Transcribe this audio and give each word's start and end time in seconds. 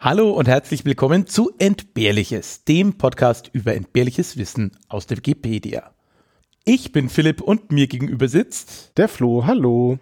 Hallo 0.00 0.30
und 0.30 0.46
herzlich 0.46 0.84
willkommen 0.84 1.26
zu 1.26 1.50
Entbehrliches, 1.58 2.62
dem 2.62 2.98
Podcast 2.98 3.50
über 3.52 3.74
entbehrliches 3.74 4.36
Wissen 4.36 4.70
aus 4.86 5.08
der 5.08 5.16
Wikipedia. 5.16 5.92
Ich 6.64 6.92
bin 6.92 7.08
Philipp 7.08 7.40
und 7.40 7.72
mir 7.72 7.88
gegenüber 7.88 8.28
sitzt 8.28 8.96
der 8.96 9.08
Flo. 9.08 9.44
Hallo. 9.44 9.98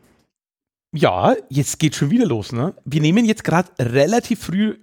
Ja, 0.93 1.35
jetzt 1.49 1.79
geht 1.79 1.95
schon 1.95 2.11
wieder 2.11 2.27
los, 2.27 2.53
ne? 2.53 2.75
Wir 2.85 3.01
nehmen 3.01 3.25
jetzt 3.25 3.43
gerade 3.43 3.71
relativ 3.79 4.41
früh 4.41 4.77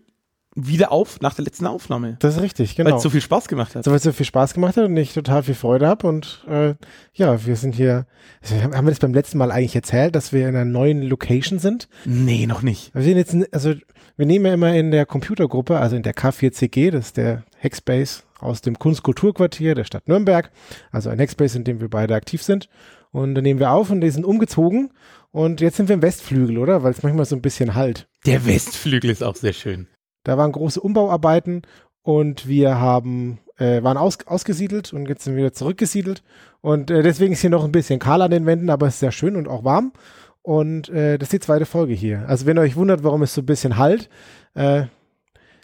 wieder 0.55 0.91
auf 0.91 1.19
nach 1.21 1.33
der 1.33 1.45
letzten 1.45 1.65
Aufnahme. 1.65 2.17
Das 2.19 2.35
ist 2.35 2.41
richtig, 2.41 2.75
genau. 2.75 2.91
Weil 2.91 2.97
es 2.97 3.03
so 3.03 3.09
viel 3.09 3.21
Spaß 3.21 3.47
gemacht 3.47 3.75
hat. 3.75 3.83
So, 3.83 3.91
weil 3.91 3.97
es 3.97 4.03
so 4.03 4.11
viel 4.11 4.25
Spaß 4.25 4.53
gemacht 4.53 4.77
hat 4.77 4.85
und 4.85 4.97
ich 4.97 5.13
total 5.13 5.43
viel 5.43 5.55
Freude 5.55 5.87
habe. 5.87 6.07
Und 6.07 6.45
äh, 6.49 6.75
ja, 7.13 7.45
wir 7.45 7.55
sind 7.55 7.75
hier. 7.75 8.05
Also 8.41 8.55
haben 8.61 8.85
wir 8.85 8.91
das 8.91 8.99
beim 8.99 9.13
letzten 9.13 9.37
Mal 9.37 9.51
eigentlich 9.51 9.75
erzählt, 9.75 10.15
dass 10.15 10.31
wir 10.33 10.47
in 10.47 10.55
einer 10.55 10.65
neuen 10.65 11.01
Location 11.01 11.59
sind? 11.59 11.87
Nee, 12.05 12.45
noch 12.45 12.61
nicht. 12.61 12.93
Wir 12.93 13.01
sind 13.01 13.17
jetzt, 13.17 13.35
also 13.53 13.73
wir 14.15 14.25
nehmen 14.25 14.45
ja 14.45 14.53
immer 14.53 14.73
in 14.75 14.91
der 14.91 15.05
Computergruppe, 15.05 15.79
also 15.79 15.95
in 15.95 16.03
der 16.03 16.13
K4CG, 16.13 16.91
das 16.91 17.07
ist 17.07 17.17
der 17.17 17.43
Hackspace 17.61 18.23
aus 18.39 18.61
dem 18.61 18.77
Kunstkulturquartier 18.77 19.73
der 19.73 19.85
Stadt 19.85 20.07
Nürnberg, 20.07 20.51
also 20.91 21.09
ein 21.09 21.19
Hackspace, 21.19 21.55
in 21.55 21.63
dem 21.63 21.81
wir 21.81 21.89
beide 21.89 22.13
aktiv 22.13 22.43
sind. 22.43 22.69
Und 23.11 23.35
dann 23.35 23.43
nehmen 23.43 23.59
wir 23.59 23.71
auf 23.71 23.89
und 23.89 24.01
die 24.01 24.09
sind 24.09 24.25
umgezogen. 24.25 24.91
Und 25.31 25.61
jetzt 25.61 25.77
sind 25.77 25.87
wir 25.89 25.95
im 25.95 26.01
Westflügel, 26.01 26.57
oder? 26.57 26.83
Weil 26.83 26.91
es 26.91 27.01
manchmal 27.01 27.25
so 27.25 27.35
ein 27.35 27.41
bisschen 27.41 27.73
halt. 27.73 28.07
Der 28.25 28.45
Westflügel 28.45 29.09
ist 29.09 29.23
auch 29.23 29.35
sehr 29.35 29.53
schön. 29.53 29.87
Da 30.23 30.37
waren 30.37 30.51
große 30.51 30.79
Umbauarbeiten 30.79 31.63
und 32.01 32.47
wir 32.47 32.79
haben 32.79 33.39
äh, 33.57 33.83
waren 33.83 33.97
aus, 33.97 34.17
ausgesiedelt 34.25 34.93
und 34.93 35.07
jetzt 35.07 35.23
sind 35.23 35.35
wir 35.35 35.43
wieder 35.43 35.53
zurückgesiedelt. 35.53 36.23
Und 36.61 36.91
äh, 36.91 37.03
deswegen 37.03 37.33
ist 37.33 37.41
hier 37.41 37.49
noch 37.49 37.63
ein 37.63 37.71
bisschen 37.71 37.99
kahl 37.99 38.21
an 38.21 38.31
den 38.31 38.45
Wänden, 38.45 38.69
aber 38.69 38.87
es 38.87 38.95
ist 38.95 38.99
sehr 39.01 39.11
schön 39.11 39.35
und 39.35 39.47
auch 39.47 39.63
warm. 39.63 39.93
Und 40.41 40.89
äh, 40.89 41.17
das 41.17 41.27
ist 41.27 41.33
die 41.33 41.39
zweite 41.39 41.65
Folge 41.65 41.93
hier. 41.93 42.27
Also 42.27 42.45
wenn 42.45 42.57
ihr 42.57 42.61
euch 42.61 42.75
wundert, 42.75 43.03
warum 43.03 43.21
es 43.21 43.33
so 43.33 43.41
ein 43.41 43.45
bisschen 43.45 43.77
halt, 43.77 44.09
äh, 44.55 44.85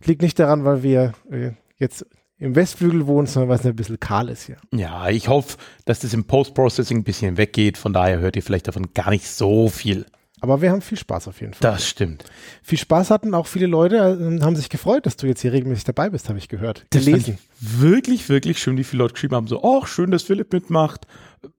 liegt 0.03 0.22
nicht 0.22 0.40
daran, 0.40 0.64
weil 0.64 0.84
wir 0.84 1.14
äh, 1.30 1.52
jetzt 1.78 2.05
im 2.38 2.55
Westflügel 2.55 3.05
wohnen, 3.05 3.28
sondern 3.28 3.50
weil 3.50 3.59
es 3.59 3.66
ein 3.66 3.76
bisschen 3.76 4.00
kahl 4.00 4.30
ist 4.30 4.44
hier. 4.44 4.55
Ja, 4.73 5.09
ich 5.09 5.28
hoffe, 5.28 5.58
dass 5.83 6.00
das 6.00 6.14
im 6.14 6.23
Post-Processing 6.23 7.00
ein 7.00 7.03
bisschen 7.03 7.36
weggeht. 7.36 7.78
Von 7.78 7.92
daher 7.92 8.20
hört 8.20 8.38
ihr 8.38 8.44
vielleicht 8.44 8.70
davon 8.70 8.94
gar 8.94 9.09
nicht 9.09 9.28
so 9.28 9.67
viel. 9.67 10.05
Aber 10.42 10.62
wir 10.62 10.72
haben 10.72 10.82
viel 10.82 10.98
Spaß 10.98 11.28
auf 11.28 11.42
jeden 11.42 11.54
Fall. 11.54 11.72
Das 11.72 11.88
stimmt. 11.88 12.23
Viel 12.64 12.78
Spaß 12.78 13.12
hatten 13.12 13.34
auch 13.34 13.48
viele 13.48 13.68
Leute, 13.68 13.98
äh, 13.98 14.42
haben 14.42 14.56
sich 14.56 14.70
gefreut, 14.70 15.06
dass 15.06 15.18
du 15.18 15.28
jetzt 15.28 15.42
hier 15.42 15.52
regelmäßig 15.52 15.84
dabei 15.84 16.09
bist, 16.09 16.30
habe 16.30 16.40
ich 16.40 16.48
gehört. 16.48 16.86
Das 16.92 17.06
gelesen. 17.06 17.38
Wirklich, 17.59 18.30
wirklich 18.30 18.60
schön, 18.60 18.78
wie 18.78 18.84
viele 18.84 19.04
Leute 19.04 19.14
geschrieben 19.14 19.36
haben. 19.36 19.48
So, 19.48 19.64
ach, 19.64 19.88
schön, 19.88 20.12
dass 20.12 20.23
Philipp 20.23 20.54
mitmacht. 20.54 21.08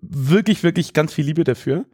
Wirklich, 0.01 0.63
wirklich 0.63 0.95
ganz 0.95 1.13
viel 1.13 1.27
Liebe 1.27 1.45
dafür. 1.45 1.85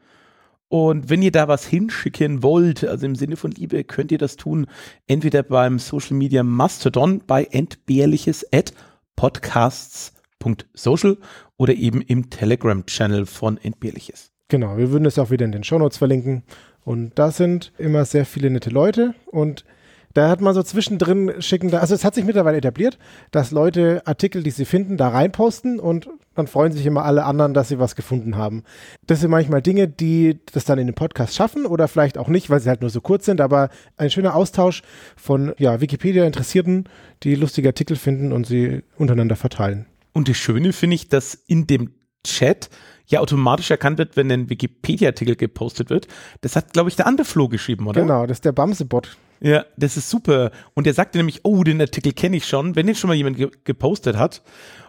Und 0.68 1.10
wenn 1.10 1.22
ihr 1.22 1.30
da 1.30 1.46
was 1.48 1.64
hinschicken 1.64 2.42
wollt, 2.42 2.82
also 2.84 3.06
im 3.06 3.14
Sinne 3.14 3.36
von 3.36 3.52
Liebe, 3.52 3.84
könnt 3.84 4.10
ihr 4.10 4.18
das 4.18 4.34
tun, 4.36 4.66
entweder 5.06 5.44
beim 5.44 5.78
Social 5.78 6.16
Media 6.16 6.42
Mastodon 6.42 7.22
bei 7.24 7.44
entbehrliches 7.44 8.44
at 8.52 8.72
podcasts.social 9.14 11.18
oder 11.56 11.74
eben 11.74 12.02
im 12.02 12.30
Telegram-Channel 12.30 13.26
von 13.26 13.58
Entbehrliches. 13.58 14.32
Genau, 14.48 14.76
wir 14.76 14.90
würden 14.90 15.06
es 15.06 15.18
auch 15.18 15.30
wieder 15.30 15.44
in 15.44 15.52
den 15.52 15.64
Shownotes 15.64 15.98
verlinken. 15.98 16.42
Und 16.86 17.18
da 17.18 17.32
sind 17.32 17.72
immer 17.78 18.04
sehr 18.04 18.24
viele 18.24 18.48
nette 18.48 18.70
Leute 18.70 19.12
und 19.26 19.64
da 20.14 20.28
hat 20.28 20.40
man 20.40 20.54
so 20.54 20.62
zwischendrin 20.62 21.42
schicken, 21.42 21.74
also 21.74 21.96
es 21.96 22.04
hat 22.04 22.14
sich 22.14 22.24
mittlerweile 22.24 22.58
etabliert, 22.58 22.96
dass 23.32 23.50
Leute 23.50 24.02
Artikel, 24.06 24.44
die 24.44 24.52
sie 24.52 24.64
finden, 24.64 24.96
da 24.96 25.08
reinposten 25.08 25.80
und 25.80 26.08
dann 26.36 26.46
freuen 26.46 26.70
sich 26.70 26.86
immer 26.86 27.04
alle 27.04 27.24
anderen, 27.24 27.54
dass 27.54 27.70
sie 27.70 27.80
was 27.80 27.96
gefunden 27.96 28.36
haben. 28.36 28.62
Das 29.04 29.20
sind 29.20 29.32
manchmal 29.32 29.62
Dinge, 29.62 29.88
die 29.88 30.38
das 30.52 30.64
dann 30.64 30.78
in 30.78 30.86
den 30.86 30.94
Podcast 30.94 31.34
schaffen 31.34 31.66
oder 31.66 31.88
vielleicht 31.88 32.18
auch 32.18 32.28
nicht, 32.28 32.50
weil 32.50 32.60
sie 32.60 32.68
halt 32.68 32.82
nur 32.82 32.90
so 32.90 33.00
kurz 33.00 33.24
sind, 33.24 33.40
aber 33.40 33.68
ein 33.96 34.10
schöner 34.10 34.36
Austausch 34.36 34.82
von 35.16 35.54
ja, 35.58 35.80
Wikipedia-Interessierten, 35.80 36.84
die 37.24 37.34
lustige 37.34 37.70
Artikel 37.70 37.96
finden 37.96 38.30
und 38.30 38.46
sie 38.46 38.84
untereinander 38.96 39.34
verteilen. 39.34 39.86
Und 40.12 40.28
das 40.28 40.36
Schöne 40.36 40.72
finde 40.72 40.94
ich, 40.94 41.08
dass 41.08 41.34
in 41.34 41.66
dem 41.66 41.90
Chat 42.22 42.70
ja 43.06 43.20
automatisch 43.20 43.70
erkannt 43.70 43.98
wird, 43.98 44.16
wenn 44.16 44.30
ein 44.30 44.50
Wikipedia-Artikel 44.50 45.36
gepostet 45.36 45.90
wird. 45.90 46.08
Das 46.40 46.56
hat, 46.56 46.72
glaube 46.72 46.88
ich, 46.88 46.96
der 46.96 47.06
andere 47.06 47.24
Flo 47.24 47.48
geschrieben, 47.48 47.86
oder? 47.86 48.02
Genau, 48.02 48.26
das 48.26 48.38
ist 48.38 48.44
der 48.44 48.52
Bamse-Bot. 48.52 49.16
Ja, 49.40 49.64
das 49.76 49.96
ist 49.96 50.10
super. 50.10 50.50
Und 50.74 50.86
der 50.86 50.94
sagte 50.94 51.18
nämlich, 51.18 51.40
oh, 51.44 51.62
den 51.62 51.80
Artikel 51.80 52.12
kenne 52.12 52.36
ich 52.36 52.46
schon, 52.46 52.74
wenn 52.74 52.86
den 52.86 52.94
schon 52.94 53.08
mal 53.08 53.14
jemand 53.14 53.36
ge 53.36 53.50
gepostet 53.64 54.16
hat. 54.16 54.42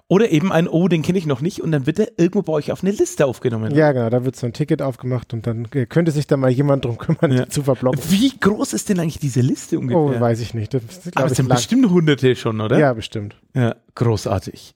Oder 0.09 0.31
eben 0.31 0.53
ein, 0.53 0.69
oh, 0.69 0.87
den 0.87 1.01
kenne 1.01 1.17
ich 1.17 1.25
noch 1.25 1.41
nicht 1.41 1.61
und 1.61 1.73
dann 1.73 1.85
wird 1.85 1.99
er 1.99 2.07
irgendwo 2.15 2.41
bei 2.41 2.53
euch 2.53 2.71
auf 2.71 2.81
eine 2.81 2.91
Liste 2.91 3.25
aufgenommen. 3.25 3.75
Ja, 3.75 3.91
genau, 3.91 4.09
da 4.09 4.23
wird 4.23 4.37
so 4.37 4.45
ein 4.45 4.53
Ticket 4.53 4.81
aufgemacht 4.81 5.33
und 5.33 5.45
dann 5.45 5.67
äh, 5.73 5.85
könnte 5.85 6.11
sich 6.11 6.27
da 6.27 6.37
mal 6.37 6.49
jemand 6.49 6.85
drum 6.85 6.97
kümmern, 6.97 7.35
ja. 7.35 7.49
zu 7.49 7.63
verblocken. 7.63 7.99
Wie 8.07 8.31
groß 8.39 8.71
ist 8.71 8.87
denn 8.87 9.01
eigentlich 9.01 9.19
diese 9.19 9.41
Liste 9.41 9.77
ungefähr? 9.77 9.99
Oh, 9.99 10.17
weiß 10.17 10.39
ich 10.39 10.53
nicht. 10.53 10.73
Das, 10.73 10.81
Aber 11.13 11.25
es 11.25 11.35
sind 11.35 11.49
lang. 11.49 11.57
bestimmt 11.57 11.89
hunderte 11.89 12.37
schon, 12.37 12.61
oder? 12.61 12.79
Ja, 12.79 12.93
bestimmt. 12.93 13.35
Ja, 13.53 13.75
großartig. 13.95 14.75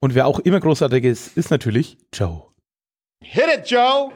Und 0.00 0.14
wer 0.14 0.26
auch 0.26 0.38
immer 0.40 0.58
großartig 0.58 1.04
ist, 1.04 1.36
ist 1.36 1.50
natürlich 1.50 1.98
Joe. 2.14 2.44
Hit 3.22 3.48
it, 3.48 3.64
Joe! 3.66 4.12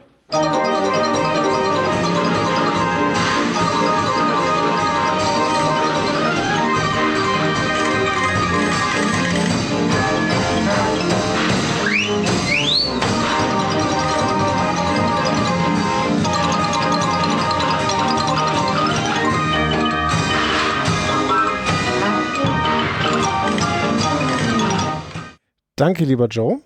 Danke, 25.75 26.05
lieber 26.05 26.27
Joe. 26.27 26.59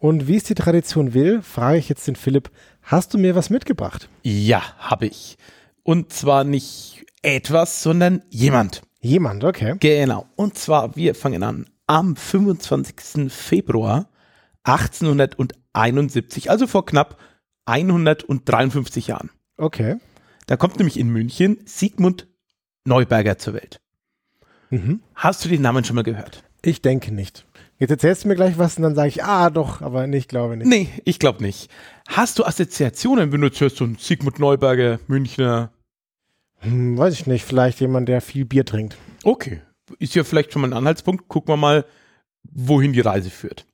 Und 0.00 0.26
wie 0.26 0.36
es 0.36 0.44
die 0.44 0.54
Tradition 0.54 1.12
will, 1.12 1.42
frage 1.42 1.78
ich 1.78 1.90
jetzt 1.90 2.08
den 2.08 2.16
Philipp, 2.16 2.50
hast 2.82 3.12
du 3.12 3.18
mir 3.18 3.34
was 3.34 3.50
mitgebracht? 3.50 4.08
Ja, 4.22 4.62
habe 4.78 5.06
ich. 5.06 5.36
Und 5.82 6.10
zwar 6.12 6.42
nicht 6.42 7.04
etwas, 7.22 7.82
sondern 7.82 8.22
jemand. 8.30 8.80
Jemand, 9.02 9.44
okay. 9.44 9.76
Genau. 9.78 10.26
Und 10.36 10.56
zwar, 10.56 10.96
wir 10.96 11.14
fangen 11.14 11.42
an 11.42 11.66
am 11.86 12.16
25. 12.16 13.30
Februar 13.30 14.08
1871, 14.62 16.50
also 16.50 16.66
vor 16.66 16.86
knapp 16.86 17.18
153 17.66 19.08
Jahren. 19.08 19.30
Okay. 19.58 19.96
Da 20.46 20.56
kommt 20.56 20.78
nämlich 20.78 20.98
in 20.98 21.10
München 21.10 21.58
Sigmund 21.66 22.26
Neuberger 22.84 23.36
zur 23.36 23.52
Welt. 23.52 23.80
Mhm. 24.70 25.02
Hast 25.14 25.44
du 25.44 25.50
den 25.50 25.60
Namen 25.60 25.84
schon 25.84 25.96
mal 25.96 26.04
gehört? 26.04 26.42
Ich 26.62 26.80
denke 26.80 27.12
nicht. 27.12 27.44
Jetzt 27.80 27.90
erzählst 27.90 28.24
du 28.24 28.28
mir 28.28 28.36
gleich 28.36 28.58
was 28.58 28.76
und 28.76 28.82
dann 28.82 28.94
sage 28.94 29.08
ich, 29.08 29.24
ah, 29.24 29.48
doch, 29.48 29.80
aber 29.80 30.06
ich 30.06 30.28
glaube 30.28 30.54
nicht. 30.58 30.66
Nee, 30.66 30.90
ich 31.06 31.18
glaube 31.18 31.42
nicht. 31.42 31.70
Hast 32.06 32.38
du 32.38 32.44
Assoziationen, 32.44 33.32
wenn 33.32 33.40
du 33.40 33.48
hörst, 33.48 33.76
so 33.76 33.84
ein 33.84 33.96
Sigmund 33.98 34.38
Neuberger, 34.38 35.00
Münchner? 35.06 35.72
Hm, 36.58 36.98
weiß 36.98 37.14
ich 37.14 37.26
nicht, 37.26 37.42
vielleicht 37.42 37.80
jemand, 37.80 38.06
der 38.10 38.20
viel 38.20 38.44
Bier 38.44 38.66
trinkt. 38.66 38.98
Okay, 39.24 39.62
ist 39.98 40.14
ja 40.14 40.24
vielleicht 40.24 40.52
schon 40.52 40.60
mal 40.60 40.68
ein 40.68 40.74
Anhaltspunkt. 40.74 41.26
Gucken 41.28 41.54
wir 41.54 41.56
mal, 41.56 41.86
wohin 42.42 42.92
die 42.92 43.00
Reise 43.00 43.30
führt. 43.30 43.64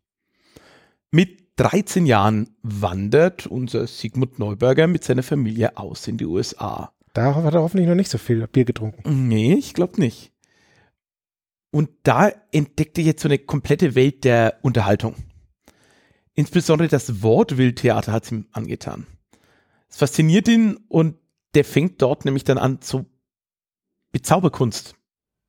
Mit 1.11 1.41
13 1.56 2.06
Jahren 2.06 2.50
wandert 2.62 3.49
unser 3.49 3.89
Sigmund 3.89 4.39
Neuberger 4.39 4.87
mit 4.87 5.03
seiner 5.03 5.25
Familie 5.25 5.77
aus 5.77 6.06
in 6.06 6.16
die 6.16 6.27
USA. 6.27 6.93
Da 7.12 7.34
hat 7.34 7.55
er 7.55 7.62
hoffentlich 7.62 7.89
noch 7.89 7.97
nicht 7.97 8.11
so 8.11 8.19
viel 8.19 8.47
Bier 8.47 8.65
getrunken. 8.65 9.27
Nee, 9.27 9.55
ich 9.55 9.75
glaube 9.75 10.00
nicht. 10.00 10.33
Und 11.76 11.91
da 12.04 12.32
entdeckte 12.53 13.03
ich 13.03 13.06
jetzt 13.06 13.20
so 13.20 13.28
eine 13.28 13.38
komplette 13.38 13.94
Welt 13.94 14.25
der 14.25 14.60
Unterhaltung. 14.62 15.14
Insbesondere 16.32 16.88
das 16.88 17.20
Wortwildtheater 17.22 18.12
hat 18.12 18.25
es 18.25 18.32
ihm 18.32 18.47
angetan. 18.53 19.06
Es 19.86 19.98
fasziniert 19.98 20.48
ihn 20.48 20.78
und 20.88 21.19
der 21.53 21.66
fängt 21.66 22.00
dort 22.00 22.25
nämlich 22.25 22.44
dann 22.44 22.56
an, 22.56 22.78
so 22.81 23.04
Bezauberkunst 24.10 24.94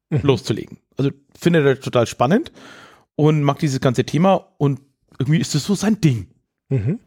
mhm. 0.09 0.19
loszulegen. 0.23 0.79
Also 0.97 1.11
findet 1.33 1.65
er 1.65 1.79
total 1.79 2.07
spannend 2.07 2.51
und 3.15 3.41
mag 3.41 3.59
dieses 3.59 3.79
ganze 3.79 4.03
Thema 4.03 4.53
und 4.57 4.81
irgendwie 5.19 5.39
ist 5.39 5.55
das 5.55 5.63
so 5.63 5.75
sein 5.75 6.01
Ding. 6.01 6.27
Mhm. 6.67 6.99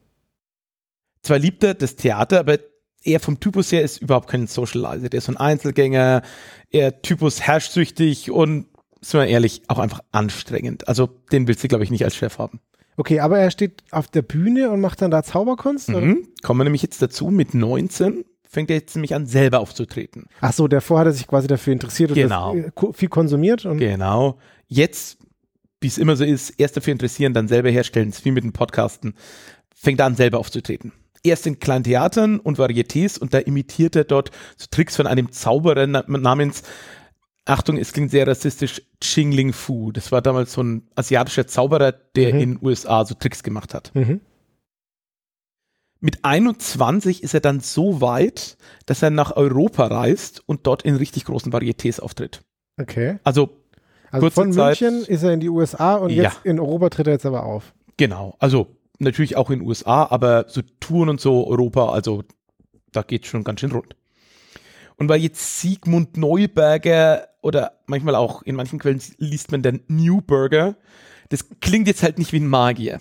Zwar 1.21 1.39
liebt 1.39 1.63
er 1.63 1.75
das 1.75 1.97
Theater, 1.97 2.41
aber 2.41 2.59
er 3.05 3.21
vom 3.21 3.39
Typus 3.39 3.71
her 3.71 3.83
ist 3.83 4.01
überhaupt 4.01 4.31
kein 4.31 4.47
Socializer. 4.47 5.11
Der 5.11 5.19
ist 5.19 5.27
so 5.27 5.33
ein 5.33 5.37
Einzelgänger, 5.37 6.23
er 6.71 7.03
Typus 7.03 7.43
herrschsüchtig 7.43 8.31
und 8.31 8.70
sind 9.01 9.21
wir 9.21 9.27
ehrlich, 9.27 9.63
auch 9.69 9.79
einfach 9.79 10.01
anstrengend. 10.13 10.89
Also 10.89 11.09
den 11.33 11.49
willst 11.49 11.65
du, 11.65 11.69
glaube 11.69 11.85
ich, 11.85 11.91
nicht 11.91 12.05
als 12.05 12.17
Chef 12.17 12.39
haben. 12.39 12.61
Okay, 12.97 13.21
aber 13.21 13.39
er 13.39 13.51
steht 13.51 13.83
auf 13.93 14.09
der 14.09 14.23
Bühne 14.23 14.71
und 14.71 14.81
macht 14.81 15.01
dann 15.01 15.11
da 15.11 15.23
Zauberkunst? 15.23 15.89
Mhm. 15.89 16.29
Kommen 16.43 16.61
wir 16.61 16.65
nämlich 16.65 16.83
jetzt 16.83 17.01
dazu, 17.01 17.29
mit 17.29 17.55
19 17.55 18.25
fängt 18.51 18.69
er 18.69 18.77
jetzt 18.77 18.97
nämlich 18.97 19.15
an, 19.15 19.27
selber 19.27 19.61
aufzutreten. 19.61 20.27
Ach 20.41 20.53
so, 20.53 20.67
davor 20.67 20.99
hat 21.01 21.07
er 21.07 21.13
sich 21.13 21.29
quasi 21.29 21.47
dafür 21.47 21.73
interessiert 21.73 22.11
und 22.11 22.17
genau. 22.17 22.55
Äh, 22.57 22.73
viel 22.93 23.09
konsumiert. 23.09 23.65
Und 23.65 23.79
genau. 23.79 24.39
Jetzt, 24.67 25.19
wie 25.81 25.87
es 25.87 25.99
immer 25.99 26.17
so 26.17 26.25
ist, 26.25 26.51
erst 26.59 26.77
dafür 26.77 26.93
interessieren, 26.93 27.33
dann 27.33 27.47
selber 27.47 27.71
herstellen, 27.71 28.09
ist 28.09 28.25
wie 28.25 28.33
mit 28.33 28.43
den 28.43 28.53
Podcasten, 28.53 29.15
fängt 29.75 30.01
er 30.01 30.07
an, 30.07 30.17
selber 30.17 30.41
aufzutreten. 30.41 30.93
Erst 31.23 31.47
in 31.47 31.61
kleinen 31.61 31.85
Theatern 31.85 32.41
und 32.41 32.59
Varietés 32.59 33.21
und 33.21 33.35
da 33.35 33.39
imitiert 33.39 33.95
er 33.95 34.05
dort 34.05 34.33
so 34.57 34.67
Tricks 34.71 34.97
von 34.97 35.07
einem 35.07 35.31
Zauberer 35.31 35.87
namens 35.87 36.63
Achtung, 37.47 37.79
es 37.79 37.93
klingt 37.93 38.11
sehr 38.11 38.27
rassistisch, 38.27 38.83
Chingling 39.03 39.53
Fu. 39.53 39.93
Das 39.93 40.13
war 40.13 40.23
damals 40.23 40.53
so 40.53 40.63
ein 40.63 40.89
asiatischer 40.95 41.47
Zauberer, 41.47 41.93
der 41.93 42.35
Mhm. 42.35 42.41
in 42.41 42.55
den 42.57 42.65
USA 42.67 43.05
so 43.05 43.15
Tricks 43.15 43.43
gemacht 43.43 43.75
hat. 43.75 43.91
Mhm. 43.95 44.21
Mit 46.03 46.25
21 46.25 47.23
ist 47.23 47.35
er 47.35 47.41
dann 47.41 47.61
so 47.61 48.01
weit, 48.01 48.57
dass 48.87 49.03
er 49.03 49.11
nach 49.11 49.37
Europa 49.37 49.87
reist 49.87 50.43
und 50.47 50.67
dort 50.67 50.83
in 50.83 50.95
richtig 50.97 51.25
großen 51.27 51.53
Varietés 51.53 52.01
auftritt. 52.01 52.41
Okay. 52.81 53.19
Also 53.23 53.51
Also 54.11 54.31
von 54.31 54.53
Zeit- 54.53 54.81
München 54.81 55.05
ist 55.05 55.23
er 55.23 55.33
in 55.33 55.41
die 55.41 55.51
USA 55.51 55.97
und 55.97 56.11
Ja. 56.11 56.25
jetzt 56.25 56.41
in 56.45 56.59
Europa 56.59 56.89
tritt 56.91 57.07
er 57.07 57.13
jetzt 57.15 57.27
aber 57.27 57.45
auf. 57.45 57.75
genau, 57.97 58.35
also 58.39 58.77
natürlich 58.99 59.37
auch 59.37 59.51
in 59.51 59.59
den 59.61 59.69
USA, 59.69 60.05
aber 60.11 60.47
so 60.49 60.63
Touren 60.81 61.11
und 61.11 61.21
so 61.21 61.47
Europa, 61.47 61.91
also 61.91 62.25
da 62.93 63.03
geht 63.03 63.27
schon 63.27 63.45
ganz 63.45 63.61
schön 63.61 63.73
rund. 63.73 63.95
Und 64.97 65.09
weil 65.09 65.21
jetzt 65.21 65.61
Sigmund 65.61 66.17
Neuberger 66.17 67.29
oder 67.43 67.81
manchmal 67.87 68.15
auch 68.15 68.43
in 68.43 68.55
manchen 68.57 68.79
Quellen 68.79 69.01
liest 69.19 69.53
man 69.53 69.63
dann 69.63 69.81
Newburger, 69.89 70.77
das 71.29 71.47
klingt 71.61 71.87
jetzt 71.87 72.03
halt 72.03 72.19
nicht 72.19 72.33
wie 72.33 72.41
ein 72.41 72.47
Magier. 72.49 73.01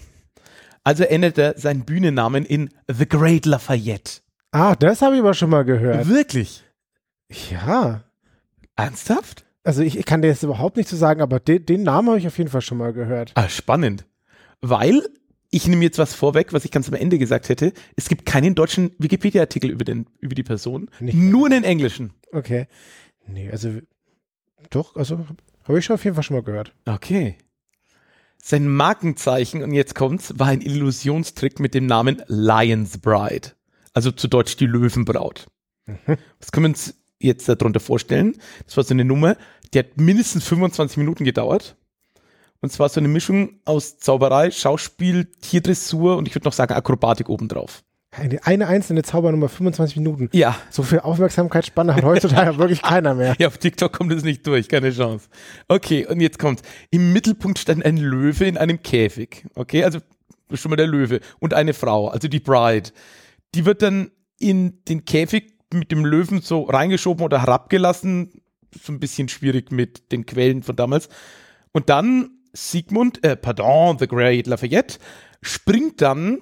Also 0.84 1.04
ändert 1.04 1.38
er 1.38 1.58
seinen 1.58 1.86
Bühnennamen 1.86 2.46
in 2.46 2.70
The 2.88 3.08
Great 3.08 3.46
Lafayette. 3.46 4.22
Ah, 4.52 4.76
das 4.76 5.02
habe 5.02 5.16
ich 5.16 5.22
aber 5.22 5.34
schon 5.34 5.50
mal 5.50 5.64
gehört. 5.64 6.08
Wirklich? 6.08 6.64
Ja. 7.52 8.04
Ernsthaft? 8.76 9.46
Also 9.64 9.84
ich, 9.84 9.98
ich 9.98 10.06
kann 10.06 10.22
dir 10.22 10.30
jetzt 10.30 10.44
überhaupt 10.44 10.78
nicht 10.78 10.90
zu 10.90 10.96
sagen, 10.96 11.22
aber 11.22 11.40
de, 11.40 11.60
den 11.60 11.84
Namen 11.84 12.08
habe 12.10 12.18
ich 12.18 12.28
auf 12.28 12.38
jeden 12.38 12.50
Fall 12.50 12.62
schon 12.62 12.78
mal 12.78 12.94
gehört. 12.94 13.34
Ah, 13.36 13.50
spannend. 13.50 14.06
Weil, 14.62 15.04
ich 15.52 15.68
nehme 15.68 15.84
jetzt 15.84 15.98
was 15.98 16.14
vorweg, 16.14 16.54
was 16.54 16.66
ich 16.66 16.72
ganz 16.72 16.88
am 16.88 16.96
Ende 16.96 17.20
gesagt 17.20 17.50
hätte. 17.50 17.74
Es 17.96 18.08
gibt 18.10 18.26
keinen 18.26 18.56
deutschen 18.56 18.92
Wikipedia-Artikel 18.98 19.70
über, 19.70 19.84
den, 19.84 20.08
über 20.20 20.34
die 20.34 20.44
Person, 20.44 20.90
Nicht. 21.00 21.16
nur 21.16 21.48
einen 21.48 21.64
englischen. 21.64 22.14
Okay. 22.32 22.68
Nee, 23.28 23.52
also 23.52 23.80
doch, 24.70 24.96
also 24.96 25.26
habe 25.64 25.80
ich 25.80 25.86
schon 25.86 25.96
auf 25.96 26.04
jeden 26.04 26.16
Fall 26.16 26.24
schon 26.24 26.36
mal 26.36 26.44
gehört. 26.44 26.74
Okay. 26.86 27.38
Sein 28.42 28.68
Markenzeichen, 28.68 29.64
und 29.64 29.74
jetzt 29.74 29.96
kommt's, 29.96 30.34
war 30.38 30.48
ein 30.48 30.62
Illusionstrick 30.62 31.60
mit 31.60 31.74
dem 31.74 31.86
Namen 31.86 32.24
Lion's 32.28 32.98
Bride. 32.98 33.52
Also 33.94 34.12
zu 34.12 34.28
Deutsch 34.28 34.56
die 34.58 34.66
Löwenbraut. 34.66 35.48
Was 36.40 36.52
können 36.52 36.66
wir 36.66 36.70
uns 36.70 36.96
jetzt 37.20 37.50
darunter 37.50 37.80
vorstellen? 37.80 38.38
Das 38.66 38.78
war 38.78 38.84
so 38.84 38.94
eine 38.94 39.06
Nummer, 39.06 39.36
die 39.74 39.80
hat 39.80 39.98
mindestens 39.98 40.46
25 40.46 40.98
Minuten 40.98 41.24
gedauert. 41.24 41.76
Und 42.62 42.72
zwar 42.72 42.90
so 42.90 43.00
eine 43.00 43.08
Mischung 43.08 43.60
aus 43.66 44.00
Zauberei, 44.00 44.52
Schauspiel, 44.52 45.26
Tierdressur 45.26 46.18
und 46.18 46.28
ich 46.28 46.36
würde 46.36 46.46
noch 46.46 46.54
sagen 46.54 46.74
Akrobatik 46.74 47.30
obendrauf. 47.30 47.84
Eine, 48.12 48.44
eine 48.44 48.68
einzelne 48.68 49.04
Zaubernummer, 49.04 49.50
25 49.50 49.98
Minuten. 49.98 50.30
Ja, 50.34 50.58
So 50.72 50.82
viel 50.82 51.00
Aufmerksamkeitsspanne 51.00 51.96
hat 51.96 52.04
heutzutage 52.04 52.58
wirklich 52.58 52.82
keiner 52.82 53.14
mehr. 53.14 53.36
Ja, 53.38 53.48
auf 53.48 53.60
TikTok 53.60 53.94
kommt 53.94 54.12
es 54.12 54.24
nicht 54.24 54.46
durch, 54.48 54.68
keine 54.68 54.92
Chance. 54.92 55.28
Okay, 55.68 56.08
und 56.08 56.20
jetzt 56.20 56.40
kommt. 56.40 56.64
Im 56.90 57.14
Mittelpunkt 57.14 57.60
stand 57.60 57.86
ein 57.86 57.98
Löwe 57.98 58.46
in 58.46 58.58
einem 58.58 58.82
Käfig. 58.82 59.46
Okay, 59.54 59.84
also 59.84 60.00
schon 60.54 60.72
mal 60.72 60.76
der 60.76 60.88
Löwe 60.88 61.20
und 61.38 61.54
eine 61.54 61.76
Frau, 61.76 62.08
also 62.08 62.28
die 62.28 62.40
Bride. 62.40 62.90
Die 63.54 63.66
wird 63.66 63.84
dann 63.84 64.10
in 64.40 64.84
den 64.86 65.06
Käfig 65.06 65.54
mit 65.72 65.92
dem 65.92 66.04
Löwen 66.04 66.42
so 66.42 66.64
reingeschoben 66.64 67.24
oder 67.24 67.42
herabgelassen. 67.42 68.42
So 68.84 68.92
ein 68.92 69.00
bisschen 69.00 69.30
schwierig 69.30 69.72
mit 69.72 70.12
den 70.12 70.26
Quellen 70.26 70.64
von 70.64 70.76
damals. 70.76 71.10
Und 71.74 71.90
dann 71.90 72.32
Sigmund, 72.54 73.24
äh, 73.24 73.36
pardon, 73.36 74.00
the 74.00 74.08
Great 74.08 74.48
Lafayette, 74.48 74.98
springt 75.44 76.02
dann 76.02 76.40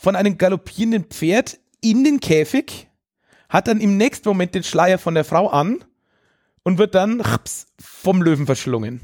von 0.00 0.16
einem 0.16 0.38
galoppierenden 0.38 1.04
Pferd 1.04 1.58
in 1.80 2.04
den 2.04 2.20
Käfig, 2.20 2.88
hat 3.48 3.68
dann 3.68 3.80
im 3.80 3.96
nächsten 3.96 4.28
Moment 4.28 4.54
den 4.54 4.62
Schleier 4.62 4.98
von 4.98 5.14
der 5.14 5.24
Frau 5.24 5.48
an 5.48 5.84
und 6.62 6.78
wird 6.78 6.94
dann 6.94 7.22
vom 7.80 8.22
Löwen 8.22 8.46
verschlungen. 8.46 9.00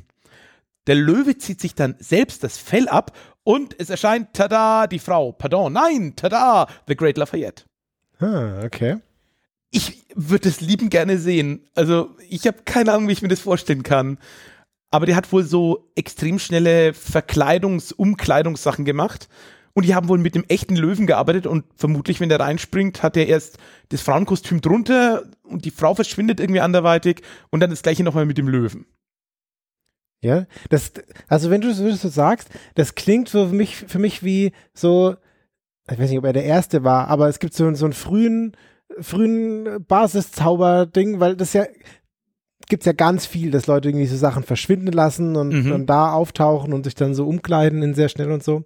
Der 0.87 0.95
Löwe 0.95 1.39
zieht 1.39 1.61
sich 1.61 1.75
dann 1.75 1.97
selbst 1.99 2.45
das 2.45 2.59
Fell 2.59 2.89
ab 2.89 3.17
und 3.43 3.79
es 3.79 3.91
erscheint, 3.91 4.35
tada, 4.35 4.87
die 4.87 4.99
Frau. 4.99 5.33
Pardon, 5.33 5.73
nein, 5.73 6.15
tada, 6.15 6.69
the 6.87 6.95
Great 6.95 7.17
Lafayette. 7.17 7.65
Ah, 8.19 8.63
okay. 8.65 8.99
Ich 9.71 10.05
würde 10.15 10.49
es 10.49 10.61
lieben 10.61 10.91
gerne 10.91 11.19
sehen. 11.19 11.67
Also, 11.75 12.15
ich 12.29 12.47
habe 12.47 12.59
keine 12.65 12.93
Ahnung, 12.93 13.09
wie 13.09 13.13
ich 13.13 13.23
mir 13.23 13.29
das 13.29 13.41
vorstellen 13.41 13.83
kann. 13.83 14.19
Aber 14.91 15.07
der 15.07 15.17
hat 15.17 15.33
wohl 15.33 15.43
so 15.43 15.91
extrem 15.97 16.39
schnelle 16.39 16.93
Verkleidungs-, 16.93 17.93
Umkleidungssachen 17.93 18.85
gemacht. 18.85 19.29
Und 19.77 19.85
die 19.87 19.95
haben 19.95 20.09
wohl 20.09 20.19
mit 20.19 20.37
dem 20.37 20.45
echten 20.49 20.77
Löwen 20.77 21.07
gearbeitet 21.09 21.47
und 21.49 21.65
vermutlich, 21.75 22.21
wenn 22.21 22.29
der 22.29 22.39
reinspringt, 22.39 23.03
hat 23.03 23.17
er 23.17 23.27
erst 23.27 23.59
das 23.89 24.03
Frauenkostüm 24.03 24.61
drunter 24.61 25.25
und 25.43 25.65
die 25.65 25.73
Frau 25.73 25.95
verschwindet 25.97 26.39
irgendwie 26.39 26.61
anderweitig 26.61 27.23
und 27.51 27.59
dann 27.61 27.71
das 27.71 27.83
gleiche 27.83 28.05
nochmal 28.05 28.25
mit 28.25 28.39
dem 28.39 28.49
Löwen. 28.49 28.87
Ja, 30.23 30.47
das, 30.71 30.93
also 31.29 31.51
wenn 31.51 31.61
du 31.61 31.69
das 31.69 32.01
so 32.01 32.09
sagst, 32.09 32.49
das 32.77 32.95
klingt 32.95 33.29
für 33.29 33.47
mich, 33.49 33.77
für 33.77 33.99
mich 33.99 34.23
wie 34.23 34.53
so, 34.73 35.17
ich 35.91 35.99
weiß 35.99 36.09
nicht, 36.09 36.19
ob 36.19 36.25
er 36.25 36.33
der 36.33 36.45
Erste 36.45 36.85
war, 36.85 37.09
aber 37.09 37.29
es 37.29 37.41
gibt 37.41 37.53
so, 37.53 37.75
so 37.75 37.85
einen 37.85 37.93
frühen, 37.93 38.57
frühen 39.01 39.85
Basiszauber-Ding, 39.87 41.21
weil 41.21 41.37
das 41.37 41.53
ja, 41.53 41.67
gibt's 42.69 42.87
ja 42.87 42.93
ganz 42.93 43.27
viel, 43.27 43.51
dass 43.51 43.67
Leute 43.67 43.89
irgendwie 43.89 44.07
so 44.07 44.17
Sachen 44.17 44.45
verschwinden 44.45 44.93
lassen 44.93 45.37
und 45.37 45.49
Mhm. 45.49 45.71
dann 45.71 45.87
da 45.87 46.13
auftauchen 46.13 46.73
und 46.73 46.85
sich 46.85 46.95
dann 46.95 47.15
so 47.15 47.27
umkleiden 47.27 47.83
in 47.83 47.95
sehr 47.95 48.09
schnell 48.09 48.31
und 48.31 48.43
so. 48.43 48.65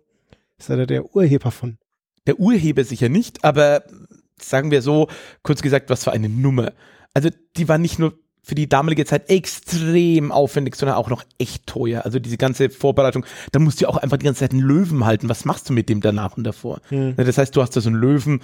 Ist 0.59 0.71
er 0.71 0.77
da 0.77 0.87
der 0.87 1.15
Urheber 1.15 1.51
von? 1.51 1.79
Der 2.27 2.39
Urheber 2.39 2.85
sicher 2.85 3.09
nicht, 3.09 3.45
aber 3.45 3.85
sagen 4.41 4.71
wir 4.71 4.83
so, 4.83 5.09
kurz 5.43 5.63
gesagt, 5.63 5.91
was 5.91 6.05
für 6.05 6.13
eine 6.13 6.29
Nummer. 6.29 6.73
Also 7.15 7.31
die 7.57 7.69
war 7.69 7.79
nicht 7.79 7.99
nur 7.99 8.19
für 8.43 8.55
die 8.55 8.69
damalige 8.69 9.05
Zeit 9.05 9.29
extrem 9.29 10.33
aufwendig, 10.33 10.77
sondern 10.77 10.97
auch 10.97 11.11
noch 11.11 11.25
echt 11.39 11.67
teuer. 11.67 12.05
Also 12.05 12.19
diese 12.19 12.39
ganze 12.39 12.71
Vorbereitung, 12.71 13.27
da 13.53 13.59
musst 13.59 13.81
du 13.81 13.89
auch 13.89 13.99
einfach 13.99 14.17
die 14.17 14.25
ganze 14.25 14.41
Zeit 14.41 14.53
einen 14.53 14.63
Löwen 14.63 15.05
halten. 15.05 15.29
Was 15.29 15.45
machst 15.45 15.69
du 15.69 15.75
mit 15.75 15.89
dem 15.89 16.01
danach 16.01 16.37
und 16.37 16.45
davor? 16.45 16.81
Hm. 16.89 17.15
Ja, 17.19 17.25
Das 17.25 17.37
heißt, 17.37 17.55
du 17.55 17.61
hast 17.61 17.77
da 17.77 17.81
so 17.81 17.91
einen 17.91 18.01
Löwen. 18.01 18.41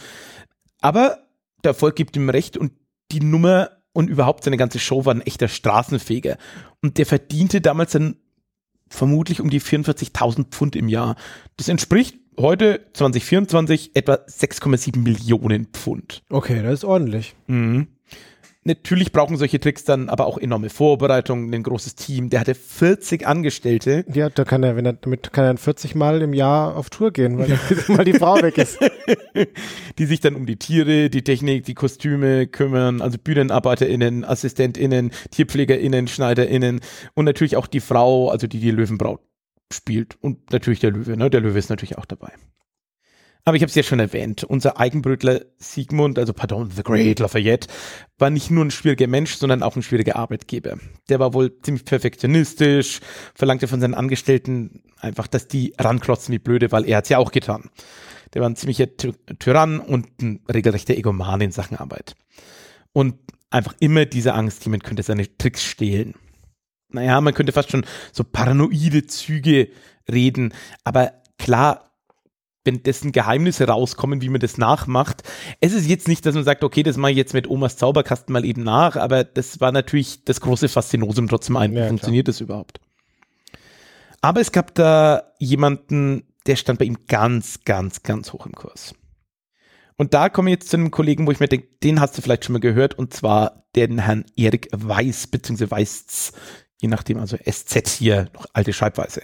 Aber 0.80 1.18
der 1.62 1.70
Erfolg 1.70 1.96
gibt 1.96 2.16
ihm 2.16 2.28
recht 2.28 2.58
und 2.58 2.72
die 3.12 3.20
Nummer 3.20 3.70
und 3.94 4.10
überhaupt 4.10 4.44
seine 4.44 4.56
ganze 4.58 4.78
Show 4.78 5.06
war 5.06 5.14
ein 5.14 5.22
echter 5.22 5.48
Straßenfeger. 5.48 6.36
Und 6.82 6.98
der 6.98 7.06
verdiente 7.06 7.60
damals 7.62 7.92
dann 7.92 8.16
vermutlich 8.94 9.40
um 9.40 9.50
die 9.50 9.60
44.000 9.60 10.46
Pfund 10.50 10.76
im 10.76 10.88
Jahr. 10.88 11.16
Das 11.56 11.68
entspricht 11.68 12.16
heute 12.38 12.86
2024 12.94 13.94
etwa 13.94 14.14
6,7 14.14 14.98
Millionen 14.98 15.66
Pfund. 15.66 16.22
Okay, 16.28 16.62
das 16.62 16.74
ist 16.74 16.84
ordentlich. 16.84 17.34
Mhm. 17.46 17.88
Natürlich 18.66 19.12
brauchen 19.12 19.36
solche 19.36 19.60
Tricks 19.60 19.84
dann 19.84 20.08
aber 20.08 20.26
auch 20.26 20.38
enorme 20.38 20.70
Vorbereitungen, 20.70 21.52
ein 21.52 21.62
großes 21.62 21.96
Team. 21.96 22.30
Der 22.30 22.40
hatte 22.40 22.54
40 22.54 23.26
Angestellte. 23.26 24.06
Ja, 24.12 24.30
da 24.30 24.44
kann 24.44 24.62
er, 24.62 24.74
wenn 24.74 24.86
er, 24.86 24.94
damit 24.94 25.34
kann 25.34 25.44
er 25.44 25.56
40 25.56 25.94
Mal 25.94 26.22
im 26.22 26.32
Jahr 26.32 26.74
auf 26.74 26.88
Tour 26.88 27.12
gehen, 27.12 27.36
weil 27.36 27.48
dann 27.48 27.96
mal 27.96 28.04
die 28.06 28.14
Frau 28.14 28.40
weg 28.40 28.56
ist. 28.56 28.78
die 29.98 30.06
sich 30.06 30.20
dann 30.20 30.34
um 30.34 30.46
die 30.46 30.56
Tiere, 30.56 31.10
die 31.10 31.22
Technik, 31.22 31.64
die 31.64 31.74
Kostüme 31.74 32.46
kümmern, 32.46 33.02
also 33.02 33.18
BühnenarbeiterInnen, 33.18 34.24
AssistentInnen, 34.24 35.10
TierpflegerInnen, 35.30 36.08
SchneiderInnen 36.08 36.80
und 37.14 37.26
natürlich 37.26 37.56
auch 37.56 37.66
die 37.66 37.80
Frau, 37.80 38.30
also 38.30 38.46
die 38.46 38.60
die 38.60 38.70
Löwenbraut 38.70 39.20
spielt 39.70 40.16
und 40.22 40.52
natürlich 40.52 40.80
der 40.80 40.92
Löwe, 40.92 41.16
ne? 41.16 41.28
Der 41.28 41.40
Löwe 41.40 41.58
ist 41.58 41.68
natürlich 41.68 41.98
auch 41.98 42.06
dabei. 42.06 42.32
Aber 43.46 43.56
ich 43.56 43.62
habe 43.62 43.68
es 43.68 43.74
ja 43.74 43.82
schon 43.82 44.00
erwähnt, 44.00 44.42
unser 44.42 44.80
Eigenbrötler 44.80 45.42
Sigmund, 45.58 46.18
also 46.18 46.32
pardon, 46.32 46.70
The 46.70 46.82
Great 46.82 47.18
Lafayette, 47.18 47.68
war 48.18 48.30
nicht 48.30 48.50
nur 48.50 48.64
ein 48.64 48.70
schwieriger 48.70 49.06
Mensch, 49.06 49.34
sondern 49.34 49.62
auch 49.62 49.76
ein 49.76 49.82
schwieriger 49.82 50.16
Arbeitgeber. 50.16 50.78
Der 51.10 51.20
war 51.20 51.34
wohl 51.34 51.60
ziemlich 51.60 51.84
perfektionistisch, 51.84 53.00
verlangte 53.34 53.68
von 53.68 53.80
seinen 53.80 53.92
Angestellten 53.92 54.82
einfach, 54.98 55.26
dass 55.26 55.46
die 55.46 55.74
ranklotzen 55.78 56.32
wie 56.32 56.38
blöde, 56.38 56.72
weil 56.72 56.86
er 56.86 56.98
hat's 56.98 57.10
ja 57.10 57.18
auch 57.18 57.32
getan. 57.32 57.68
Der 58.32 58.40
war 58.40 58.48
ein 58.48 58.56
ziemlicher 58.56 58.96
Ty 58.96 59.12
Tyrann 59.38 59.78
und 59.78 60.22
ein 60.22 60.40
regelrechter 60.50 60.94
Egoman 60.94 61.42
in 61.42 61.52
Sachen 61.52 61.76
Arbeit. 61.76 62.14
Und 62.94 63.16
einfach 63.50 63.74
immer 63.78 64.06
diese 64.06 64.32
Angst, 64.32 64.64
jemand 64.64 64.84
könnte 64.84 65.02
seine 65.02 65.36
Tricks 65.36 65.62
stehlen. 65.62 66.14
Naja, 66.88 67.20
man 67.20 67.34
könnte 67.34 67.52
fast 67.52 67.70
schon 67.70 67.84
so 68.12 68.24
paranoide 68.24 69.06
Züge 69.06 69.68
reden, 70.10 70.54
aber 70.82 71.12
klar, 71.38 71.90
wenn 72.64 72.82
dessen 72.82 73.12
Geheimnisse 73.12 73.66
rauskommen, 73.66 74.22
wie 74.22 74.28
man 74.28 74.40
das 74.40 74.58
nachmacht. 74.58 75.22
Es 75.60 75.72
ist 75.72 75.86
jetzt 75.86 76.08
nicht, 76.08 76.24
dass 76.24 76.34
man 76.34 76.44
sagt, 76.44 76.64
okay, 76.64 76.82
das 76.82 76.96
mache 76.96 77.12
ich 77.12 77.16
jetzt 77.16 77.34
mit 77.34 77.48
Omas 77.48 77.76
Zauberkasten 77.76 78.32
mal 78.32 78.44
eben 78.44 78.62
nach, 78.62 78.96
aber 78.96 79.24
das 79.24 79.60
war 79.60 79.72
natürlich 79.72 80.24
das 80.24 80.40
große 80.40 80.68
Faszinosum 80.68 81.28
trotzdem 81.28 81.56
ein. 81.56 81.72
Ja, 81.72 81.76
Wie 81.76 81.80
klar. 81.80 81.88
funktioniert 81.88 82.28
das 82.28 82.40
überhaupt? 82.40 82.80
Aber 84.20 84.40
es 84.40 84.52
gab 84.52 84.74
da 84.74 85.34
jemanden, 85.38 86.24
der 86.46 86.56
stand 86.56 86.78
bei 86.78 86.86
ihm 86.86 86.98
ganz, 87.06 87.60
ganz, 87.64 88.02
ganz 88.02 88.32
hoch 88.32 88.46
im 88.46 88.52
Kurs. 88.52 88.94
Und 89.96 90.14
da 90.14 90.28
komme 90.28 90.50
ich 90.50 90.54
jetzt 90.54 90.70
zu 90.70 90.76
einem 90.76 90.90
Kollegen, 90.90 91.26
wo 91.26 91.30
ich 91.30 91.40
mir 91.40 91.48
denke, 91.48 91.68
den 91.82 92.00
hast 92.00 92.16
du 92.16 92.22
vielleicht 92.22 92.44
schon 92.44 92.54
mal 92.54 92.60
gehört, 92.60 92.98
und 92.98 93.14
zwar 93.14 93.64
den 93.76 93.98
Herrn 93.98 94.24
Erik 94.36 94.68
Weiß, 94.72 95.26
beziehungsweise 95.28 95.70
Weißz, 95.70 96.32
je 96.80 96.88
nachdem, 96.88 97.18
also 97.18 97.36
SZ 97.36 97.88
hier, 97.90 98.28
noch 98.34 98.46
alte 98.52 98.72
Schreibweise. 98.72 99.22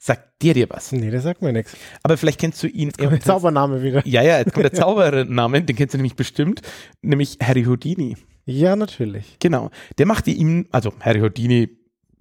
Sagt 0.00 0.42
der 0.42 0.54
dir 0.54 0.70
was? 0.70 0.92
Nee, 0.92 1.10
das 1.10 1.24
sagt 1.24 1.42
mir 1.42 1.52
nichts. 1.52 1.76
Aber 2.04 2.16
vielleicht 2.16 2.38
kennst 2.38 2.62
du 2.62 2.68
ihn. 2.68 2.90
Der 2.90 3.20
Zaubername 3.20 3.82
wieder. 3.82 4.06
Ja, 4.06 4.22
ja, 4.22 4.38
jetzt 4.38 4.52
kommt 4.54 4.64
der 4.64 4.72
Zaubername, 4.72 5.62
den 5.62 5.74
kennst 5.74 5.94
du 5.94 5.98
nämlich 5.98 6.14
bestimmt, 6.14 6.62
nämlich 7.02 7.38
Harry 7.42 7.64
Houdini. 7.64 8.16
Ja, 8.46 8.76
natürlich. 8.76 9.36
Genau. 9.40 9.70
Der 9.98 10.06
machte 10.06 10.30
ihm, 10.30 10.68
also 10.70 10.92
Harry 11.00 11.20
Houdini, 11.20 11.68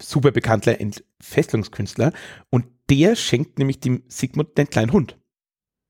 super 0.01 0.31
bekannter 0.31 0.81
Entfesselungskünstler, 0.81 2.13
und 2.50 2.65
der 2.89 3.15
schenkt 3.15 3.60
nämlich 3.60 3.79
dem 3.79 4.03
Sigmund 4.07 4.57
den 4.57 4.69
kleinen 4.69 4.91
Hund. 4.91 5.17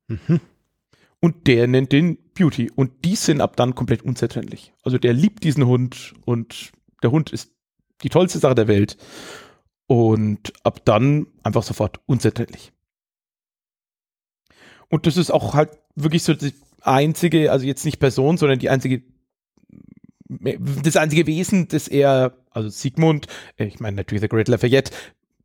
Mhm. 0.07 0.41
Und 1.19 1.47
der 1.47 1.67
nennt 1.67 1.91
den 1.91 2.17
Beauty. 2.33 2.69
Und 2.75 3.05
die 3.05 3.15
sind 3.15 3.41
ab 3.41 3.55
dann 3.55 3.75
komplett 3.75 4.03
unzertrennlich. 4.03 4.73
Also 4.83 4.97
der 4.97 5.13
liebt 5.13 5.43
diesen 5.43 5.65
Hund 5.65 6.13
und 6.25 6.71
der 7.01 7.11
Hund 7.11 7.31
ist 7.31 7.51
die 8.03 8.09
tollste 8.09 8.39
Sache 8.39 8.55
der 8.55 8.67
Welt. 8.67 8.97
Und 9.87 10.53
ab 10.63 10.83
dann 10.85 11.27
einfach 11.43 11.63
sofort 11.63 11.99
unzertrennlich. 12.05 12.73
Und 14.89 15.07
das 15.07 15.17
ist 15.17 15.31
auch 15.31 15.53
halt 15.53 15.71
wirklich 15.95 16.23
so 16.23 16.33
die 16.33 16.53
einzige, 16.81 17.51
also 17.51 17.65
jetzt 17.65 17.85
nicht 17.85 17.99
Person, 17.99 18.37
sondern 18.37 18.59
die 18.59 18.69
einzige, 18.69 19.03
das 20.27 20.97
einzige 20.97 21.27
Wesen, 21.27 21.67
das 21.67 21.87
er, 21.87 22.37
also 22.51 22.69
Sigmund, 22.69 23.27
ich 23.57 23.79
meine 23.79 23.97
natürlich 23.97 24.21
The 24.21 24.29
Great 24.29 24.47
Lafayette, 24.47 24.91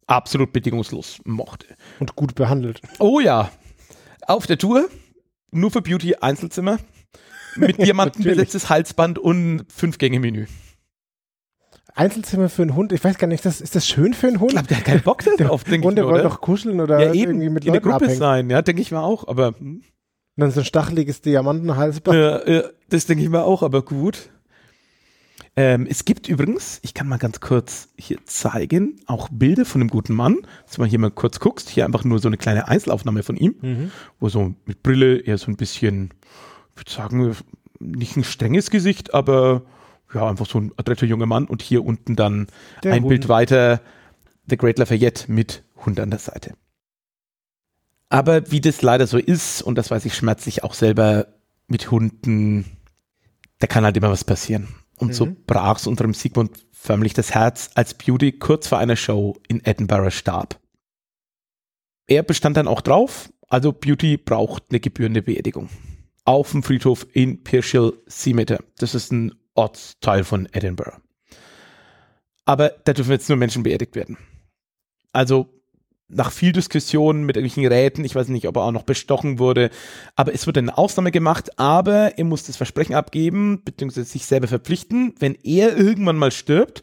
absolut 0.07 0.53
bedingungslos 0.53 1.21
mochte. 1.25 1.67
Und 2.01 2.17
gut 2.17 2.35
behandelt. 2.35 2.81
Oh 2.99 3.21
ja. 3.21 3.51
Auf 4.27 4.47
der 4.47 4.59
Tour, 4.59 4.89
nur 5.51 5.71
für 5.71 5.83
Beauty 5.83 6.17
Einzelzimmer, 6.17 6.79
mit 7.57 7.79
Diamanten 7.85 8.23
besetztes 8.23 8.69
Halsband 8.69 9.19
und 9.19 9.65
Fünf-Gänge-Menü. 9.73 10.47
Einzelzimmer 11.95 12.49
für 12.49 12.63
einen 12.63 12.75
Hund, 12.75 12.93
ich 12.93 13.03
weiß 13.05 13.19
gar 13.19 13.27
nicht, 13.27 13.39
ist 13.39 13.47
das, 13.47 13.61
ist 13.61 13.75
das 13.77 13.87
schön 13.87 14.15
für 14.15 14.29
einen 14.29 14.41
Hund? 14.41 14.53
Ich 14.53 14.57
glaube, 14.57 14.69
der 14.69 14.77
hat 14.79 14.85
keinen 14.85 15.03
Bock 15.03 15.23
darauf, 15.39 15.65
denke 15.65 15.79
ich 15.81 15.85
Hunde 15.85 16.05
wollen 16.05 16.15
oder? 16.15 16.23
doch 16.25 16.41
kuscheln 16.41 16.81
oder 16.81 17.01
ja, 17.01 17.13
eben, 17.13 17.33
irgendwie 17.33 17.51
mit 17.51 17.65
in 17.65 17.73
der 17.73 17.81
Leuten 17.83 17.91
Gruppe 17.91 18.05
abhängen. 18.07 18.19
sein, 18.19 18.51
ja, 18.51 18.63
denke 18.63 18.81
ich 18.83 18.91
mir 18.93 19.01
auch, 19.03 19.27
aber 19.29 19.55
hm. 19.59 19.83
Und 20.35 20.41
dann 20.41 20.51
so 20.51 20.61
ein 20.61 20.65
stacheliges 20.65 21.21
Diamantenhalsband. 21.21 22.17
Ja, 22.17 22.49
ja, 22.51 22.63
das 22.89 23.05
denke 23.05 23.23
ich 23.23 23.29
mir 23.29 23.43
auch, 23.45 23.63
aber 23.63 23.83
gut. 23.85 24.31
Ähm, 25.57 25.87
es 25.89 26.07
gibt 26.07 26.27
übrigens, 26.29 26.81
ich 26.83 26.95
kann 26.95 27.07
mal 27.07 27.19
ganz 27.19 27.41
kurz 27.41 27.89
hier 27.99 28.17
zeigen, 28.25 28.97
auch 29.05 29.29
Bilder 29.31 29.67
von 29.67 29.83
dem 29.83 29.89
guten 29.91 30.15
Mann. 30.15 30.39
Dass 30.65 30.77
du 30.77 30.81
mal 30.81 30.89
hier 30.89 30.99
mal 30.99 31.11
kurz 31.11 31.39
guckst, 31.39 31.69
hier 31.69 31.85
einfach 31.85 32.05
nur 32.05 32.19
so 32.19 32.29
eine 32.29 32.39
kleine 32.39 32.69
Einzelaufnahme 32.69 33.23
von 33.23 33.37
ihm, 33.37 33.57
Mhm. 33.61 33.91
wo 34.19 34.31
so 34.31 34.55
mit 34.65 34.83
Brille 34.83 35.19
eher 35.19 35.37
so 35.37 35.51
ein 35.51 35.57
bisschen, 35.57 36.15
ich 36.75 36.81
würde 36.81 36.91
sagen, 36.91 37.37
nicht 37.79 38.17
ein 38.17 38.25
strenges 38.25 38.71
Gesicht, 38.71 39.13
aber 39.13 39.61
ja, 40.15 40.29
einfach 40.29 40.47
so 40.47 40.59
ein 40.59 40.73
adretter 40.77 41.07
junger 41.07 41.27
Mann 41.27 41.47
und 41.47 41.63
hier 41.63 41.85
unten 41.85 42.17
dann 42.17 42.47
Der 42.83 42.93
ein 42.95 43.03
Hund. 43.03 43.09
Bild 43.09 43.29
weiter, 43.29 43.81
The 44.49 44.57
Great 44.57 44.79
Lafayette 44.79 45.31
mit 45.31 45.65
Hund 45.85 45.99
an 46.01 46.11
der 46.11 46.19
Seite. 46.19 46.55
Aber 48.09 48.51
wie 48.51 48.61
das 48.61 48.83
leider 48.83 49.07
so 49.07 49.19
ist, 49.19 49.63
und 49.63 49.77
das 49.77 49.91
weiß 49.91 50.05
ich 50.05 50.15
schmerzlich 50.15 50.65
auch 50.65 50.75
selber 50.75 51.29
mit 51.67 51.91
Hunden, 51.91 52.67
da 53.59 53.67
kann 53.67 53.85
halt 53.85 53.97
immer 53.97 54.11
was 54.11 54.25
passieren. 54.25 54.69
Und 54.99 55.15
so 55.15 55.27
Mhm. 55.27 55.37
brach 55.47 55.79
es 55.79 55.87
unserem 55.87 56.13
Sigmund 56.15 56.51
förmlich 56.73 57.15
das 57.15 57.33
Herz, 57.35 57.71
als 57.75 57.95
Beauty 57.95 58.33
kurz 58.33 58.67
vor 58.69 58.79
einer 58.79 58.97
Show 58.97 59.37
in 59.49 59.65
Edinburgh 59.65 60.11
starb. 60.11 60.61
Er 62.07 62.23
bestand 62.23 62.57
dann 62.57 62.69
auch 62.69 62.83
drauf, 62.83 63.33
also 63.49 63.73
Beauty 63.73 64.17
braucht 64.17 64.65
eine 64.71 64.81
gebührende 64.81 65.23
Beerdigung. 65.23 65.71
Auf 66.25 66.51
dem 66.53 66.63
Friedhof 66.63 67.07
in 67.13 67.43
Pearshill 67.43 67.95
Cemetery. 68.09 68.63
Das 68.79 68.95
ist 68.95 69.11
ein 69.13 69.33
Ortsteil 69.55 70.25
von 70.25 70.49
Edinburgh. 70.53 70.97
Aber 72.45 72.71
da 72.85 72.93
dürfen 72.93 73.13
jetzt 73.13 73.29
nur 73.29 73.39
Menschen 73.39 73.63
beerdigt 73.63 73.95
werden. 73.95 74.19
Also 75.13 75.49
nach 76.09 76.31
viel 76.31 76.53
Diskussion 76.53 77.25
mit 77.25 77.37
irgendwelchen 77.37 77.73
Räten, 77.73 78.05
ich 78.05 78.15
weiß 78.15 78.29
nicht, 78.29 78.47
ob 78.47 78.57
er 78.57 78.63
auch 78.65 78.73
noch 78.73 78.83
bestochen 78.83 79.39
wurde, 79.39 79.71
aber 80.15 80.35
es 80.35 80.47
wurde 80.47 80.61
eine 80.61 80.77
Ausnahme 80.77 81.11
gemacht, 81.11 81.59
aber 81.59 82.19
er 82.19 82.25
muss 82.25 82.45
das 82.45 82.57
Versprechen 82.57 82.95
abgeben, 82.95 83.63
beziehungsweise 83.65 84.05
sich 84.05 84.27
selber 84.27 84.49
verpflichten, 84.49 85.15
wenn 85.19 85.35
er 85.43 85.77
irgendwann 85.77 86.17
mal 86.17 86.31
stirbt, 86.31 86.83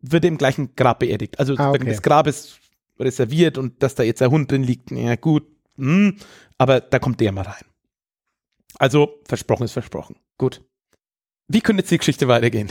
wird 0.00 0.24
er 0.24 0.28
im 0.28 0.38
gleichen 0.38 0.74
Grab 0.74 1.00
beerdigt. 1.00 1.38
Also 1.38 1.54
Ah, 1.56 1.70
okay. 1.70 1.84
das 1.84 2.02
Grab 2.02 2.26
ist 2.26 2.60
reserviert 2.98 3.58
und 3.58 3.82
dass 3.82 3.94
da 3.94 4.02
jetzt 4.02 4.20
der 4.20 4.30
Hund 4.30 4.50
drin 4.50 4.62
liegt, 4.62 4.90
ja 4.90 5.16
gut, 5.16 5.44
hm, 5.76 6.16
aber 6.56 6.80
da 6.80 6.98
kommt 6.98 7.20
der 7.20 7.32
mal 7.32 7.42
rein. 7.44 7.64
Also 8.78 9.20
versprochen 9.24 9.64
ist 9.64 9.72
versprochen. 9.72 10.16
Gut. 10.38 10.62
Wie 11.48 11.60
könnte 11.60 11.82
jetzt 11.82 11.90
die 11.90 11.98
Geschichte 11.98 12.28
weitergehen? 12.28 12.70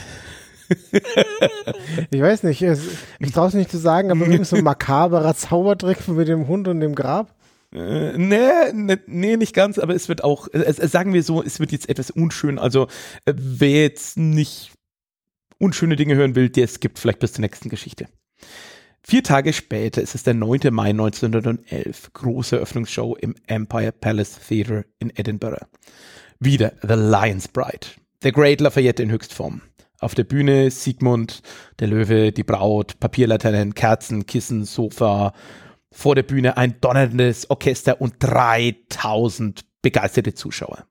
Ich 2.10 2.20
weiß 2.20 2.42
nicht, 2.42 2.60
es, 2.62 2.80
ich 3.20 3.32
traue 3.32 3.48
es 3.48 3.54
nicht 3.54 3.70
zu 3.70 3.78
sagen, 3.78 4.10
aber 4.10 4.22
irgendwie 4.22 4.44
so 4.44 4.56
ein 4.56 4.64
makaberer 4.64 5.34
Zaubertrick 5.34 6.08
mit 6.08 6.28
dem 6.28 6.48
Hund 6.48 6.66
und 6.68 6.80
dem 6.80 6.94
Grab. 6.94 7.34
Äh, 7.72 8.16
nee, 8.16 8.72
nee, 8.72 8.96
nee, 9.06 9.36
nicht 9.36 9.54
ganz, 9.54 9.78
aber 9.78 9.94
es 9.94 10.08
wird 10.08 10.24
auch, 10.24 10.48
äh, 10.48 10.58
äh, 10.58 10.88
sagen 10.88 11.12
wir 11.12 11.22
so, 11.22 11.42
es 11.42 11.60
wird 11.60 11.72
jetzt 11.72 11.88
etwas 11.88 12.10
unschön. 12.10 12.58
Also, 12.58 12.88
wer 13.26 13.82
jetzt 13.82 14.16
nicht 14.16 14.72
unschöne 15.58 15.96
Dinge 15.96 16.14
hören 16.16 16.34
will, 16.34 16.48
der 16.48 16.66
skippt 16.66 16.98
vielleicht 16.98 17.18
bis 17.18 17.34
zur 17.34 17.42
nächsten 17.42 17.68
Geschichte. 17.68 18.08
Vier 19.02 19.22
Tage 19.22 19.52
später 19.52 20.02
ist 20.02 20.14
es 20.14 20.24
der 20.24 20.34
9. 20.34 20.60
Mai 20.72 20.90
1911, 20.90 22.12
große 22.12 22.56
Eröffnungsshow 22.56 23.14
im 23.14 23.36
Empire 23.46 23.92
Palace 23.92 24.38
Theatre 24.48 24.84
in 24.98 25.10
Edinburgh. 25.14 25.64
Wieder 26.40 26.72
The 26.82 26.94
Lion's 26.94 27.48
Bride, 27.48 27.86
der 28.22 28.32
Great 28.32 28.60
Lafayette 28.60 29.02
in 29.02 29.10
Höchstform. 29.10 29.62
Auf 29.98 30.14
der 30.14 30.24
Bühne 30.24 30.70
Sigmund, 30.70 31.42
der 31.78 31.88
Löwe, 31.88 32.32
die 32.32 32.42
Braut, 32.42 33.00
Papierlaternen, 33.00 33.74
Kerzen, 33.74 34.26
Kissen, 34.26 34.64
Sofa. 34.64 35.32
Vor 35.90 36.14
der 36.14 36.22
Bühne 36.22 36.56
ein 36.56 36.80
donnerndes 36.80 37.48
Orchester 37.48 38.00
und 38.00 38.14
3000 38.18 39.64
begeisterte 39.80 40.34
Zuschauer. 40.34 40.84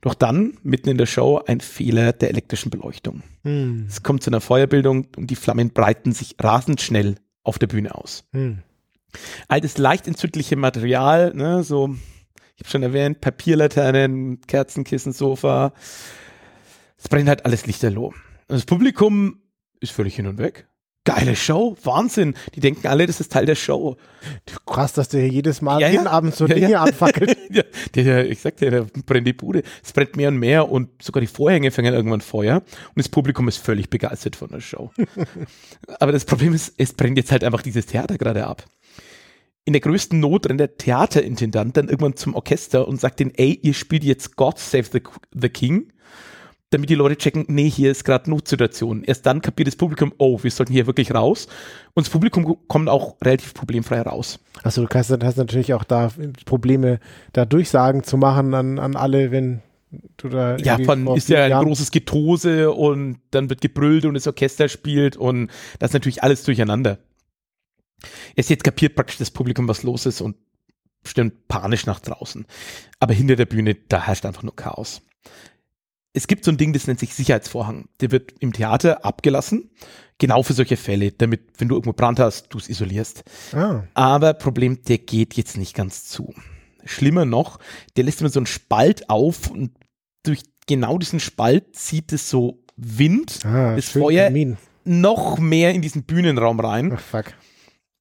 Doch 0.00 0.14
dann, 0.14 0.56
mitten 0.62 0.88
in 0.88 0.96
der 0.96 1.06
Show, 1.06 1.42
ein 1.46 1.60
Fehler 1.60 2.14
der 2.14 2.30
elektrischen 2.30 2.70
Beleuchtung. 2.70 3.22
Hm. 3.42 3.84
Es 3.86 4.02
kommt 4.02 4.22
zu 4.22 4.30
einer 4.30 4.40
Feuerbildung 4.40 5.08
und 5.16 5.30
die 5.30 5.36
Flammen 5.36 5.70
breiten 5.70 6.12
sich 6.12 6.36
rasend 6.40 6.80
schnell 6.80 7.16
auf 7.42 7.58
der 7.58 7.66
Bühne 7.66 7.94
aus. 7.94 8.24
Hm. 8.32 8.62
All 9.48 9.60
das 9.60 9.76
leicht 9.76 10.06
entzündliche 10.06 10.56
Material, 10.56 11.34
ne, 11.34 11.62
so, 11.64 11.96
ich 12.60 12.66
habe 12.66 12.70
schon 12.70 12.82
erwähnt, 12.82 13.22
Papierlaternen, 13.22 14.42
Kerzenkissen, 14.42 15.14
Sofa, 15.14 15.72
es 16.98 17.08
brennt 17.08 17.28
halt 17.28 17.46
alles 17.46 17.64
lichterloh. 17.66 18.08
Und 18.08 18.14
das 18.48 18.66
Publikum 18.66 19.40
ist 19.80 19.92
völlig 19.92 20.14
hin 20.14 20.26
und 20.26 20.36
weg. 20.36 20.66
Geile 21.04 21.34
Show, 21.34 21.78
Wahnsinn. 21.82 22.34
Die 22.54 22.60
denken 22.60 22.86
alle, 22.86 23.06
das 23.06 23.20
ist 23.20 23.32
Teil 23.32 23.46
der 23.46 23.54
Show. 23.54 23.96
Krass, 24.66 24.92
dass 24.92 25.08
der 25.08 25.22
hier 25.22 25.30
jedes 25.30 25.62
Mal 25.62 25.80
Ja, 25.80 25.86
ja. 25.86 25.94
jeden 25.94 26.06
Abend 26.06 26.34
so 26.34 26.46
Ja, 26.46 26.54
Dinge 26.54 26.70
ja. 26.70 26.82
anfackelt. 26.82 27.38
ja, 27.50 27.62
der, 27.94 28.04
der, 28.04 28.30
ich 28.30 28.40
sag 28.40 28.58
dir, 28.58 28.70
der 28.70 28.86
brennt 29.06 29.26
die 29.26 29.32
Bude. 29.32 29.62
Es 29.82 29.94
brennt 29.94 30.16
mehr 30.16 30.28
und 30.28 30.36
mehr 30.36 30.70
und 30.70 31.02
sogar 31.02 31.22
die 31.22 31.26
Vorhänge 31.26 31.70
fangen 31.70 31.94
irgendwann 31.94 32.20
Feuer 32.20 32.56
und 32.56 32.96
das 32.96 33.08
Publikum 33.08 33.48
ist 33.48 33.56
völlig 33.56 33.88
begeistert 33.88 34.36
von 34.36 34.50
der 34.50 34.60
Show. 34.60 34.90
Aber 35.98 36.12
das 36.12 36.26
Problem 36.26 36.52
ist, 36.52 36.74
es 36.76 36.92
brennt 36.92 37.16
jetzt 37.16 37.32
halt 37.32 37.44
einfach 37.44 37.62
dieses 37.62 37.86
Theater 37.86 38.18
gerade 38.18 38.46
ab. 38.46 38.66
In 39.70 39.72
der 39.72 39.82
größten 39.82 40.18
Not 40.18 40.48
rennt 40.48 40.58
der 40.58 40.76
Theaterintendant 40.78 41.76
dann 41.76 41.88
irgendwann 41.88 42.16
zum 42.16 42.34
Orchester 42.34 42.88
und 42.88 43.00
sagt 43.00 43.20
denen, 43.20 43.30
ey, 43.36 43.56
ihr 43.62 43.72
spielt 43.72 44.02
jetzt 44.02 44.34
God 44.34 44.58
Save 44.58 44.86
the, 44.92 45.00
the 45.32 45.48
King, 45.48 45.92
damit 46.70 46.90
die 46.90 46.96
Leute 46.96 47.16
checken, 47.16 47.44
nee, 47.46 47.70
hier 47.70 47.92
ist 47.92 48.02
gerade 48.02 48.28
Notsituation. 48.28 49.04
Erst 49.04 49.26
dann 49.26 49.40
kapiert 49.40 49.68
das 49.68 49.76
Publikum, 49.76 50.12
oh, 50.18 50.42
wir 50.42 50.50
sollten 50.50 50.72
hier 50.72 50.88
wirklich 50.88 51.14
raus. 51.14 51.46
Und 51.94 52.04
das 52.04 52.10
Publikum 52.10 52.56
kommt 52.66 52.88
auch 52.88 53.14
relativ 53.22 53.54
problemfrei 53.54 54.02
raus. 54.02 54.40
Achso, 54.64 54.84
du 54.84 54.88
hast, 54.92 55.12
hast 55.12 55.36
natürlich 55.36 55.72
auch 55.72 55.84
da 55.84 56.10
Probleme, 56.46 56.98
da 57.32 57.44
Durchsagen 57.44 58.02
zu 58.02 58.16
machen 58.16 58.54
an, 58.54 58.80
an 58.80 58.96
alle, 58.96 59.30
wenn 59.30 59.60
du 60.16 60.30
da. 60.30 60.56
Ja, 60.56 60.78
von 60.78 61.06
ist 61.16 61.28
ja 61.28 61.44
ein 61.44 61.50
Jahren- 61.50 61.66
großes 61.66 61.92
Getose 61.92 62.72
und 62.72 63.18
dann 63.30 63.48
wird 63.48 63.60
gebrüllt 63.60 64.04
und 64.04 64.14
das 64.14 64.26
Orchester 64.26 64.68
spielt 64.68 65.16
und 65.16 65.48
das 65.78 65.90
ist 65.90 65.94
natürlich 65.94 66.24
alles 66.24 66.42
durcheinander. 66.42 66.98
Erst 68.36 68.50
jetzt 68.50 68.64
kapiert 68.64 68.94
praktisch 68.94 69.18
das 69.18 69.30
Publikum, 69.30 69.68
was 69.68 69.82
los 69.82 70.06
ist 70.06 70.20
und 70.20 70.36
stürmt 71.04 71.48
panisch 71.48 71.86
nach 71.86 72.00
draußen. 72.00 72.46
Aber 72.98 73.14
hinter 73.14 73.36
der 73.36 73.46
Bühne, 73.46 73.74
da 73.74 74.06
herrscht 74.06 74.26
einfach 74.26 74.42
nur 74.42 74.54
Chaos. 74.54 75.02
Es 76.12 76.26
gibt 76.26 76.44
so 76.44 76.50
ein 76.50 76.56
Ding, 76.56 76.72
das 76.72 76.86
nennt 76.86 76.98
sich 76.98 77.14
Sicherheitsvorhang. 77.14 77.88
Der 78.00 78.10
wird 78.10 78.32
im 78.40 78.52
Theater 78.52 79.04
abgelassen, 79.04 79.70
genau 80.18 80.42
für 80.42 80.54
solche 80.54 80.76
Fälle, 80.76 81.12
damit, 81.12 81.42
wenn 81.58 81.68
du 81.68 81.76
irgendwo 81.76 81.92
Brand 81.92 82.18
hast, 82.18 82.48
du 82.52 82.58
es 82.58 82.68
isolierst. 82.68 83.22
Ah, 83.52 83.84
Aber 83.94 84.34
Problem, 84.34 84.82
der 84.82 84.98
geht 84.98 85.34
jetzt 85.34 85.56
nicht 85.56 85.74
ganz 85.74 86.04
zu. 86.06 86.34
Schlimmer 86.84 87.24
noch, 87.26 87.58
der 87.96 88.04
lässt 88.04 88.20
immer 88.20 88.30
so 88.30 88.40
einen 88.40 88.46
Spalt 88.46 89.08
auf 89.08 89.50
und 89.50 89.70
durch 90.24 90.42
genau 90.66 90.98
diesen 90.98 91.20
Spalt 91.20 91.76
zieht 91.76 92.12
es 92.12 92.28
so 92.28 92.64
Wind, 92.76 93.44
ah 93.44 93.76
das 93.76 93.90
Feuer 93.90 94.24
Kamin. 94.24 94.56
noch 94.84 95.38
mehr 95.38 95.72
in 95.74 95.82
diesen 95.82 96.02
Bühnenraum 96.04 96.58
rein. 96.58 96.92
Ach, 96.94 97.00
fuck. 97.00 97.26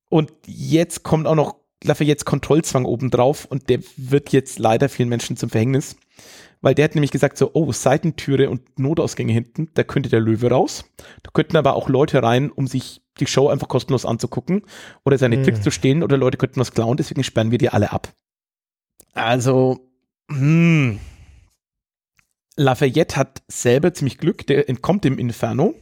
Und 0.09 0.31
jetzt 0.45 1.03
kommt 1.03 1.27
auch 1.27 1.35
noch 1.35 1.55
Lafayette's 1.83 2.25
Kontrollzwang 2.25 2.85
obendrauf 2.85 3.45
und 3.45 3.69
der 3.69 3.79
wird 3.95 4.31
jetzt 4.31 4.59
leider 4.59 4.89
vielen 4.89 5.09
Menschen 5.09 5.37
zum 5.37 5.49
Verhängnis. 5.49 5.95
Weil 6.61 6.75
der 6.75 6.85
hat 6.85 6.95
nämlich 6.95 7.11
gesagt 7.11 7.37
so, 7.37 7.51
oh, 7.53 7.71
Seitentüre 7.71 8.49
und 8.49 8.77
Notausgänge 8.77 9.31
hinten, 9.31 9.69
da 9.75 9.83
könnte 9.83 10.09
der 10.09 10.19
Löwe 10.19 10.49
raus. 10.49 10.83
Da 11.23 11.31
könnten 11.31 11.55
aber 11.55 11.75
auch 11.75 11.87
Leute 11.87 12.21
rein, 12.21 12.51
um 12.51 12.67
sich 12.67 13.01
die 13.19 13.27
Show 13.27 13.47
einfach 13.47 13.69
kostenlos 13.69 14.05
anzugucken 14.05 14.63
oder 15.05 15.17
seine 15.17 15.37
Hm. 15.37 15.43
Tricks 15.43 15.61
zu 15.61 15.71
stehlen 15.71 16.03
oder 16.03 16.17
Leute 16.17 16.37
könnten 16.37 16.59
was 16.59 16.73
klauen, 16.73 16.97
deswegen 16.97 17.23
sperren 17.23 17.51
wir 17.51 17.57
die 17.57 17.69
alle 17.69 17.93
ab. 17.93 18.13
Also, 19.13 19.89
hm, 20.29 20.99
Lafayette 22.59 23.15
hat 23.15 23.41
selber 23.47 23.93
ziemlich 23.93 24.17
Glück, 24.17 24.45
der 24.45 24.67
entkommt 24.67 25.05
dem 25.05 25.17
Inferno. 25.17 25.75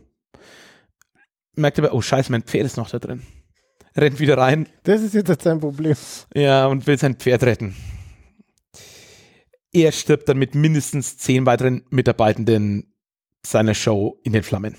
Merkt 1.55 1.79
aber, 1.79 1.93
oh 1.93 2.01
scheiße, 2.01 2.31
mein 2.31 2.43
Pferd 2.43 2.67
ist 2.67 2.77
noch 2.77 2.91
da 2.91 3.00
drin. 3.00 3.24
Rennt 3.98 4.20
wieder 4.20 4.38
rein. 4.38 4.70
Das 4.84 5.01
ist 5.01 5.16
jetzt 5.16 5.42
sein 5.42 5.60
Problem. 5.60 5.96
Ja, 6.34 6.68
und 6.68 6.86
will 6.86 7.00
sein 7.00 7.16
Pferd 7.16 7.44
retten. 7.44 7.75
Er 9.74 9.92
stirbt 9.92 10.30
dann 10.30 10.38
mit 10.38 10.56
mindestens 10.56 11.18
zehn 11.18 11.46
weiteren 11.46 11.84
Mitarbeitenden 11.89 12.94
seiner 13.46 13.74
Show 13.74 14.20
in 14.24 14.34
den 14.34 14.44
Flammen. 14.44 14.75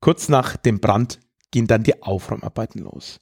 Kurz 0.00 0.28
nach 0.28 0.56
dem 0.56 0.80
Brand 0.80 1.20
gehen 1.50 1.66
dann 1.66 1.82
die 1.82 2.02
Aufräumarbeiten 2.02 2.82
los. 2.82 3.20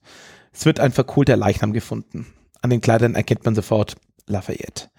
Es 0.53 0.65
wird 0.65 0.81
ein 0.81 0.93
verkohlter 0.93 1.37
Leichnam 1.37 1.73
gefunden. 1.73 2.27
An 2.63 2.71
den 2.71 2.81
Kleidern 2.81 3.15
erkennt 3.15 3.45
man 3.45 3.55
sofort 3.55 3.97
Lafayette. 4.27 4.91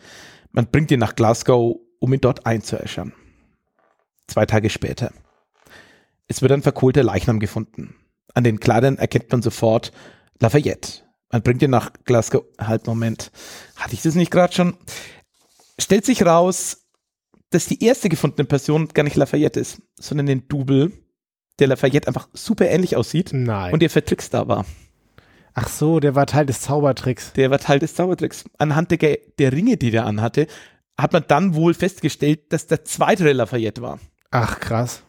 Man 0.51 0.67
bringt 0.67 0.91
ihn 0.91 0.99
nach 0.99 1.15
Glasgow, 1.15 1.77
um 1.99 2.13
ihn 2.13 2.21
dort 2.21 2.45
einzuäschern. 2.45 3.13
Zwei 4.27 4.45
Tage 4.45 4.69
später. 4.69 5.13
Es 6.27 6.41
wird 6.41 6.51
ein 6.51 6.61
verkohlter 6.61 7.03
Leichnam 7.03 7.39
gefunden. 7.39 7.95
An 8.33 8.43
den 8.43 8.59
Kleidern 8.59 8.97
erkennt 8.97 9.31
man 9.31 9.41
sofort 9.41 9.91
Lafayette. 10.39 11.03
Man 11.31 11.41
bringt 11.41 11.61
ihn 11.61 11.71
nach 11.71 11.91
Glasgow. 12.05 12.43
Halt, 12.59 12.87
Moment. 12.87 13.31
Hatte 13.75 13.93
ich 13.93 14.01
das 14.01 14.15
nicht 14.15 14.31
gerade 14.31 14.53
schon? 14.53 14.75
Stellt 15.79 16.05
sich 16.05 16.25
raus, 16.25 16.85
dass 17.49 17.65
die 17.65 17.83
erste 17.83 18.09
gefundene 18.09 18.45
Person 18.45 18.89
gar 18.89 19.03
nicht 19.03 19.15
Lafayette 19.15 19.59
ist, 19.59 19.81
sondern 19.99 20.25
den 20.25 20.47
Double, 20.47 20.91
der 21.59 21.67
Lafayette 21.67 22.07
einfach 22.07 22.27
super 22.33 22.67
ähnlich 22.67 22.95
aussieht 22.95 23.31
Nein. 23.33 23.73
und 23.73 23.81
der 23.81 23.89
für 23.89 24.03
Tricks 24.03 24.29
da 24.29 24.47
war. 24.47 24.65
Ach 25.53 25.67
so, 25.67 25.99
der 25.99 26.15
war 26.15 26.25
Teil 26.25 26.45
des 26.45 26.61
Zaubertricks. 26.61 27.33
Der 27.33 27.51
war 27.51 27.59
Teil 27.59 27.79
des 27.79 27.95
Zaubertricks. 27.95 28.45
Anhand 28.57 28.91
der, 28.91 29.17
der 29.37 29.51
Ringe, 29.51 29.77
die 29.77 29.91
der 29.91 30.05
anhatte, 30.05 30.47
hat 30.97 31.13
man 31.13 31.25
dann 31.27 31.55
wohl 31.55 31.73
festgestellt, 31.73 32.53
dass 32.53 32.67
der 32.67 32.85
zweite 32.85 33.31
Lafayette 33.31 33.81
war. 33.81 33.99
Ach, 34.31 34.59
krass. 34.59 35.03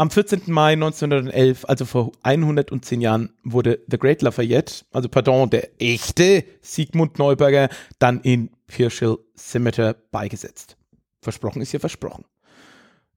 Am 0.00 0.12
14. 0.12 0.42
Mai 0.46 0.74
1911, 0.74 1.64
also 1.64 1.84
vor 1.84 2.12
110 2.22 3.00
Jahren, 3.00 3.30
wurde 3.42 3.80
The 3.90 3.98
Great 3.98 4.22
Lafayette, 4.22 4.84
also 4.92 5.08
pardon, 5.08 5.50
der 5.50 5.70
echte 5.82 6.44
Sigmund 6.60 7.18
Neuberger, 7.18 7.68
dann 7.98 8.20
in 8.20 8.50
Pirschel 8.68 9.18
Cemetery 9.36 9.94
beigesetzt. 10.12 10.76
Versprochen 11.20 11.62
ist 11.62 11.72
ja 11.72 11.80
versprochen. 11.80 12.24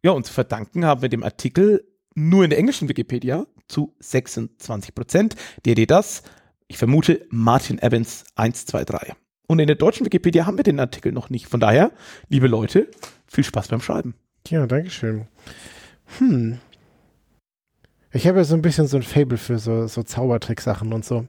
Ja, 0.02 0.10
und 0.10 0.26
zu 0.26 0.34
verdanken 0.34 0.84
haben 0.84 1.04
wir 1.04 1.10
dem 1.10 1.22
Artikel 1.22 1.86
nur 2.16 2.44
in 2.44 2.50
der 2.50 2.58
englischen 2.58 2.90
Wikipedia 2.90 3.46
zu 3.68 3.94
26 4.00 4.96
Prozent. 4.96 5.36
Der 5.66 5.76
das, 5.86 6.24
ich 6.68 6.80
vermute, 6.80 7.28
Martin 7.30 7.78
Evans 7.78 8.24
123. 8.34 9.14
Und 9.46 9.60
in 9.60 9.68
der 9.68 9.76
deutschen 9.76 10.08
Wikipedia 10.08 10.48
haben 10.48 10.58
wir 10.58 10.64
den 10.64 10.80
Artikel 10.80 11.12
noch 11.12 11.30
nicht. 11.30 11.46
Von 11.46 11.60
daher, 11.60 11.92
liebe 12.30 12.48
Leute, 12.48 12.90
viel 13.28 13.44
Spaß 13.44 13.68
beim 13.68 13.82
Schreiben. 13.82 14.16
Ja, 14.48 14.66
Dankeschön. 14.66 15.28
Hm. 16.18 16.58
Ich 18.14 18.28
habe 18.28 18.40
ja 18.40 18.44
so 18.44 18.56
ein 18.56 18.62
bisschen 18.62 18.88
so 18.88 18.98
ein 18.98 19.04
Fable 19.04 19.38
für 19.38 19.58
so, 19.58 19.88
so 19.88 20.04
Zaubertricksachen 20.04 20.92
und 20.94 21.06
so. 21.06 21.26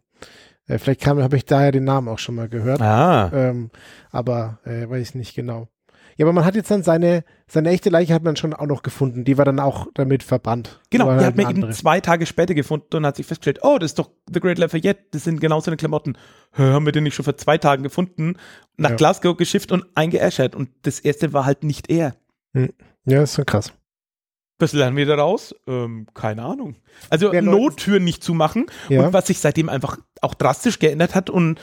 Äh, 0.66 0.78
vielleicht 0.78 1.06
habe 1.06 1.36
ich 1.36 1.44
daher 1.44 1.72
den 1.72 1.84
Namen 1.84 2.08
auch 2.08 2.18
schon 2.18 2.34
mal 2.34 2.48
gehört. 2.48 2.80
Ah. 2.80 3.30
Ähm, 3.32 3.70
aber 4.10 4.58
äh, 4.64 4.88
weiß 4.88 5.00
ich 5.10 5.14
nicht 5.14 5.34
genau. 5.34 5.68
Ja, 6.16 6.26
aber 6.26 6.34
man 6.34 6.44
hat 6.44 6.54
jetzt 6.54 6.70
dann 6.70 6.82
seine, 6.82 7.24
seine 7.46 7.70
echte 7.70 7.88
Leiche 7.88 8.12
hat 8.12 8.22
man 8.22 8.36
schon 8.36 8.52
auch 8.52 8.66
noch 8.66 8.82
gefunden. 8.82 9.24
Die 9.24 9.38
war 9.38 9.46
dann 9.46 9.58
auch 9.58 9.86
damit 9.94 10.22
verbrannt. 10.22 10.80
Genau, 10.90 11.06
die 11.06 11.10
halt 11.12 11.24
hat 11.24 11.36
man 11.36 11.46
eine 11.46 11.58
eben 11.58 11.72
zwei 11.72 12.00
Tage 12.00 12.26
später 12.26 12.54
gefunden 12.54 12.96
und 12.96 13.06
hat 13.06 13.16
sich 13.16 13.26
festgestellt, 13.26 13.60
oh, 13.62 13.78
das 13.78 13.92
ist 13.92 13.98
doch 13.98 14.10
The 14.32 14.40
Great 14.40 14.58
Lafayette, 14.58 15.04
das 15.12 15.24
sind 15.24 15.40
genau 15.40 15.60
seine 15.60 15.78
Klamotten. 15.78 16.18
Hä, 16.52 16.64
haben 16.64 16.84
wir 16.84 16.92
den 16.92 17.04
nicht 17.04 17.14
schon 17.14 17.24
vor 17.24 17.38
zwei 17.38 17.56
Tagen 17.56 17.82
gefunden? 17.82 18.34
Nach 18.76 18.90
Ja. 18.90 18.96
Glasgow 18.96 19.36
geschifft 19.36 19.72
und 19.72 19.86
eingeäschert. 19.94 20.54
Und 20.54 20.68
das 20.82 21.00
erste 21.00 21.32
war 21.32 21.46
halt 21.46 21.64
nicht 21.64 21.88
er. 21.90 22.14
Ja, 23.06 23.22
ist 23.22 23.34
schon 23.34 23.46
krass. 23.46 23.72
Was 24.58 24.72
lernen 24.72 24.96
wir 24.96 25.06
daraus? 25.06 25.54
Ähm, 25.66 26.06
keine 26.14 26.42
Ahnung. 26.44 26.76
Also 27.10 27.32
Nottüren 27.32 28.04
nicht 28.04 28.22
zumachen. 28.22 28.66
Ja. 28.88 29.06
Und 29.06 29.12
was 29.12 29.26
sich 29.26 29.38
seitdem 29.40 29.68
einfach 29.68 29.98
auch 30.20 30.34
drastisch 30.34 30.78
geändert 30.78 31.14
hat 31.14 31.30
und 31.30 31.60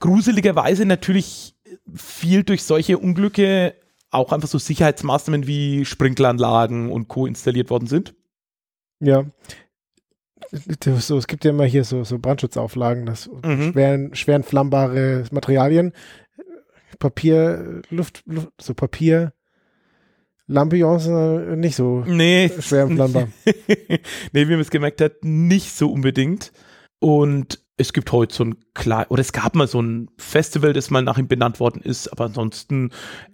gruseligerweise 0.00 0.84
natürlich 0.86 1.54
viel 1.94 2.42
durch 2.42 2.64
solche 2.64 2.98
Unglücke 2.98 3.74
auch 4.10 4.32
einfach 4.32 4.48
so 4.48 4.58
Sicherheitsmaßnahmen 4.58 5.46
wie 5.46 5.84
Sprinkleranlagen 5.84 6.90
und 6.90 7.08
Co. 7.08 7.26
installiert 7.26 7.70
worden 7.70 7.86
sind. 7.86 8.14
Ja. 9.00 9.24
So, 11.00 11.18
es 11.18 11.26
gibt 11.26 11.44
ja 11.44 11.50
immer 11.50 11.64
hier 11.64 11.84
so, 11.84 12.04
so 12.04 12.18
Brandschutzauflagen, 12.18 13.04
das 13.06 13.28
Mhm. 13.44 13.72
schweren, 13.72 14.14
schweren 14.14 14.42
flammbare 14.42 15.24
Materialien, 15.32 15.92
Papier, 16.98 17.82
Luft, 17.90 18.22
Luft 18.26 18.48
so 18.60 18.74
Papier, 18.74 19.32
Lampions 20.48 21.06
äh, 21.06 21.56
nicht 21.56 21.76
so 21.76 22.04
Nee. 22.06 22.50
schwer 22.60 22.84
entflammbar. 22.84 23.28
nee, 23.46 23.98
wie 24.32 24.52
man 24.52 24.60
es 24.60 24.70
gemerkt 24.70 25.00
hat, 25.00 25.24
nicht 25.24 25.72
so 25.76 25.90
unbedingt. 25.90 26.52
Und 26.98 27.60
es 27.76 27.92
gibt 27.92 28.10
heute 28.12 28.34
so 28.34 28.44
ein 28.44 28.56
klar, 28.74 29.06
oder 29.10 29.20
es 29.20 29.32
gab 29.32 29.54
mal 29.54 29.66
so 29.68 29.80
ein 29.82 30.08
Festival, 30.18 30.72
das 30.72 30.90
mal 30.90 31.02
nach 31.02 31.18
ihm 31.18 31.28
benannt 31.28 31.60
worden 31.60 31.82
ist, 31.82 32.08
aber 32.08 32.24
ansonsten 32.24 32.90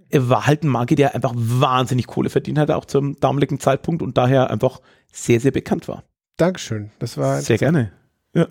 er 0.09 0.29
war 0.29 0.47
halt 0.47 0.63
ein 0.65 0.69
Magier, 0.69 0.97
der 0.97 1.15
einfach 1.15 1.33
wahnsinnig 1.35 2.07
Kohle 2.07 2.29
verdient 2.29 2.59
hat, 2.59 2.71
auch 2.71 2.85
zum 2.85 3.19
damaligen 3.21 3.61
Zeitpunkt 3.61 4.03
und 4.03 4.19
daher 4.19 4.51
einfach 4.51 4.81
sehr, 5.13 5.41
sehr 5.41 5.53
bekannt 5.53 5.89
war. 5.89 6.05
Dankeschön. 6.37 6.91
Das 6.99 7.17
war 7.17 7.41
Sehr 7.41 7.57
gerne. 7.59 7.93
Ja. 8.35 8.49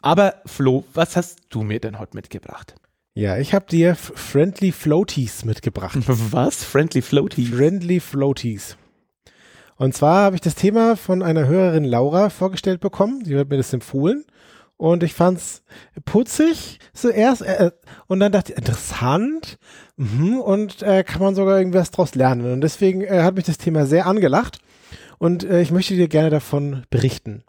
Aber 0.00 0.34
Flo, 0.46 0.84
was 0.94 1.16
hast 1.16 1.40
du 1.48 1.62
mir 1.62 1.80
denn 1.80 1.98
heute 1.98 2.16
mitgebracht? 2.16 2.74
Ja, 3.14 3.36
ich 3.38 3.52
habe 3.52 3.66
dir 3.66 3.96
Friendly 3.96 4.72
Floaties 4.72 5.44
mitgebracht. 5.44 5.98
Was? 6.06 6.62
Friendly 6.62 7.02
Floaty? 7.02 7.46
Friendly 7.46 8.00
Floaties. 8.00 8.76
Und 9.76 9.94
zwar 9.94 10.24
habe 10.24 10.36
ich 10.36 10.40
das 10.40 10.54
Thema 10.56 10.96
von 10.96 11.22
einer 11.22 11.46
Hörerin 11.46 11.84
Laura 11.84 12.30
vorgestellt 12.30 12.80
bekommen. 12.80 13.24
Sie 13.24 13.36
hat 13.36 13.48
mir 13.48 13.56
das 13.56 13.72
empfohlen. 13.72 14.24
Und 14.76 15.02
ich 15.02 15.14
fand's 15.14 15.62
putzig 16.04 16.78
zuerst. 16.92 17.42
Äh, 17.42 17.72
und 18.06 18.20
dann 18.20 18.32
dachte 18.32 18.52
ich, 18.52 18.58
interessant. 18.58 19.58
Mhm, 19.96 20.38
und 20.40 20.82
äh, 20.82 21.02
kann 21.02 21.20
man 21.20 21.34
sogar 21.34 21.58
irgendwas 21.58 21.90
draus 21.90 22.14
lernen. 22.14 22.52
Und 22.52 22.60
deswegen 22.60 23.02
äh, 23.02 23.22
hat 23.22 23.34
mich 23.34 23.44
das 23.44 23.58
Thema 23.58 23.86
sehr 23.86 24.06
angelacht. 24.06 24.58
Und 25.18 25.42
äh, 25.44 25.60
ich 25.60 25.72
möchte 25.72 25.94
dir 25.94 26.08
gerne 26.08 26.30
davon 26.30 26.84
berichten. 26.90 27.42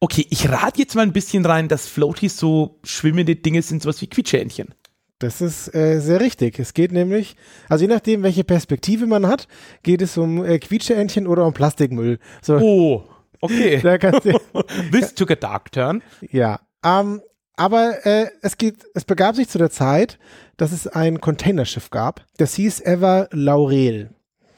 Okay, 0.00 0.26
ich 0.30 0.48
rate 0.48 0.80
jetzt 0.80 0.94
mal 0.94 1.02
ein 1.02 1.12
bisschen 1.12 1.44
rein, 1.44 1.68
dass 1.68 1.86
Floaties 1.86 2.38
so 2.38 2.78
schwimmende 2.84 3.36
Dinge 3.36 3.62
sind, 3.62 3.82
sowas 3.82 4.00
wie 4.00 4.06
Quietscheentchen. 4.06 4.74
Das 5.20 5.40
ist 5.40 5.72
äh, 5.74 6.00
sehr 6.00 6.20
richtig. 6.20 6.58
Es 6.58 6.74
geht 6.74 6.92
nämlich, 6.92 7.36
also 7.68 7.84
je 7.84 7.88
nachdem, 7.88 8.22
welche 8.24 8.42
Perspektive 8.42 9.06
man 9.06 9.26
hat, 9.26 9.46
geht 9.82 10.02
es 10.02 10.16
um 10.18 10.44
äh, 10.44 10.58
Quietscheentchen 10.58 11.26
oder 11.28 11.46
um 11.46 11.52
Plastikmüll. 11.52 12.18
So, 12.42 12.56
Oh, 12.58 13.04
okay. 13.40 13.78
da 13.82 13.98
kannst 13.98 14.24
du, 14.24 14.32
This 14.92 15.14
took 15.14 15.30
a 15.30 15.34
dark 15.36 15.70
turn. 15.72 16.02
ja. 16.32 16.58
Ähm, 16.84 17.20
aber 17.56 18.06
äh, 18.06 18.28
es 18.40 18.56
geht, 18.56 18.76
es 18.94 19.04
begab 19.04 19.36
sich 19.36 19.50
zu 19.50 19.58
der 19.58 19.70
Zeit, 19.70 20.18
dass 20.56 20.72
es 20.72 20.86
ein 20.86 21.20
Containerschiff 21.20 21.90
gab. 21.90 22.24
Das 22.38 22.54
hieß 22.54 22.80
Ever 22.80 23.28
Laurel. 23.32 24.08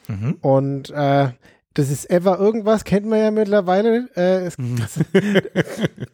Mhm. 0.07 0.37
Und 0.41 0.91
äh, 0.91 1.31
das 1.75 1.91
ist 1.91 2.09
Ever 2.11 2.39
irgendwas, 2.39 2.85
kennt 2.85 3.07
man 3.07 3.19
ja 3.19 3.31
mittlerweile. 3.33 4.09
Äh, 4.15 4.45
es, 4.47 4.57
das, 4.57 5.01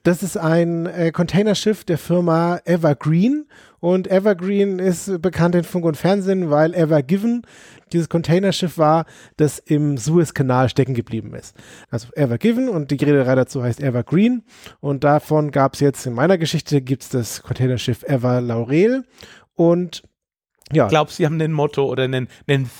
das 0.02 0.22
ist 0.22 0.38
ein 0.38 0.86
äh, 0.86 1.10
Containerschiff 1.12 1.84
der 1.84 1.98
Firma 1.98 2.60
Evergreen. 2.64 3.46
Und 3.80 4.10
Evergreen 4.10 4.78
ist 4.78 5.22
bekannt 5.22 5.54
in 5.54 5.64
Funk 5.64 5.84
und 5.84 5.96
Fernsehen, 5.96 6.50
weil 6.50 6.74
Evergiven 6.74 7.42
dieses 7.92 8.08
Containerschiff 8.08 8.76
war, 8.76 9.06
das 9.36 9.58
im 9.58 9.96
Suezkanal 9.96 10.68
stecken 10.68 10.94
geblieben 10.94 11.34
ist. 11.34 11.56
Also 11.90 12.08
Evergiven 12.14 12.68
und 12.68 12.90
die 12.90 12.96
Reederei 12.96 13.34
dazu 13.34 13.62
heißt 13.62 13.80
Evergreen. 13.80 14.42
Und 14.80 15.04
davon 15.04 15.50
gab 15.50 15.74
es 15.74 15.80
jetzt 15.80 16.06
in 16.06 16.12
meiner 16.12 16.38
Geschichte 16.38 16.80
gibt's 16.82 17.08
das 17.08 17.42
Containerschiff 17.42 18.02
Ever 18.02 18.40
Laurel. 18.40 19.04
Und 19.54 20.02
ja, 20.72 20.84
Ich 20.84 20.90
glaube, 20.90 21.10
sie 21.10 21.24
haben 21.24 21.40
ein 21.40 21.52
Motto 21.52 21.86
oder 21.86 22.04
einen 22.04 22.28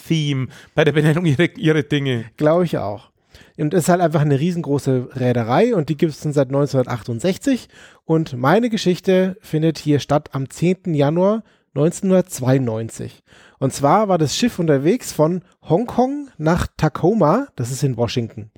Theme 0.07 0.49
bei 0.75 0.85
der 0.85 0.93
Benennung 0.93 1.25
ihrer, 1.25 1.57
ihrer 1.57 1.83
Dinge. 1.83 2.27
Glaube 2.37 2.65
ich 2.65 2.77
auch. 2.77 3.11
Und 3.59 3.75
es 3.75 3.85
ist 3.85 3.89
halt 3.89 4.01
einfach 4.01 4.21
eine 4.21 4.39
riesengroße 4.39 5.09
Reederei 5.15 5.75
und 5.75 5.89
die 5.89 5.97
gibt 5.97 6.13
es 6.13 6.23
schon 6.23 6.33
seit 6.33 6.49
1968. 6.49 7.69
Und 8.05 8.37
meine 8.37 8.71
Geschichte 8.71 9.37
findet 9.41 9.79
hier 9.79 9.99
statt 9.99 10.31
am 10.33 10.49
10. 10.49 10.95
Januar 10.95 11.43
1992. 11.75 13.23
Und 13.59 13.73
zwar 13.73 14.09
war 14.09 14.19
das 14.19 14.37
Schiff 14.37 14.59
unterwegs 14.59 15.13
von 15.13 15.43
Hongkong 15.69 16.29
nach 16.39 16.69
Tacoma, 16.77 17.49
das 17.57 17.71
ist 17.71 17.83
in 17.83 17.97
Washington. 17.97 18.51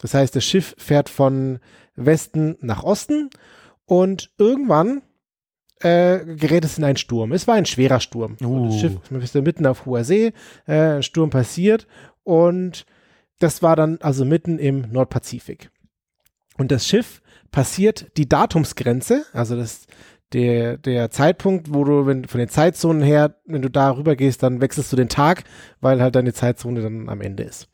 Das 0.00 0.14
heißt, 0.14 0.36
das 0.36 0.44
Schiff 0.44 0.74
fährt 0.78 1.08
von 1.08 1.58
Westen 1.96 2.56
nach 2.60 2.82
Osten 2.82 3.30
und 3.86 4.30
irgendwann 4.38 5.02
äh, 5.80 6.24
gerät 6.36 6.64
es 6.64 6.78
in 6.78 6.84
einen 6.84 6.96
Sturm. 6.96 7.32
Es 7.32 7.46
war 7.46 7.54
ein 7.54 7.66
schwerer 7.66 8.00
Sturm. 8.00 8.36
Uh. 8.42 8.66
Das 8.66 8.80
Schiff 8.80 8.94
ist 9.10 9.34
mitten 9.34 9.66
auf 9.66 9.86
hoher 9.86 10.04
See, 10.04 10.32
äh, 10.66 10.96
ein 10.96 11.02
Sturm 11.02 11.30
passiert 11.30 11.86
und 12.24 12.84
das 13.42 13.62
war 13.62 13.76
dann 13.76 13.98
also 14.00 14.24
mitten 14.24 14.58
im 14.58 14.82
Nordpazifik. 14.90 15.70
Und 16.58 16.70
das 16.70 16.86
Schiff 16.86 17.22
passiert 17.50 18.16
die 18.16 18.28
Datumsgrenze, 18.28 19.24
also 19.32 19.56
das, 19.56 19.86
der, 20.32 20.78
der 20.78 21.10
Zeitpunkt, 21.10 21.72
wo 21.72 21.84
du, 21.84 22.06
wenn 22.06 22.24
von 22.24 22.38
den 22.38 22.48
Zeitzonen 22.48 23.02
her, 23.02 23.40
wenn 23.46 23.62
du 23.62 23.70
da 23.70 23.90
rüber 23.90 24.16
gehst, 24.16 24.42
dann 24.42 24.60
wechselst 24.60 24.92
du 24.92 24.96
den 24.96 25.08
Tag, 25.08 25.44
weil 25.80 26.00
halt 26.00 26.14
deine 26.14 26.32
Zeitzone 26.32 26.80
dann 26.82 27.08
am 27.08 27.20
Ende 27.20 27.42
ist. 27.42 27.68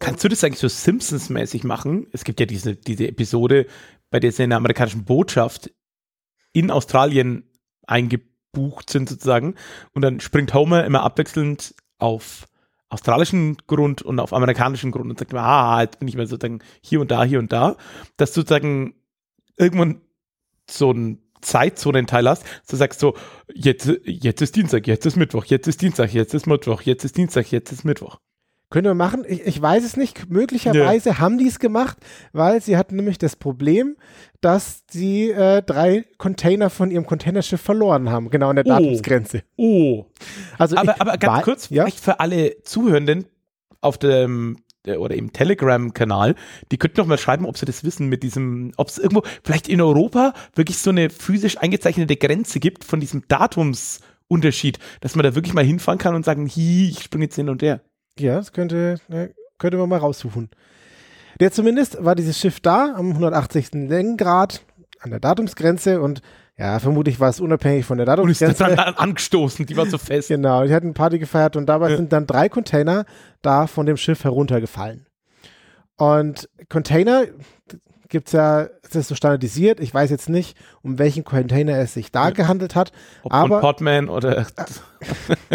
Kannst 0.00 0.22
du 0.22 0.28
das 0.28 0.44
eigentlich 0.44 0.60
so 0.60 0.68
Simpsons-mäßig 0.68 1.64
machen? 1.64 2.06
Es 2.12 2.24
gibt 2.24 2.40
ja 2.40 2.46
diese, 2.46 2.76
diese 2.76 3.08
Episode, 3.08 3.66
bei 4.10 4.20
der 4.20 4.32
sie 4.32 4.44
in 4.44 4.50
der 4.50 4.58
amerikanischen 4.58 5.04
Botschaft 5.04 5.70
in 6.52 6.70
Australien 6.70 7.44
eingebucht 7.86 8.90
sind 8.90 9.08
sozusagen 9.08 9.54
und 9.92 10.02
dann 10.02 10.20
springt 10.20 10.54
Homer 10.54 10.84
immer 10.84 11.02
abwechselnd 11.02 11.74
auf 11.98 12.47
australischen 12.88 13.56
Grund 13.66 14.02
und 14.02 14.18
auf 14.18 14.32
amerikanischen 14.32 14.90
Grund 14.90 15.10
und 15.10 15.18
sagt, 15.18 15.34
ah, 15.34 15.82
jetzt 15.82 15.98
bin 15.98 16.08
ich 16.08 16.16
mal 16.16 16.26
sozusagen 16.26 16.60
hier 16.82 17.00
und 17.00 17.10
da, 17.10 17.24
hier 17.24 17.38
und 17.38 17.52
da, 17.52 17.76
dass 18.16 18.32
du 18.32 18.40
sozusagen 18.40 18.94
irgendwann 19.56 20.00
so 20.70 20.92
ein 20.92 21.22
Zeitzonenteil 21.40 22.28
hast, 22.28 22.44
du 22.68 22.76
sagst 22.76 23.00
so, 23.00 23.14
jetzt, 23.54 23.90
jetzt 24.04 24.40
ist 24.40 24.56
Dienstag, 24.56 24.86
jetzt 24.86 25.06
ist 25.06 25.16
Mittwoch, 25.16 25.44
jetzt 25.44 25.68
ist 25.68 25.80
Dienstag, 25.82 26.12
jetzt 26.12 26.34
ist 26.34 26.46
Mittwoch, 26.46 26.82
jetzt 26.82 27.04
ist 27.04 27.16
Dienstag, 27.16 27.50
jetzt 27.52 27.72
ist 27.72 27.84
Mittwoch. 27.84 28.18
Können 28.70 28.84
wir 28.86 28.94
machen. 28.94 29.24
Ich, 29.26 29.46
ich 29.46 29.62
weiß 29.62 29.82
es 29.82 29.96
nicht. 29.96 30.28
Möglicherweise 30.28 31.10
ja. 31.10 31.18
haben 31.18 31.38
die 31.38 31.46
es 31.46 31.58
gemacht, 31.58 31.96
weil 32.32 32.60
sie 32.60 32.76
hatten 32.76 32.96
nämlich 32.96 33.16
das 33.16 33.34
Problem, 33.34 33.96
dass 34.42 34.84
sie 34.90 35.30
äh, 35.30 35.62
drei 35.62 36.04
Container 36.18 36.68
von 36.68 36.90
ihrem 36.90 37.06
Containerschiff 37.06 37.60
verloren 37.60 38.10
haben, 38.10 38.28
genau 38.28 38.50
an 38.50 38.56
der 38.56 38.66
oh. 38.66 38.68
Datumsgrenze. 38.68 39.42
Oh. 39.56 40.04
Also 40.58 40.76
aber, 40.76 40.94
ich, 40.94 41.00
aber 41.00 41.16
ganz 41.16 41.32
war, 41.32 41.42
kurz, 41.42 41.70
ja? 41.70 41.84
vielleicht 41.84 42.00
für 42.00 42.20
alle 42.20 42.62
Zuhörenden 42.62 43.24
auf 43.80 43.96
dem 43.96 44.58
oder 44.86 45.16
im 45.16 45.32
Telegram-Kanal, 45.32 46.34
die 46.70 46.78
könnten 46.78 47.00
noch 47.00 47.06
mal 47.06 47.18
schreiben, 47.18 47.44
ob 47.44 47.58
sie 47.58 47.66
das 47.66 47.84
wissen 47.84 48.06
mit 48.06 48.22
diesem, 48.22 48.72
ob 48.76 48.88
es 48.88 48.96
irgendwo 48.96 49.22
vielleicht 49.44 49.68
in 49.68 49.82
Europa 49.82 50.32
wirklich 50.54 50.78
so 50.78 50.90
eine 50.90 51.10
physisch 51.10 51.58
eingezeichnete 51.58 52.16
Grenze 52.16 52.58
gibt 52.58 52.84
von 52.84 53.00
diesem 53.00 53.24
Datumsunterschied, 53.28 54.78
dass 55.00 55.14
man 55.14 55.24
da 55.24 55.34
wirklich 55.34 55.52
mal 55.52 55.64
hinfahren 55.64 55.98
kann 55.98 56.14
und 56.14 56.24
sagen, 56.24 56.48
hi, 56.48 56.88
ich 56.88 57.02
springe 57.02 57.26
jetzt 57.26 57.36
hin 57.36 57.50
und 57.50 57.62
her. 57.62 57.82
Ja, 58.20 58.36
das 58.36 58.52
könnte, 58.52 58.96
ne, 59.08 59.34
könnte 59.58 59.76
man 59.76 59.88
mal 59.88 59.98
raussuchen. 59.98 60.50
Der 61.40 61.52
zumindest 61.52 62.02
war 62.04 62.14
dieses 62.14 62.38
Schiff 62.38 62.60
da 62.60 62.94
am 62.96 63.10
180. 63.10 63.72
Längengrad 63.72 64.62
an 65.00 65.10
der 65.10 65.20
Datumsgrenze 65.20 66.00
und 66.00 66.20
ja, 66.56 66.80
vermutlich 66.80 67.20
war 67.20 67.28
es 67.28 67.38
unabhängig 67.38 67.84
von 67.84 67.98
der 67.98 68.06
Datumsgrenze. 68.06 68.64
Und 68.64 68.70
ist 68.70 68.78
dann 68.78 68.94
angestoßen, 68.96 69.64
die 69.64 69.76
war 69.76 69.86
so 69.86 69.98
fest. 69.98 70.28
genau, 70.28 70.64
die 70.64 70.74
hatten 70.74 70.92
Party 70.92 71.20
gefeiert 71.20 71.54
und 71.54 71.66
dabei 71.66 71.90
ja. 71.90 71.96
sind 71.96 72.12
dann 72.12 72.26
drei 72.26 72.48
Container 72.48 73.04
da 73.42 73.68
von 73.68 73.86
dem 73.86 73.96
Schiff 73.96 74.24
heruntergefallen. 74.24 75.06
Und 75.96 76.48
Container 76.68 77.24
gibt 78.08 78.28
es 78.28 78.32
ja, 78.32 78.68
es 78.82 78.94
ist 78.94 79.08
so 79.08 79.14
standardisiert. 79.14 79.80
Ich 79.80 79.92
weiß 79.92 80.10
jetzt 80.10 80.28
nicht, 80.28 80.56
um 80.82 80.98
welchen 80.98 81.24
Container 81.24 81.78
es 81.78 81.94
sich 81.94 82.10
da 82.10 82.26
ja. 82.26 82.30
gehandelt 82.30 82.74
hat. 82.74 82.92
Ob 83.22 83.32
aber 83.32 83.60
Podman 83.60 84.08
oder, 84.08 84.46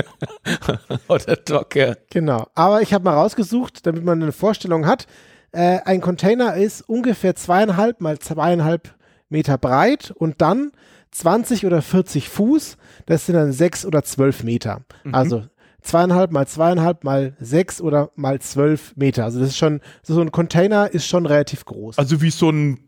oder 1.07 1.35
Docker. 1.35 1.97
Genau. 2.09 2.47
Aber 2.55 2.81
ich 2.81 2.93
habe 2.93 3.03
mal 3.03 3.15
rausgesucht, 3.15 3.85
damit 3.85 4.03
man 4.03 4.21
eine 4.21 4.31
Vorstellung 4.31 4.85
hat. 4.85 5.07
Äh, 5.51 5.79
ein 5.85 6.01
Container 6.01 6.55
ist 6.55 6.81
ungefähr 6.81 7.35
zweieinhalb 7.35 8.01
mal 8.01 8.19
zweieinhalb 8.19 8.93
Meter 9.29 9.57
breit 9.57 10.11
und 10.11 10.41
dann 10.41 10.71
20 11.11 11.65
oder 11.65 11.81
40 11.81 12.29
Fuß. 12.29 12.77
Das 13.05 13.25
sind 13.25 13.35
dann 13.35 13.51
sechs 13.51 13.85
oder 13.85 14.03
zwölf 14.03 14.43
Meter. 14.43 14.81
Mhm. 15.03 15.15
Also 15.15 15.43
zweieinhalb 15.83 16.31
mal 16.31 16.47
zweieinhalb 16.47 17.03
mal 17.03 17.35
sechs 17.39 17.81
oder 17.81 18.11
mal 18.15 18.39
zwölf 18.39 18.95
Meter. 18.95 19.25
Also 19.25 19.39
das 19.39 19.49
ist 19.49 19.57
schon, 19.57 19.81
so 20.01 20.19
ein 20.19 20.31
Container 20.31 20.91
ist 20.91 21.05
schon 21.05 21.25
relativ 21.25 21.65
groß. 21.65 21.97
Also 21.97 22.21
wie 22.21 22.31
so 22.31 22.49
ein, 22.49 22.79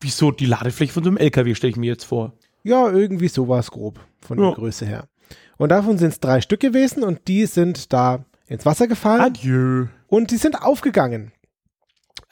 wie 0.00 0.10
so 0.10 0.30
die 0.30 0.46
Ladefläche 0.46 0.92
von 0.92 1.04
so 1.04 1.10
einem 1.10 1.18
LKW 1.18 1.54
stelle 1.54 1.70
ich 1.70 1.76
mir 1.76 1.88
jetzt 1.88 2.04
vor. 2.04 2.32
Ja, 2.62 2.90
irgendwie 2.90 3.28
sowas 3.28 3.70
grob 3.70 4.00
von 4.20 4.38
ja. 4.38 4.46
der 4.46 4.54
Größe 4.54 4.86
her. 4.86 5.08
Und 5.56 5.70
davon 5.70 5.98
sind 5.98 6.08
es 6.08 6.20
drei 6.20 6.40
Stück 6.40 6.60
gewesen 6.60 7.02
und 7.02 7.28
die 7.28 7.46
sind 7.46 7.92
da 7.92 8.24
ins 8.46 8.66
Wasser 8.66 8.88
gefallen. 8.88 9.20
Adieu. 9.20 9.86
Und 10.08 10.30
die 10.30 10.36
sind 10.36 10.60
aufgegangen. 10.62 11.32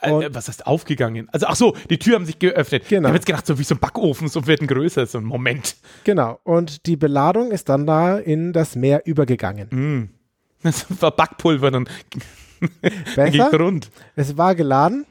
Äh, 0.01 0.29
was 0.33 0.49
heißt 0.49 0.67
aufgegangen? 0.67 1.29
Also, 1.33 1.47
ach 1.47 1.57
so, 1.57 1.77
die 1.91 1.99
Tür 1.99 2.15
haben 2.15 2.27
sich 2.27 2.39
geöffnet. 2.39 2.89
Genau. 2.89 3.01
Ich 3.01 3.07
habe 3.09 3.17
jetzt 3.17 3.27
gedacht, 3.27 3.47
so 3.47 3.59
wie 3.59 3.65
so 3.65 3.75
ein 3.75 3.81
Backofen, 3.81 4.29
so 4.29 4.47
wird 4.47 4.61
ein 4.61 4.67
größer, 4.67 5.07
so 5.07 5.19
ein 5.19 5.25
Moment. 5.25 5.77
Genau. 6.05 6.39
Und 6.45 6.87
die 6.87 6.97
Beladung 6.97 7.51
ist 7.51 7.69
dann 7.69 7.87
da 7.87 8.19
in 8.19 8.53
das 8.53 8.77
Meer 8.77 9.07
übergegangen. 9.07 9.69
Mm. 9.71 10.11
Das 10.63 10.87
war 11.01 11.13
Backpulver, 11.13 11.71
dann, 11.71 11.89
dann 13.17 13.31
ging 13.31 13.43
rund. 13.43 13.91
Es 14.17 14.37
war 14.37 14.55
geladen. 14.55 15.07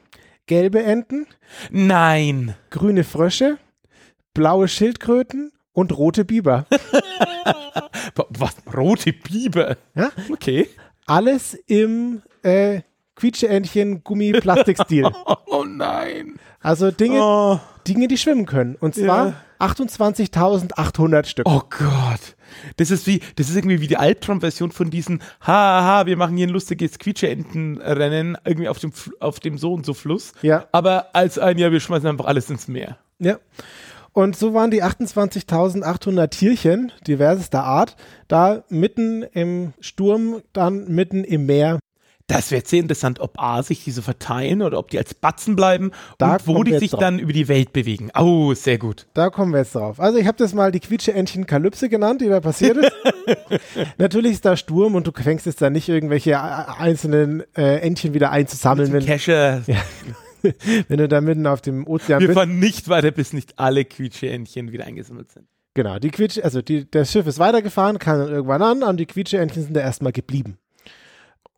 Gelbe 0.46 0.82
Enten. 0.82 1.26
Nein. 1.70 2.54
Grüne 2.70 3.04
Frösche. 3.04 3.58
Blaue 4.32 4.68
Schildkröten 4.68 5.52
und 5.72 5.96
rote 5.96 6.24
Biber. 6.24 6.66
Was? 8.30 8.56
Rote 8.74 9.12
Biber? 9.12 9.76
Ja? 9.94 10.10
Okay. 10.30 10.68
Alles 11.06 11.54
im 11.66 12.22
äh, 12.42 12.80
Quietscheentchen 13.18 14.04
Gummi 14.04 14.30
Plastikstil. 14.32 15.10
oh 15.46 15.64
nein. 15.64 16.38
Also 16.60 16.92
Dinge, 16.92 17.20
oh. 17.20 17.58
Dinge, 17.86 18.06
die 18.06 18.16
schwimmen 18.16 18.46
können. 18.46 18.76
Und 18.78 18.94
zwar 18.94 19.34
ja. 19.58 19.66
28.800 19.66 21.26
Stück. 21.26 21.46
Oh 21.48 21.62
Gott. 21.68 22.36
Das 22.76 22.92
ist 22.92 23.08
wie, 23.08 23.20
das 23.34 23.48
ist 23.48 23.56
irgendwie 23.56 23.80
wie 23.80 23.88
die 23.88 23.96
Albtraum-Version 23.96 24.70
von 24.70 24.90
diesen, 24.90 25.20
haha, 25.44 26.06
wir 26.06 26.16
machen 26.16 26.36
hier 26.36 26.46
ein 26.46 26.52
lustiges 26.52 26.98
Quietscheentenrennen 26.98 28.38
irgendwie 28.44 28.68
auf 28.68 28.78
dem, 28.78 28.92
auf 29.18 29.40
dem 29.40 29.58
so 29.58 29.72
und 29.72 29.84
so 29.84 29.94
Fluss. 29.94 30.32
Ja. 30.42 30.66
Aber 30.70 31.14
als 31.14 31.40
ein, 31.40 31.58
ja, 31.58 31.72
wir 31.72 31.80
schmeißen 31.80 32.08
einfach 32.08 32.26
alles 32.26 32.48
ins 32.50 32.68
Meer. 32.68 32.98
Ja. 33.18 33.38
Und 34.12 34.36
so 34.36 34.54
waren 34.54 34.70
die 34.70 34.82
28.800 34.82 36.28
Tierchen 36.28 36.92
diversester 37.06 37.64
Art 37.64 37.96
da 38.28 38.62
mitten 38.68 39.22
im 39.22 39.74
Sturm, 39.80 40.40
dann 40.52 40.86
mitten 40.88 41.24
im 41.24 41.46
Meer 41.46 41.78
das 42.28 42.50
wäre 42.50 42.62
sehr 42.64 42.80
interessant, 42.80 43.20
ob 43.20 43.40
A, 43.40 43.62
sich 43.62 43.82
diese 43.82 44.02
verteilen 44.02 44.60
oder 44.62 44.78
ob 44.78 44.90
die 44.90 44.98
als 44.98 45.14
Batzen 45.14 45.56
bleiben 45.56 45.92
da 46.18 46.34
und 46.34 46.46
wo 46.46 46.62
die 46.62 46.78
sich 46.78 46.90
drauf. 46.90 47.00
dann 47.00 47.18
über 47.18 47.32
die 47.32 47.48
Welt 47.48 47.72
bewegen. 47.72 48.10
Oh, 48.16 48.52
sehr 48.52 48.78
gut. 48.78 49.06
Da 49.14 49.30
kommen 49.30 49.52
wir 49.52 49.60
jetzt 49.60 49.74
drauf. 49.74 49.98
Also 49.98 50.18
ich 50.18 50.26
habe 50.26 50.36
das 50.36 50.52
mal 50.52 50.70
die 50.70 50.80
Quietsche-Entchen 50.80 51.46
Kalypse 51.46 51.88
genannt, 51.88 52.20
die 52.20 52.28
da 52.28 52.40
passiert 52.40 52.76
ist. 52.76 52.92
Natürlich 53.98 54.32
ist 54.32 54.44
da 54.44 54.56
Sturm 54.56 54.94
und 54.94 55.06
du 55.06 55.12
fängst 55.12 55.46
jetzt 55.46 55.62
da 55.62 55.70
nicht 55.70 55.88
irgendwelche 55.88 56.32
äh, 56.32 56.36
einzelnen 56.36 57.44
äh, 57.56 57.78
Entchen 57.78 58.12
wieder 58.12 58.30
einzusammeln. 58.30 58.92
Wenn, 58.92 59.06
Cache. 59.06 59.62
Ja, 60.42 60.52
wenn 60.86 60.98
du 60.98 61.08
da 61.08 61.20
mitten 61.20 61.48
auf 61.48 61.60
dem 61.60 61.84
Ozean 61.84 62.20
wir 62.20 62.28
bist. 62.28 62.36
Wir 62.36 62.42
fahren 62.42 62.60
nicht 62.60 62.88
weiter, 62.88 63.10
bis 63.10 63.32
nicht 63.32 63.58
alle 63.58 63.84
Quietsche-Entchen 63.84 64.70
wieder 64.70 64.84
eingesammelt 64.84 65.32
sind. 65.32 65.46
Genau, 65.74 65.98
die 65.98 66.10
Quietsche, 66.10 66.44
also 66.44 66.62
die, 66.62 66.88
das 66.88 67.10
Schiff 67.10 67.26
ist 67.26 67.40
weitergefahren, 67.40 67.98
kam 67.98 68.18
dann 68.18 68.28
irgendwann 68.28 68.62
an 68.62 68.82
und 68.84 68.98
die 68.98 69.06
Quietsche-Entchen 69.06 69.64
sind 69.64 69.74
da 69.74 69.80
erstmal 69.80 70.12
geblieben. 70.12 70.58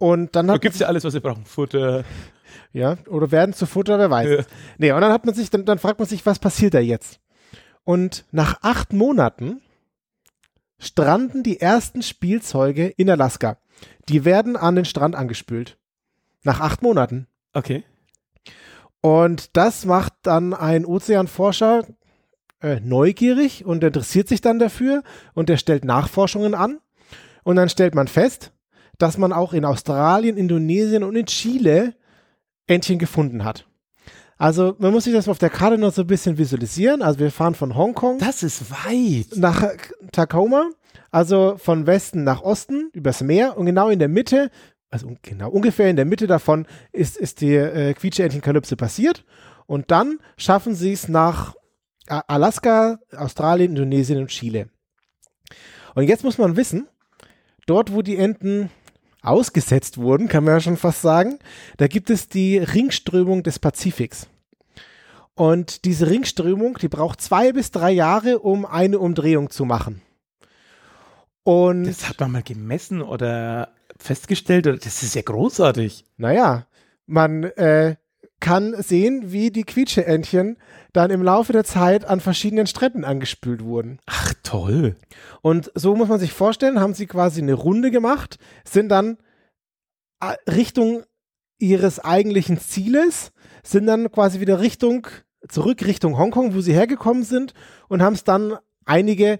Und 0.00 0.34
dann 0.34 0.48
hat. 0.48 0.56
Da 0.56 0.58
gibt 0.58 0.74
es 0.74 0.80
ja 0.80 0.86
alles, 0.86 1.04
was 1.04 1.12
wir 1.12 1.20
brauchen. 1.20 1.44
Futter. 1.44 2.04
Ja, 2.72 2.96
oder 3.06 3.30
werden 3.30 3.52
zu 3.52 3.66
Futter, 3.66 3.98
wer 3.98 4.10
weiß. 4.10 4.30
Ja. 4.30 4.44
Nee, 4.78 4.92
und 4.92 5.02
dann 5.02 5.12
hat 5.12 5.26
man 5.26 5.34
sich, 5.34 5.50
dann, 5.50 5.66
dann 5.66 5.78
fragt 5.78 5.98
man 5.98 6.08
sich, 6.08 6.24
was 6.24 6.38
passiert 6.38 6.72
da 6.72 6.80
jetzt? 6.80 7.20
Und 7.84 8.24
nach 8.32 8.62
acht 8.62 8.94
Monaten 8.94 9.60
stranden 10.78 11.42
die 11.42 11.60
ersten 11.60 12.02
Spielzeuge 12.02 12.86
in 12.88 13.10
Alaska. 13.10 13.58
Die 14.08 14.24
werden 14.24 14.56
an 14.56 14.74
den 14.74 14.86
Strand 14.86 15.14
angespült. 15.14 15.76
Nach 16.44 16.60
acht 16.60 16.80
Monaten. 16.80 17.26
Okay. 17.52 17.84
Und 19.02 19.54
das 19.56 19.84
macht 19.84 20.14
dann 20.22 20.54
ein 20.54 20.86
Ozeanforscher 20.86 21.84
äh, 22.62 22.80
neugierig 22.80 23.66
und 23.66 23.84
interessiert 23.84 24.28
sich 24.28 24.40
dann 24.40 24.58
dafür 24.58 25.02
und 25.34 25.50
der 25.50 25.58
stellt 25.58 25.84
Nachforschungen 25.84 26.54
an. 26.54 26.80
Und 27.42 27.56
dann 27.56 27.68
stellt 27.68 27.94
man 27.94 28.08
fest, 28.08 28.52
dass 29.02 29.18
man 29.18 29.32
auch 29.32 29.52
in 29.52 29.64
Australien, 29.64 30.36
Indonesien 30.36 31.02
und 31.02 31.16
in 31.16 31.26
Chile 31.26 31.94
Entchen 32.66 32.98
gefunden 32.98 33.44
hat. 33.44 33.66
Also 34.38 34.74
man 34.78 34.92
muss 34.92 35.04
sich 35.04 35.12
das 35.12 35.28
auf 35.28 35.38
der 35.38 35.50
Karte 35.50 35.76
noch 35.76 35.92
so 35.92 36.02
ein 36.02 36.06
bisschen 36.06 36.38
visualisieren. 36.38 37.02
Also 37.02 37.18
wir 37.18 37.30
fahren 37.30 37.54
von 37.54 37.76
Hongkong. 37.76 38.18
Das 38.18 38.42
ist 38.42 38.70
weit. 38.70 39.36
Nach 39.36 39.64
Tacoma. 40.12 40.70
Also 41.10 41.56
von 41.58 41.86
Westen 41.86 42.24
nach 42.24 42.42
Osten 42.42 42.90
übers 42.92 43.20
Meer 43.20 43.58
und 43.58 43.66
genau 43.66 43.88
in 43.88 43.98
der 43.98 44.08
Mitte, 44.08 44.50
also 44.90 45.14
genau 45.22 45.50
ungefähr 45.50 45.90
in 45.90 45.96
der 45.96 46.04
Mitte 46.04 46.26
davon 46.26 46.66
ist, 46.92 47.16
ist 47.16 47.40
die 47.40 47.54
äh, 47.54 47.94
Quietsche-Entchen-Kalypse 47.94 48.76
passiert. 48.76 49.24
Und 49.66 49.90
dann 49.90 50.18
schaffen 50.36 50.74
sie 50.74 50.92
es 50.92 51.08
nach 51.08 51.54
Alaska, 52.06 52.98
Australien, 53.16 53.70
Indonesien 53.70 54.18
und 54.18 54.28
Chile. 54.28 54.68
Und 55.94 56.04
jetzt 56.04 56.24
muss 56.24 56.38
man 56.38 56.56
wissen, 56.56 56.88
dort, 57.66 57.92
wo 57.92 58.02
die 58.02 58.16
Enten 58.16 58.70
ausgesetzt 59.22 59.98
wurden, 59.98 60.28
kann 60.28 60.44
man 60.44 60.54
ja 60.54 60.61
schon 60.61 60.76
fast 60.76 61.02
sagen. 61.02 61.38
Da 61.76 61.87
gibt 61.87 62.11
es 62.11 62.28
die 62.28 62.59
Ringströmung 62.59 63.42
des 63.42 63.59
Pazifiks. 63.59 64.28
Und 65.35 65.85
diese 65.85 66.09
Ringströmung, 66.09 66.78
die 66.78 66.88
braucht 66.88 67.20
zwei 67.20 67.52
bis 67.52 67.70
drei 67.70 67.90
Jahre, 67.92 68.40
um 68.40 68.66
eine 68.66 68.98
Umdrehung 68.98 69.50
zu 69.50 69.64
machen. 69.64 70.02
Und 71.42 71.85
das 71.85 72.09
hat 72.09 72.20
man 72.20 72.33
mal 72.33 72.42
gemessen 72.42 73.00
oder 73.00 73.72
festgestellt, 73.98 74.66
oder 74.66 74.76
das 74.76 75.02
ist 75.02 75.14
ja 75.14 75.22
großartig. 75.22 76.04
Naja, 76.16 76.66
man, 77.06 77.44
äh, 77.44 77.96
kann 78.40 78.74
sehen, 78.83 79.33
wie 79.33 79.50
die 79.50 79.64
Quietscheentchen 79.64 80.57
dann 80.92 81.11
im 81.11 81.22
Laufe 81.22 81.53
der 81.53 81.64
Zeit 81.64 82.05
an 82.05 82.20
verschiedenen 82.20 82.66
Stränden 82.66 83.05
angespült 83.05 83.62
wurden. 83.62 83.98
Ach, 84.07 84.35
toll. 84.42 84.96
Und 85.42 85.70
so 85.74 85.94
muss 85.94 86.09
man 86.09 86.18
sich 86.18 86.33
vorstellen, 86.33 86.81
haben 86.81 86.94
sie 86.94 87.07
quasi 87.07 87.40
eine 87.40 87.55
Runde 87.55 87.90
gemacht, 87.90 88.38
sind 88.64 88.88
dann 88.88 89.18
äh, 90.20 90.35
Richtung 90.50 91.05
ihres 91.59 92.00
eigentlichen 92.00 92.59
Zieles, 92.59 93.33
sind 93.62 93.87
dann 93.87 94.11
quasi 94.11 94.40
wieder 94.40 94.61
Richtung, 94.61 95.07
zurück 95.48 95.85
Richtung 95.85 96.18
Hongkong, 96.18 96.55
wo 96.55 96.61
sie 96.61 96.72
hergekommen 96.72 97.22
sind 97.22 97.55
und 97.88 98.03
haben 98.03 98.14
es 98.14 98.24
dann 98.24 98.57
einige 98.87 99.38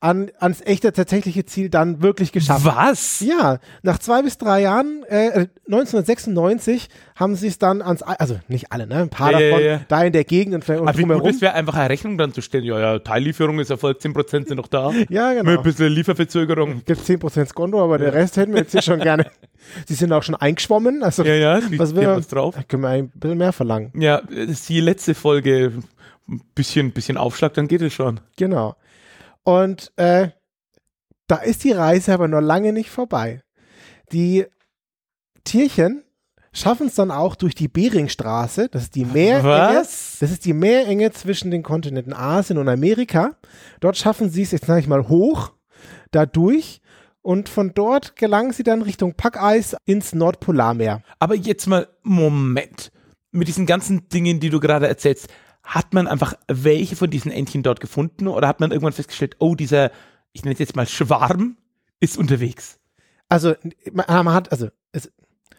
an, 0.00 0.30
ans 0.38 0.60
echte 0.60 0.92
tatsächliche 0.92 1.46
Ziel 1.46 1.70
dann 1.70 2.02
wirklich 2.02 2.30
geschafft. 2.30 2.64
Was? 2.66 3.20
Ja, 3.20 3.58
nach 3.82 3.98
zwei 3.98 4.22
bis 4.22 4.36
drei 4.36 4.60
Jahren, 4.62 5.02
äh, 5.08 5.46
1996 5.68 6.88
haben 7.16 7.34
sie 7.34 7.46
es 7.48 7.58
dann 7.58 7.80
ans, 7.82 8.02
also 8.02 8.38
nicht 8.48 8.72
alle, 8.72 8.86
ne, 8.86 8.96
ein 8.96 9.08
paar 9.08 9.32
Ja, 9.32 9.40
ja, 9.40 9.50
davon 9.50 9.64
ja. 9.64 9.80
da 9.88 10.04
in 10.04 10.12
der 10.12 10.24
Gegend 10.24 10.54
und, 10.54 10.68
und 10.68 10.88
Aber 10.88 10.92
drumherum. 10.92 11.28
es 11.28 11.40
wäre, 11.40 11.54
einfach 11.54 11.74
eine 11.74 11.88
Rechnung 11.88 12.18
dann 12.18 12.32
zu 12.32 12.42
stellen. 12.42 12.64
Ja, 12.64 12.78
ja, 12.78 12.98
Teillieferung 12.98 13.58
ist 13.58 13.70
erfolgt, 13.70 14.02
10% 14.04 14.48
sind 14.48 14.56
noch 14.56 14.68
da. 14.68 14.92
Ja, 15.08 15.30
Mit 15.30 15.44
genau. 15.44 15.58
ein 15.58 15.62
bisschen 15.62 15.92
Lieferverzögerung. 15.92 16.82
Gibt 16.84 17.00
10% 17.00 17.54
Konto, 17.54 17.82
aber 17.82 17.98
der 17.98 18.12
Rest 18.12 18.36
hätten 18.36 18.52
wir 18.52 18.60
jetzt 18.60 18.72
hier 18.72 18.82
schon 18.82 19.00
gerne. 19.00 19.30
Sie 19.86 19.94
sind 19.94 20.12
auch 20.12 20.22
schon 20.22 20.34
eingeschwommen, 20.34 21.02
also 21.02 21.24
Ja, 21.24 21.34
ja, 21.34 21.60
die 21.60 21.78
was 21.78 21.94
will 21.94 22.06
was 22.06 22.28
drauf. 22.28 22.54
können 22.68 22.82
wir 22.82 22.90
ein 22.90 23.08
bisschen 23.10 23.38
mehr 23.38 23.52
verlangen. 23.52 23.92
Ja, 23.98 24.20
das 24.20 24.50
ist 24.50 24.68
die 24.68 24.80
letzte 24.80 25.14
Folge. 25.14 25.72
Ein 26.28 26.40
bisschen, 26.56 26.90
bisschen 26.90 27.16
Aufschlag, 27.16 27.54
dann 27.54 27.68
geht 27.68 27.82
es 27.82 27.92
schon. 27.92 28.18
Genau. 28.36 28.74
Und 29.46 29.92
äh, 29.94 30.30
da 31.28 31.36
ist 31.36 31.62
die 31.62 31.70
Reise 31.70 32.12
aber 32.12 32.26
noch 32.26 32.40
lange 32.40 32.72
nicht 32.72 32.90
vorbei. 32.90 33.42
Die 34.10 34.44
Tierchen 35.44 36.02
schaffen 36.52 36.88
es 36.88 36.96
dann 36.96 37.12
auch 37.12 37.36
durch 37.36 37.54
die 37.54 37.68
Beringstraße, 37.68 38.68
das 38.68 38.84
ist 38.84 38.96
die 38.96 39.04
Meerenge, 39.04 39.78
Was? 39.78 40.16
das 40.18 40.32
ist 40.32 40.46
die 40.46 40.52
Meerenge 40.52 41.12
zwischen 41.12 41.52
den 41.52 41.62
Kontinenten 41.62 42.12
Asien 42.12 42.58
und 42.58 42.68
Amerika. 42.68 43.36
Dort 43.78 43.96
schaffen 43.96 44.30
sie 44.30 44.42
es, 44.42 44.50
jetzt 44.50 44.66
sage 44.66 44.80
ich 44.80 44.88
mal, 44.88 45.08
hoch, 45.08 45.52
dadurch 46.10 46.80
und 47.22 47.48
von 47.48 47.72
dort 47.72 48.16
gelangen 48.16 48.52
sie 48.52 48.64
dann 48.64 48.82
Richtung 48.82 49.14
Packeis 49.14 49.76
ins 49.84 50.12
Nordpolarmeer. 50.12 51.02
Aber 51.20 51.36
jetzt 51.36 51.68
mal, 51.68 51.86
Moment. 52.02 52.90
Mit 53.30 53.46
diesen 53.46 53.66
ganzen 53.66 54.08
Dingen, 54.08 54.40
die 54.40 54.50
du 54.50 54.58
gerade 54.58 54.88
erzählst, 54.88 55.28
hat 55.66 55.92
man 55.92 56.06
einfach 56.06 56.34
welche 56.46 56.94
von 56.94 57.10
diesen 57.10 57.32
Entchen 57.32 57.64
dort 57.64 57.80
gefunden 57.80 58.28
oder 58.28 58.46
hat 58.46 58.60
man 58.60 58.70
irgendwann 58.70 58.92
festgestellt, 58.92 59.36
oh, 59.40 59.56
dieser, 59.56 59.90
ich 60.32 60.44
nenne 60.44 60.54
es 60.54 60.60
jetzt 60.60 60.76
mal 60.76 60.86
Schwarm, 60.86 61.56
ist 61.98 62.16
unterwegs? 62.16 62.78
Also 63.28 63.54
man, 63.92 64.32
hat, 64.32 64.52
also 64.52 64.68
es, 64.92 65.12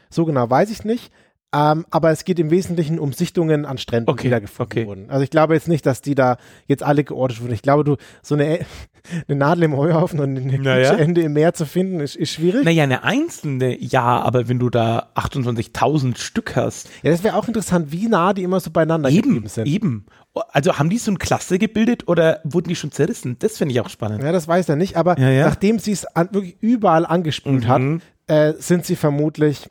so 0.09 0.23
genau 0.23 0.49
weiß 0.49 0.71
ich 0.71 0.85
nicht, 0.85 1.11
ähm, 1.55 1.85
aber 1.91 2.11
es 2.11 2.25
geht 2.25 2.39
im 2.39 2.51
Wesentlichen 2.51 2.99
um 2.99 3.13
Sichtungen 3.13 3.65
an 3.65 3.77
Stränden, 3.77 4.09
Okay, 4.11 4.23
die 4.23 4.29
da 4.29 4.39
gefunden 4.39 4.71
okay. 4.71 4.85
wurden. 4.87 5.09
Also 5.09 5.23
ich 5.23 5.29
glaube 5.29 5.53
jetzt 5.53 5.67
nicht, 5.69 5.85
dass 5.85 6.01
die 6.01 6.13
da 6.13 6.37
jetzt 6.67 6.83
alle 6.83 7.03
geortet 7.05 7.41
wurden. 7.41 7.53
Ich 7.53 7.61
glaube, 7.61 7.83
du 7.85 7.95
so 8.21 8.35
eine, 8.35 8.59
eine 9.29 9.37
Nadel 9.37 9.63
im 9.63 9.77
Heuhaufen 9.77 10.19
und 10.19 10.37
eine 10.37 10.59
Naja. 10.59 10.93
Ende 10.95 11.21
im 11.21 11.33
Meer 11.33 11.53
zu 11.53 11.65
finden, 11.65 12.01
ist, 12.01 12.15
ist 12.17 12.31
schwierig. 12.31 12.65
Naja, 12.65 12.83
eine 12.83 13.03
einzelne, 13.05 13.77
ja, 13.81 14.03
aber 14.21 14.49
wenn 14.49 14.59
du 14.59 14.69
da 14.69 15.09
28.000 15.15 16.17
Stück 16.17 16.55
hast, 16.57 16.89
Ja, 17.01 17.11
das 17.11 17.23
wäre 17.23 17.35
auch 17.37 17.47
interessant, 17.47 17.91
wie 17.91 18.07
nah 18.09 18.33
die 18.33 18.43
immer 18.43 18.59
so 18.59 18.69
beieinander 18.71 19.09
eben, 19.09 19.21
geblieben 19.29 19.47
sind. 19.47 19.67
eben. 19.67 20.05
Also 20.51 20.77
haben 20.77 20.89
die 20.89 20.97
so 20.99 21.11
ein 21.11 21.17
Cluster 21.17 21.57
gebildet 21.57 22.07
oder 22.07 22.41
wurden 22.43 22.67
die 22.67 22.75
schon 22.75 22.91
zerrissen? 22.91 23.37
Das 23.39 23.57
finde 23.57 23.73
ich 23.73 23.81
auch 23.81 23.89
spannend. 23.89 24.21
Ja, 24.21 24.31
das 24.31 24.47
weiß 24.47 24.69
er 24.69 24.75
nicht, 24.75 24.95
aber 24.97 25.17
Ja, 25.17 25.29
ja. 25.29 25.45
nachdem 25.47 25.79
sie 25.79 25.93
es 25.93 26.05
wirklich 26.31 26.57
überall 26.61 27.05
angespült 27.05 27.67
hat, 27.67 27.81
Mhm. 27.81 28.01
äh, 28.27 28.53
sind 28.59 28.85
sie 28.85 28.95
vermutlich 28.95 29.69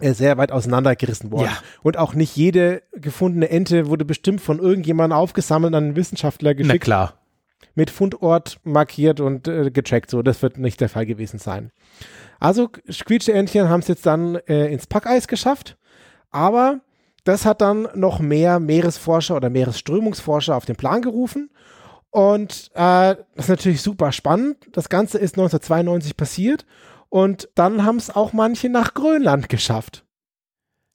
sehr 0.00 0.38
weit 0.38 0.52
auseinandergerissen 0.52 1.30
worden. 1.30 1.50
Ja. 1.50 1.58
Und 1.82 1.98
auch 1.98 2.14
nicht 2.14 2.34
jede 2.36 2.82
gefundene 2.92 3.50
Ente 3.50 3.88
wurde 3.88 4.04
bestimmt 4.04 4.40
von 4.40 4.58
irgendjemandem 4.58 5.18
aufgesammelt, 5.18 5.74
an 5.74 5.84
einen 5.84 5.96
Wissenschaftler 5.96 6.50
Na 6.50 6.54
geschickt, 6.54 6.84
klar. 6.84 7.14
mit 7.74 7.90
Fundort 7.90 8.58
markiert 8.64 9.20
und 9.20 9.48
äh, 9.48 9.70
gecheckt. 9.70 10.10
So, 10.10 10.22
das 10.22 10.40
wird 10.42 10.56
nicht 10.56 10.80
der 10.80 10.88
Fall 10.88 11.04
gewesen 11.04 11.38
sein. 11.38 11.72
Also 12.40 12.68
Quietscheentchen 12.68 13.68
haben 13.68 13.80
es 13.80 13.88
jetzt 13.88 14.06
dann 14.06 14.36
äh, 14.46 14.72
ins 14.72 14.86
Packeis 14.86 15.28
geschafft, 15.28 15.76
aber 16.30 16.80
das 17.24 17.44
hat 17.44 17.60
dann 17.60 17.86
noch 17.94 18.18
mehr 18.18 18.58
Meeresforscher 18.58 19.36
oder 19.36 19.50
Meeresströmungsforscher 19.50 20.56
auf 20.56 20.64
den 20.64 20.76
Plan 20.76 21.02
gerufen. 21.02 21.50
Und 22.10 22.70
äh, 22.74 23.14
das 23.36 23.44
ist 23.44 23.48
natürlich 23.48 23.82
super 23.82 24.10
spannend. 24.10 24.56
Das 24.72 24.88
Ganze 24.88 25.18
ist 25.18 25.34
1992 25.34 26.16
passiert 26.16 26.66
und 27.12 27.50
dann 27.54 27.84
haben 27.84 27.98
es 27.98 28.08
auch 28.08 28.32
manche 28.32 28.70
nach 28.70 28.94
Grönland 28.94 29.50
geschafft. 29.50 30.06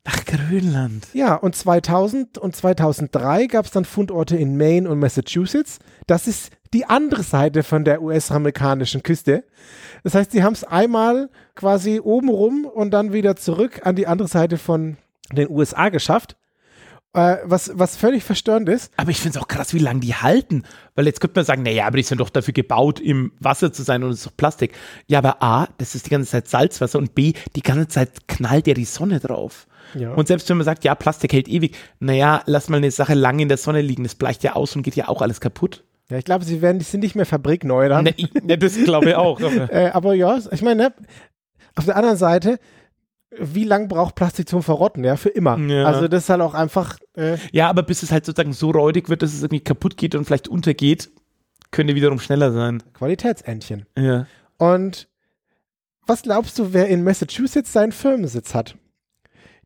Nach 0.03 0.25
Grönland. 0.25 1.05
Ja, 1.13 1.35
und 1.35 1.55
2000 1.55 2.39
und 2.39 2.55
2003 2.55 3.45
gab 3.45 3.65
es 3.65 3.71
dann 3.71 3.85
Fundorte 3.85 4.35
in 4.35 4.57
Maine 4.57 4.89
und 4.89 4.97
Massachusetts. 4.97 5.77
Das 6.07 6.25
ist 6.25 6.49
die 6.73 6.85
andere 6.85 7.21
Seite 7.21 7.61
von 7.61 7.85
der 7.85 8.01
US-amerikanischen 8.01 9.03
Küste. 9.03 9.43
Das 10.03 10.15
heißt, 10.15 10.31
sie 10.31 10.41
haben 10.41 10.53
es 10.53 10.63
einmal 10.63 11.29
quasi 11.53 11.99
oben 11.99 12.29
rum 12.29 12.65
und 12.65 12.89
dann 12.89 13.13
wieder 13.13 13.35
zurück 13.35 13.81
an 13.83 13.95
die 13.95 14.07
andere 14.07 14.27
Seite 14.27 14.57
von 14.57 14.97
den 15.31 15.51
USA 15.51 15.89
geschafft. 15.89 16.35
Äh, 17.17 17.39
was, 17.45 17.71
was 17.73 17.97
völlig 17.97 18.23
verstörend 18.23 18.69
ist. 18.69 18.93
Aber 18.95 19.09
ich 19.09 19.19
finde 19.19 19.39
es 19.39 19.43
auch 19.43 19.47
krass, 19.47 19.73
wie 19.73 19.79
lange 19.79 20.01
die 20.01 20.13
halten. 20.13 20.61
Weil 20.93 21.07
jetzt 21.07 21.19
könnte 21.19 21.39
man 21.39 21.45
sagen, 21.45 21.63
naja, 21.63 21.87
aber 21.87 21.97
die 21.97 22.03
sind 22.03 22.21
doch 22.21 22.29
dafür 22.29 22.53
gebaut, 22.53 22.99
im 22.99 23.31
Wasser 23.39 23.73
zu 23.73 23.81
sein 23.81 24.03
und 24.03 24.11
es 24.11 24.19
ist 24.19 24.27
doch 24.27 24.37
Plastik. 24.37 24.73
Ja, 25.07 25.17
aber 25.17 25.41
A, 25.41 25.67
das 25.79 25.95
ist 25.95 26.05
die 26.05 26.11
ganze 26.11 26.29
Zeit 26.29 26.47
Salzwasser 26.47 26.99
und 26.99 27.15
B, 27.15 27.33
die 27.55 27.63
ganze 27.63 27.87
Zeit 27.87 28.27
knallt 28.27 28.67
ja 28.67 28.75
die 28.75 28.85
Sonne 28.85 29.19
drauf. 29.19 29.65
Ja. 29.95 30.13
Und 30.13 30.27
selbst 30.27 30.47
wenn 30.49 30.57
man 30.57 30.65
sagt, 30.65 30.83
ja, 30.83 30.93
Plastik 30.93 31.33
hält 31.33 31.47
ewig, 31.47 31.75
naja, 31.99 32.43
lass 32.45 32.69
mal 32.69 32.77
eine 32.77 32.91
Sache 32.91 33.15
lange 33.15 33.41
in 33.41 33.49
der 33.49 33.57
Sonne 33.57 33.81
liegen, 33.81 34.03
das 34.03 34.13
bleicht 34.13 34.43
ja 34.43 34.53
aus 34.53 34.75
und 34.75 34.83
geht 34.83 34.95
ja 34.95 35.07
auch 35.07 35.23
alles 35.23 35.41
kaputt. 35.41 35.83
Ja, 36.11 36.19
ich 36.19 36.25
glaube, 36.25 36.45
sie 36.45 36.61
werden, 36.61 36.77
die 36.77 36.85
sind 36.85 36.99
nicht 36.99 37.15
mehr 37.15 37.25
fabrikneu 37.25 37.89
dann. 37.89 38.03
Ne, 38.03 38.13
ne, 38.43 38.59
das 38.59 38.75
glaube 38.83 39.09
ich 39.09 39.15
auch. 39.15 39.41
Aber 39.41 39.71
Äh, 39.73 39.89
aber 39.89 40.13
ja, 40.13 40.37
ich 40.51 40.61
meine, 40.61 40.83
ne, 40.83 40.93
auf 41.75 41.85
der 41.85 41.95
anderen 41.95 42.17
Seite, 42.17 42.59
wie 43.31 43.63
lang 43.65 43.87
braucht 43.87 44.15
Plastik 44.15 44.47
zum 44.47 44.63
Verrotten? 44.63 45.03
Ja, 45.03 45.15
für 45.17 45.29
immer. 45.29 45.57
Ja. 45.57 45.85
Also 45.85 46.07
das 46.07 46.23
ist 46.23 46.29
halt 46.29 46.41
auch 46.41 46.53
einfach, 46.53 46.97
äh, 47.15 47.37
ja, 47.51 47.69
aber 47.69 47.83
bis 47.83 48.03
es 48.03 48.11
halt 48.11 48.25
sozusagen 48.25 48.53
so 48.53 48.71
räudig 48.71 49.09
wird, 49.09 49.21
dass 49.21 49.33
es 49.33 49.43
irgendwie 49.43 49.63
kaputt 49.63 49.97
geht 49.97 50.15
und 50.15 50.25
vielleicht 50.25 50.47
untergeht, 50.47 51.09
könnte 51.71 51.95
wiederum 51.95 52.19
schneller 52.19 52.51
sein. 52.51 52.83
Qualitätsentchen. 52.93 53.85
Ja. 53.97 54.27
Und 54.57 55.07
was 56.05 56.21
glaubst 56.21 56.57
du, 56.57 56.73
wer 56.73 56.87
in 56.87 57.03
Massachusetts 57.03 57.73
seinen 57.73 57.91
Firmensitz 57.91 58.55
hat? 58.55 58.77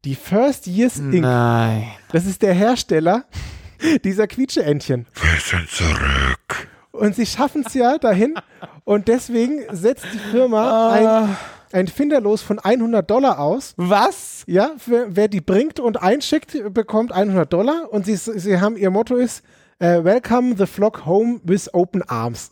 Die 0.04 0.16
First 0.16 0.66
Years 0.66 0.98
Inc. 0.98 1.22
Nein. 1.22 1.88
Das 2.12 2.26
ist 2.26 2.42
der 2.42 2.54
Hersteller 2.54 3.26
dieser 4.04 4.26
Quietscheentchen. 4.28 5.06
Wir 5.14 5.40
sind 5.40 5.70
zurück. 5.70 6.68
Und 6.92 7.16
sie 7.16 7.28
schaffen 7.28 7.64
es 7.66 7.76
ja 7.76 8.00
dahin. 8.00 8.36
Und 8.84 9.08
deswegen 9.08 9.64
setzt 9.72 10.06
die 10.12 10.18
Firma 10.18 10.90
ein, 10.92 11.38
ein 11.74 11.88
Finderlos 11.88 12.42
von 12.42 12.60
100 12.60 13.10
Dollar 13.10 13.40
aus. 13.40 13.74
Was? 13.78 14.44
Ja, 14.48 14.72
für, 14.78 15.08
wer 15.10 15.28
die 15.28 15.42
bringt 15.42 15.80
und 15.80 16.02
einschickt, 16.02 16.74
bekommt 16.74 17.12
100 17.12 17.52
Dollar. 17.52 17.92
Und 17.92 18.06
sie, 18.06 18.16
sie 18.16 18.60
haben, 18.60 18.78
ihr 18.78 18.90
Motto 18.90 19.16
ist, 19.16 19.44
äh, 19.80 20.04
Welcome 20.04 20.56
the 20.58 20.66
flock 20.66 21.06
home 21.06 21.42
with 21.44 21.74
open 21.74 22.04
arms. 22.04 22.50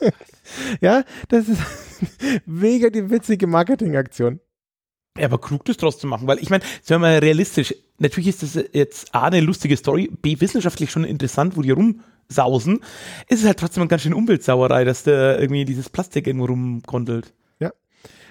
ja, 0.80 1.04
das 1.28 1.48
ist 1.48 1.60
mega 2.46 2.90
die 2.90 3.10
witzige 3.10 3.46
Marketingaktion. 3.46 4.40
Ja, 5.16 5.26
aber 5.26 5.40
klug, 5.40 5.64
das 5.64 5.76
draus 5.76 5.98
zu 5.98 6.08
machen, 6.08 6.26
weil 6.26 6.40
ich 6.40 6.50
meine, 6.50 6.64
sagen 6.82 7.00
wir 7.02 7.08
mal 7.08 7.18
realistisch, 7.18 7.72
natürlich 7.98 8.28
ist 8.28 8.42
das 8.42 8.64
jetzt 8.72 9.14
A, 9.14 9.26
eine 9.26 9.40
lustige 9.40 9.76
Story, 9.76 10.10
B, 10.10 10.40
wissenschaftlich 10.40 10.90
schon 10.90 11.04
interessant, 11.04 11.56
wo 11.56 11.62
die 11.62 11.70
rumsausen. 11.70 12.80
Es 13.28 13.40
ist 13.40 13.46
halt 13.46 13.60
trotzdem 13.60 13.82
eine 13.82 13.88
ganz 13.88 14.02
schön 14.02 14.12
Umweltsauerei, 14.12 14.84
dass 14.84 15.04
da 15.04 15.38
irgendwie 15.38 15.64
dieses 15.64 15.88
Plastik 15.88 16.26
irgendwo 16.26 16.46
rumkondelt. 16.46 17.32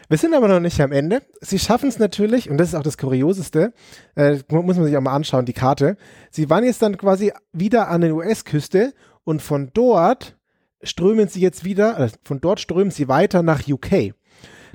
Wir 0.10 0.18
sind 0.18 0.34
aber 0.34 0.48
noch 0.48 0.60
nicht 0.60 0.80
am 0.82 0.92
Ende. 0.92 1.22
Sie 1.42 1.60
schaffen 1.60 1.90
es 1.90 2.00
natürlich, 2.00 2.50
und 2.50 2.58
das 2.58 2.70
ist 2.70 2.76
auch 2.76 2.84
das 2.84 2.98
Kurioseste, 2.98 3.74
äh, 4.16 4.40
muss 4.50 4.76
man 4.76 4.86
sich 4.86 4.98
auch 4.98 5.02
mal 5.02 5.16
anschauen, 5.16 5.46
die 5.46 5.54
Karte. 5.54 5.98
Sie 6.32 6.50
waren 6.50 6.64
jetzt 6.64 6.82
dann 6.82 6.98
quasi 6.98 7.32
wieder 7.52 7.88
an 7.88 8.02
der 8.02 8.16
US-Küste 8.16 8.94
und 9.24 9.42
von 9.42 9.72
dort 9.74 10.38
strömen 10.84 11.28
sie 11.28 11.42
jetzt 11.42 11.64
wieder, 11.64 12.00
äh, 12.00 12.10
von 12.24 12.42
dort 12.42 12.60
strömen 12.60 12.92
sie 12.92 13.08
weiter 13.08 13.44
nach 13.44 13.68
UK. 13.68 14.14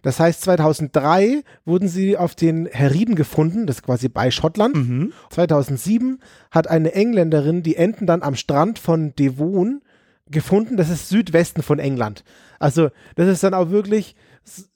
Das 0.02 0.20
heißt, 0.20 0.42
2003 0.42 1.42
wurden 1.64 1.88
sie 1.88 2.16
auf 2.16 2.34
den 2.34 2.66
Heriden 2.66 3.14
gefunden, 3.14 3.66
das 3.66 3.76
ist 3.76 3.82
quasi 3.82 4.08
bei 4.08 4.30
Schottland. 4.30 4.76
Mhm. 4.76 5.12
2007 5.30 6.20
hat 6.50 6.68
eine 6.68 6.92
Engländerin 6.92 7.62
die 7.62 7.76
Enten 7.76 8.06
dann 8.06 8.22
am 8.22 8.36
Strand 8.36 8.78
von 8.78 9.14
Devon 9.16 9.82
gefunden. 10.30 10.76
Das 10.76 10.88
ist 10.88 11.08
Südwesten 11.08 11.62
von 11.62 11.78
England. 11.78 12.22
Also, 12.58 12.90
das 13.16 13.28
ist 13.28 13.42
dann 13.42 13.54
auch 13.54 13.70
wirklich 13.70 14.14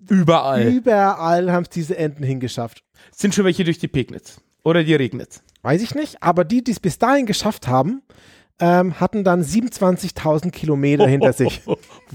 Überall. 0.08 0.68
Überall 0.68 1.50
haben 1.52 1.62
es 1.64 1.70
diese 1.70 1.96
Enten 1.96 2.22
hingeschafft. 2.24 2.82
Sind 3.14 3.34
schon 3.34 3.44
welche 3.44 3.64
durch 3.64 3.78
die 3.78 3.88
Pegnitz. 3.88 4.40
Oder 4.64 4.84
die 4.84 4.94
Regnitz. 4.94 5.42
Weiß 5.62 5.82
ich 5.82 5.94
nicht, 5.94 6.22
aber 6.22 6.44
die, 6.44 6.62
die 6.64 6.70
es 6.72 6.80
bis 6.80 6.98
dahin 6.98 7.26
geschafft 7.26 7.68
haben, 7.68 8.02
ähm, 8.60 9.00
hatten 9.00 9.24
dann 9.24 9.42
27.000 9.42 10.50
Kilometer 10.50 11.06
hinter 11.06 11.32
sich. 11.32 11.62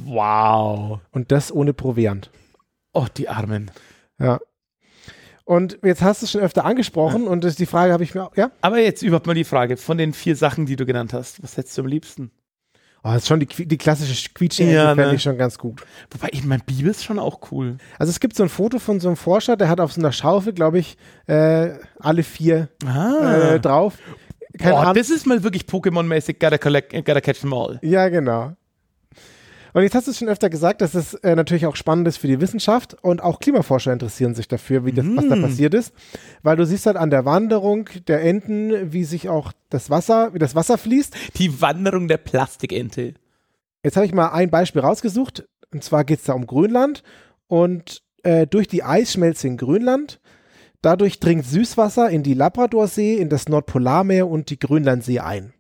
Wow. 0.05 0.99
Und 1.11 1.31
das 1.31 1.51
ohne 1.51 1.73
Proviant. 1.73 2.29
Oh, 2.93 3.07
die 3.17 3.29
Armen. 3.29 3.71
Ja. 4.19 4.39
Und 5.43 5.79
jetzt 5.83 6.01
hast 6.01 6.21
du 6.21 6.25
es 6.25 6.31
schon 6.31 6.41
öfter 6.41 6.65
angesprochen 6.65 7.27
und 7.27 7.43
das, 7.43 7.55
die 7.55 7.65
Frage 7.65 7.93
habe 7.93 8.03
ich 8.03 8.13
mir, 8.13 8.25
auch- 8.25 8.35
ja? 8.35 8.51
Aber 8.61 8.79
jetzt 8.79 9.01
überhaupt 9.01 9.27
mal 9.27 9.33
die 9.33 9.43
Frage, 9.43 9.77
von 9.77 9.97
den 9.97 10.13
vier 10.13 10.35
Sachen, 10.35 10.65
die 10.65 10.75
du 10.75 10.85
genannt 10.85 11.13
hast, 11.13 11.41
was 11.41 11.57
hättest 11.57 11.77
du 11.77 11.81
am 11.83 11.87
liebsten? 11.87 12.31
Oh, 13.03 13.09
das 13.13 13.17
ist 13.23 13.27
schon 13.27 13.39
die, 13.39 13.45
die 13.47 13.77
klassische 13.77 14.29
quietsche 14.33 14.63
Ja, 14.65 14.89
fände 14.89 15.07
ne? 15.09 15.15
ich 15.15 15.21
schon 15.23 15.37
ganz 15.37 15.57
gut. 15.57 15.81
Wobei, 16.11 16.29
ich 16.33 16.43
mein 16.43 16.61
Biber 16.65 16.89
ist 16.89 17.05
schon 17.05 17.19
auch 17.19 17.39
cool. 17.51 17.77
Also 17.99 18.09
es 18.09 18.19
gibt 18.19 18.35
so 18.35 18.43
ein 18.43 18.49
Foto 18.49 18.79
von 18.79 18.99
so 18.99 19.07
einem 19.07 19.15
Forscher, 19.15 19.55
der 19.55 19.69
hat 19.69 19.79
auf 19.79 19.93
so 19.93 20.01
einer 20.01 20.11
Schaufel, 20.11 20.51
glaube 20.51 20.79
ich, 20.79 20.97
äh, 21.27 21.69
alle 21.99 22.23
vier 22.23 22.67
Ah. 22.85 23.53
äh, 23.53 23.59
drauf. 23.61 23.97
Keine 24.59 24.71
Boah, 24.73 24.81
Ahnung. 24.81 24.95
das 24.95 25.09
ist 25.09 25.25
mal 25.25 25.43
wirklich 25.43 25.63
Pokémon-mäßig, 25.63 26.37
gotta, 26.39 26.57
collect, 26.57 26.91
gotta 27.05 27.21
catch 27.21 27.39
them 27.41 27.53
all. 27.53 27.79
Ja, 27.81 28.09
genau. 28.09 28.53
Und 29.73 29.83
jetzt 29.83 29.95
hast 29.95 30.07
du 30.07 30.11
es 30.11 30.17
schon 30.17 30.29
öfter 30.29 30.49
gesagt, 30.49 30.81
dass 30.81 30.93
es 30.95 31.13
äh, 31.15 31.35
natürlich 31.35 31.65
auch 31.65 31.75
spannend 31.75 32.07
ist 32.07 32.17
für 32.17 32.27
die 32.27 32.39
Wissenschaft 32.41 32.95
und 33.03 33.21
auch 33.21 33.39
Klimaforscher 33.39 33.93
interessieren 33.93 34.33
sich 34.35 34.47
dafür, 34.47 34.85
wie 34.85 34.91
das, 34.91 35.05
was 35.09 35.27
da 35.27 35.35
Mm. 35.35 35.41
passiert 35.41 35.73
ist. 35.73 35.93
Weil 36.43 36.55
du 36.57 36.65
siehst 36.65 36.85
halt 36.85 36.97
an 36.97 37.09
der 37.09 37.25
Wanderung 37.25 37.89
der 38.07 38.21
Enten, 38.23 38.93
wie 38.93 39.03
sich 39.03 39.29
auch 39.29 39.51
das 39.69 39.89
Wasser, 39.89 40.33
wie 40.33 40.39
das 40.39 40.55
Wasser 40.55 40.77
fließt. 40.77 41.15
Die 41.37 41.61
Wanderung 41.61 42.07
der 42.07 42.17
Plastikente. 42.17 43.13
Jetzt 43.83 43.95
habe 43.95 44.05
ich 44.05 44.13
mal 44.13 44.29
ein 44.29 44.49
Beispiel 44.49 44.81
rausgesucht. 44.81 45.47
Und 45.73 45.83
zwar 45.83 46.03
geht 46.05 46.19
es 46.19 46.25
da 46.25 46.33
um 46.33 46.47
Grönland. 46.47 47.03
Und 47.47 48.01
äh, 48.23 48.47
durch 48.47 48.67
die 48.67 48.83
Eisschmelze 48.83 49.47
in 49.47 49.57
Grönland, 49.57 50.19
dadurch 50.81 51.19
dringt 51.19 51.45
Süßwasser 51.45 52.09
in 52.09 52.23
die 52.23 52.33
Labradorsee, 52.33 53.15
in 53.15 53.29
das 53.29 53.47
Nordpolarmeer 53.49 54.27
und 54.27 54.49
die 54.49 54.59
Grönlandsee 54.59 55.19
ein. 55.19 55.53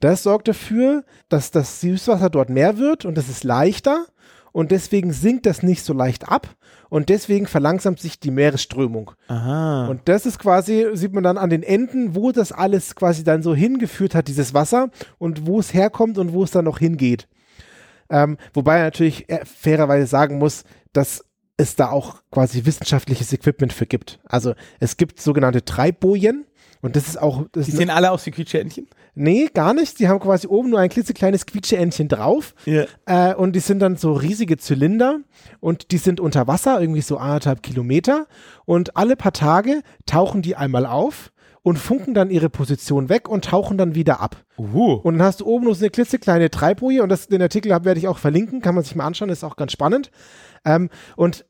Das 0.00 0.22
sorgt 0.22 0.48
dafür, 0.48 1.04
dass 1.28 1.50
das 1.50 1.80
Süßwasser 1.80 2.30
dort 2.30 2.50
mehr 2.50 2.78
wird 2.78 3.04
und 3.04 3.16
es 3.18 3.28
ist 3.28 3.44
leichter 3.44 4.06
und 4.52 4.70
deswegen 4.70 5.12
sinkt 5.12 5.46
das 5.46 5.62
nicht 5.62 5.84
so 5.84 5.92
leicht 5.92 6.28
ab 6.28 6.48
und 6.88 7.08
deswegen 7.08 7.46
verlangsamt 7.46 8.00
sich 8.00 8.18
die 8.18 8.30
Meeresströmung. 8.30 9.12
Aha. 9.28 9.86
Und 9.86 10.08
das 10.08 10.26
ist 10.26 10.38
quasi, 10.38 10.88
sieht 10.94 11.12
man 11.12 11.22
dann 11.22 11.38
an 11.38 11.50
den 11.50 11.62
Enden, 11.62 12.14
wo 12.14 12.32
das 12.32 12.50
alles 12.50 12.96
quasi 12.96 13.22
dann 13.22 13.42
so 13.42 13.54
hingeführt 13.54 14.14
hat, 14.14 14.28
dieses 14.28 14.54
Wasser 14.54 14.90
und 15.18 15.46
wo 15.46 15.60
es 15.60 15.72
herkommt 15.72 16.18
und 16.18 16.32
wo 16.32 16.42
es 16.42 16.50
dann 16.50 16.64
noch 16.64 16.78
hingeht. 16.78 17.28
Ähm, 18.08 18.38
wobei 18.54 18.78
er 18.78 18.84
natürlich 18.84 19.28
äh, 19.30 19.44
fairerweise 19.44 20.06
sagen 20.06 20.38
muss, 20.38 20.64
dass 20.92 21.24
es 21.56 21.76
da 21.76 21.90
auch 21.90 22.22
quasi 22.32 22.64
wissenschaftliches 22.64 23.32
Equipment 23.32 23.72
für 23.72 23.86
gibt. 23.86 24.18
Also 24.24 24.54
es 24.80 24.96
gibt 24.96 25.20
sogenannte 25.20 25.64
Treibbojen 25.64 26.46
und 26.82 26.96
das 26.96 27.08
ist 27.08 27.20
auch, 27.20 27.44
das 27.52 27.66
die 27.66 27.72
sehen 27.72 27.90
alle 27.90 28.10
aus 28.10 28.24
wie 28.26 28.30
Quietscheentchen. 28.30 28.88
nee, 29.14 29.48
gar 29.52 29.74
nicht. 29.74 29.98
Die 29.98 30.08
haben 30.08 30.20
quasi 30.20 30.46
oben 30.46 30.70
nur 30.70 30.80
ein 30.80 30.88
klitzekleines 30.88 31.46
Quietscheentchen 31.46 32.08
drauf 32.08 32.54
Ja. 32.64 32.84
äh, 33.06 33.34
und 33.34 33.54
die 33.54 33.60
sind 33.60 33.80
dann 33.80 33.96
so 33.96 34.12
riesigeZylinder 34.14 35.20
und 35.60 35.90
die 35.92 35.98
sind 35.98 36.20
unter 36.20 36.46
Wasser, 36.46 36.80
irgendwie 36.80 37.02
so 37.02 37.18
anderthalb 37.18 37.62
Kilometer. 37.62 38.26
Und 38.64 38.96
alle 38.96 39.16
paar 39.16 39.32
Tage 39.32 39.82
tauchen 40.06 40.42
die 40.42 40.56
einmal 40.56 40.86
auf 40.86 41.32
und 41.62 41.78
funken 41.78 42.14
dann 42.14 42.30
ihre 42.30 42.48
Position 42.48 43.10
weg 43.10 43.28
und 43.28 43.44
tauchen 43.44 43.76
dann 43.76 43.94
wieder 43.94 44.20
ab. 44.20 44.36
Uh. 44.56 44.94
Und 44.94 45.18
dann 45.18 45.26
hast 45.26 45.40
du 45.42 45.46
oben 45.46 45.66
noch 45.66 45.74
so 45.74 45.84
eine 45.84 45.90
klitzekleine 45.90 46.50
Treibboje 46.50 47.02
und 47.02 47.10
das, 47.10 47.28
den 47.28 47.42
Artikel 47.42 47.70
werde 47.70 47.98
ich 47.98 48.08
auch 48.08 48.16
verlinken, 48.18 48.62
kann 48.62 48.74
man 48.74 48.84
sich 48.84 48.94
mal 48.94 49.04
anschauen, 49.04 49.28
ist 49.28 49.44
auch 49.44 49.56
ganz 49.56 49.72
spannend. 49.72 50.10
Ähm, 50.64 50.88
und 51.16 51.44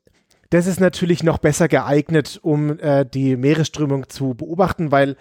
das 0.51 0.67
ist 0.67 0.79
natürlich 0.79 1.23
noch 1.23 1.37
besser 1.37 1.67
geeignet, 1.67 2.39
um 2.43 2.77
äh, 2.79 3.05
die 3.05 3.37
Meeresströmung 3.37 4.09
zu 4.09 4.33
beobachten, 4.35 4.91
weil 4.91 5.15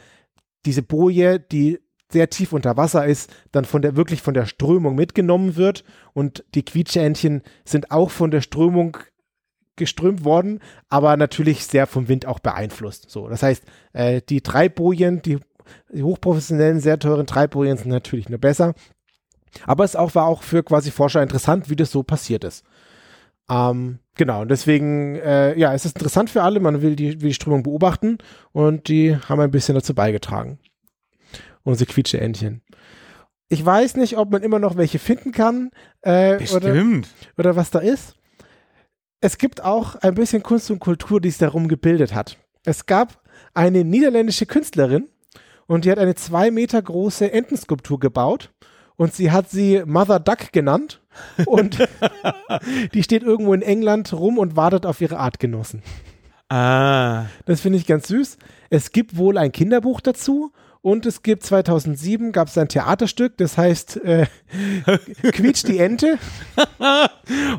diese 0.67 0.83
Boje, 0.83 1.39
die 1.39 1.79
sehr 2.11 2.29
tief 2.31 2.53
unter 2.53 2.77
Wasser 2.77 3.07
ist, 3.07 3.33
dann 3.53 3.65
von 3.65 3.81
der 3.81 3.95
wirklich 3.95 4.23
von 4.23 4.35
der 4.35 4.47
Strömung 4.47 4.97
mitgenommen 4.97 5.55
wird 5.55 5.85
und 6.13 6.45
die 6.57 6.65
Quietscheentchen 6.65 7.43
sind 7.65 7.93
auch 7.93 8.11
von 8.11 8.33
der 8.33 8.41
Strömung 8.41 8.99
geströmt 9.77 10.25
worden, 10.25 10.59
aber 10.89 11.17
natürlich 11.17 11.65
sehr 11.65 11.87
vom 11.87 12.09
Wind 12.09 12.27
auch 12.27 12.41
beeinflusst. 12.41 13.09
So, 13.09 13.29
das 13.29 13.45
heißt, 13.45 13.65
äh, 13.93 14.21
die 14.29 14.41
Treibbojen, 14.41 15.23
die, 15.23 15.39
die 15.93 16.03
hochprofessionellen, 16.03 16.81
sehr 16.81 16.99
teuren 16.99 17.29
Treibbojen 17.29 17.77
sind 17.77 17.91
natürlich 17.91 18.29
nur 18.29 18.41
besser. 18.41 18.75
Aber 19.65 19.85
es 19.85 19.95
auch, 19.95 20.17
war 20.17 20.27
auch 20.27 20.43
für 20.43 20.65
quasi 20.65 20.91
Forscher 20.91 21.23
interessant, 21.23 21.71
wie 21.71 21.77
das 21.77 21.93
so 21.93 22.03
passiert 22.03 22.43
ist. 22.43 22.65
Ähm, 23.51 23.99
genau, 24.15 24.43
und 24.43 24.51
deswegen, 24.51 25.17
äh, 25.17 25.59
ja, 25.59 25.75
es 25.75 25.85
ist 25.85 25.97
interessant 25.97 26.31
für 26.31 26.43
alle, 26.43 26.61
man 26.61 26.83
will 26.83 26.95
die, 26.95 27.21
will 27.21 27.31
die 27.31 27.35
Strömung 27.35 27.65
beobachten 27.65 28.19
und 28.53 28.89
die 28.89 29.17
haben 29.17 29.41
ein 29.41 29.51
bisschen 29.51 29.75
dazu 29.75 29.93
beigetragen. 29.93 30.61
Unsere 31.65 31.91
Quietscheentchen. 31.91 32.63
Ich 33.49 33.67
weiß 33.67 33.97
nicht, 33.97 34.17
ob 34.17 34.31
man 34.31 34.43
immer 34.43 34.61
noch 34.61 34.77
welche 34.77 35.01
finden 35.01 35.33
kann 35.33 35.73
äh, 36.03 36.37
oder, 36.37 36.39
Bestimmt. 36.39 37.09
oder 37.37 37.57
was 37.57 37.71
da 37.71 37.81
ist. 37.81 38.15
Es 39.21 39.37
gibt 39.37 39.65
auch 39.65 39.97
ein 39.97 40.15
bisschen 40.15 40.43
Kunst 40.43 40.71
und 40.71 40.79
Kultur, 40.79 41.21
die 41.21 41.29
sich 41.29 41.39
darum 41.39 41.67
gebildet 41.67 42.15
hat. 42.15 42.39
Es 42.65 42.87
gab 42.87 43.21
eine 43.53 43.85
niederländische 43.85 44.47
Künstlerin 44.47 45.09
und 45.67 45.85
die 45.85 45.91
hat 45.91 45.99
eine 45.99 46.15
zwei 46.15 46.53
Meter 46.53 46.81
große 46.81 47.33
Entenskulptur 47.33 47.99
gebaut 47.99 48.53
und 48.97 49.13
sie 49.13 49.33
hat 49.33 49.51
sie 49.51 49.83
Mother 49.85 50.21
Duck 50.21 50.53
genannt 50.53 51.00
und 51.47 51.79
die 52.95 53.03
steht 53.03 53.23
irgendwo 53.23 53.53
in 53.55 53.63
England 53.63 54.13
rum 54.13 54.39
und 54.39 54.57
wartet 54.57 54.87
auf 54.87 55.01
ihre 55.01 55.19
Artgenossen. 55.19 55.83
Ah. 56.49 57.27
Das 57.47 57.61
finde 57.61 57.79
ich 57.79 57.87
ganz 57.87 58.09
süß. 58.09 58.37
Es 58.71 58.93
gibt 58.93 59.17
wohl 59.17 59.39
ein 59.39 59.53
Kinderbuch 59.53 60.01
dazu 60.01 60.53
und 60.83 61.07
es 61.07 61.23
gibt 61.23 61.45
2007 61.45 62.33
gab 62.33 62.49
es 62.49 62.59
ein 62.59 62.69
Theaterstück, 62.69 63.37
das 63.37 63.57
heißt 63.59 63.99
äh, 64.05 64.27
Quietsch 65.33 65.65
die 65.67 65.79
Ente. 65.79 66.19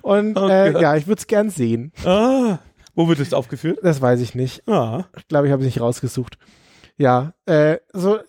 Und 0.02 0.38
Oh 0.38 0.48
äh, 0.48 0.82
ja, 0.82 0.96
ich 0.96 1.08
würde 1.08 1.20
es 1.20 1.28
gern 1.28 1.50
sehen. 1.50 1.92
ah. 2.06 2.60
Wo 2.94 3.08
wird 3.08 3.22
das 3.22 3.32
aufgeführt? 3.34 3.80
Das 3.84 4.02
weiß 4.02 4.20
ich 4.20 4.36
nicht. 4.36 4.68
Ah. 4.68 5.06
Ich 5.18 5.26
glaube, 5.30 5.48
ich 5.48 5.54
habe 5.54 5.62
es 5.62 5.66
nicht 5.66 5.80
rausgesucht. 5.80 6.38
Ja, 7.02 7.34
äh, 7.48 7.78
so, 7.94 8.20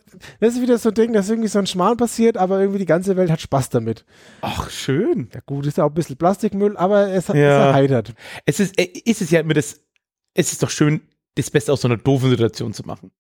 das 0.41 0.55
ist 0.55 0.63
wieder 0.63 0.79
so 0.79 0.89
ein 0.89 0.95
Ding, 0.95 1.13
dass 1.13 1.29
irgendwie 1.29 1.49
so 1.49 1.59
ein 1.59 1.67
Schmarrn 1.67 1.99
passiert, 1.99 2.39
aber 2.39 2.59
irgendwie 2.61 2.79
die 2.79 2.87
ganze 2.87 3.17
Welt 3.17 3.31
hat 3.31 3.43
Spaß 3.43 3.69
damit. 3.69 4.07
Ach, 4.41 4.71
schön. 4.71 5.29
Ja 5.35 5.41
gut, 5.45 5.67
ist 5.67 5.77
ja 5.77 5.85
auch 5.85 5.89
ein 5.91 5.95
bisschen 5.95 6.17
Plastikmüll, 6.17 6.77
aber 6.79 7.09
es 7.09 7.29
hat 7.29 7.37
Ja. 7.37 7.43
es 7.61 7.67
erheitert. 7.67 8.15
Es 8.47 8.61
ist, 8.61 8.79
äh, 8.81 8.85
ist 9.05 9.21
es 9.21 9.31
ja 9.31 9.41
immer 9.41 9.53
das, 9.53 9.81
es 10.33 10.53
ist 10.53 10.63
doch 10.63 10.71
schön, 10.71 11.03
das 11.35 11.51
Beste 11.51 11.71
aus 11.73 11.83
so 11.83 11.89
einer 11.89 11.99
doofen 11.99 12.31
Situation 12.31 12.73
zu 12.73 12.83
machen. 12.85 13.11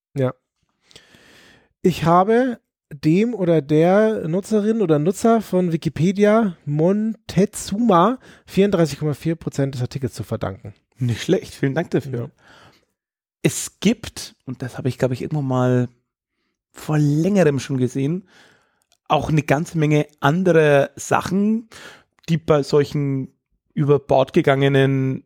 Ich 1.83 2.05
habe 2.05 2.61
dem 2.93 3.35
oder 3.35 3.61
der 3.61 4.29
Nutzerin 4.29 4.81
oder 4.83 4.99
Nutzer 4.99 5.41
von 5.43 5.73
Wikipedia 5.73 6.57
Montezuma 6.65 8.19
34,4 8.49 9.35
Prozent 9.35 9.75
des 9.75 9.83
Artikels 9.83 10.15
zu 10.15 10.23
verdanken. 10.23 10.75
Nicht 10.99 11.23
schlecht, 11.23 11.55
vielen 11.55 11.75
Dank 11.75 11.91
dafür. 11.91 12.19
Ja. 12.19 12.29
Es 13.43 13.81
gibt, 13.81 14.37
und 14.45 14.63
das 14.63 14.79
habe 14.79 14.89
ich, 14.89 14.99
glaube 14.99 15.15
ich, 15.15 15.23
irgendwann 15.23 15.47
mal 15.47 15.89
vor 16.71 16.99
längerem 16.99 17.59
schon 17.59 17.77
gesehen, 17.77 18.29
auch 19.09 19.29
eine 19.29 19.43
ganze 19.43 19.79
Menge 19.79 20.07
andere 20.21 20.91
Sachen, 20.97 21.69
die 22.29 22.39
bei 22.39 22.63
solchen 22.63 23.29
über 23.75 23.99
Bord 23.99 24.33
gegangenen 24.33 25.25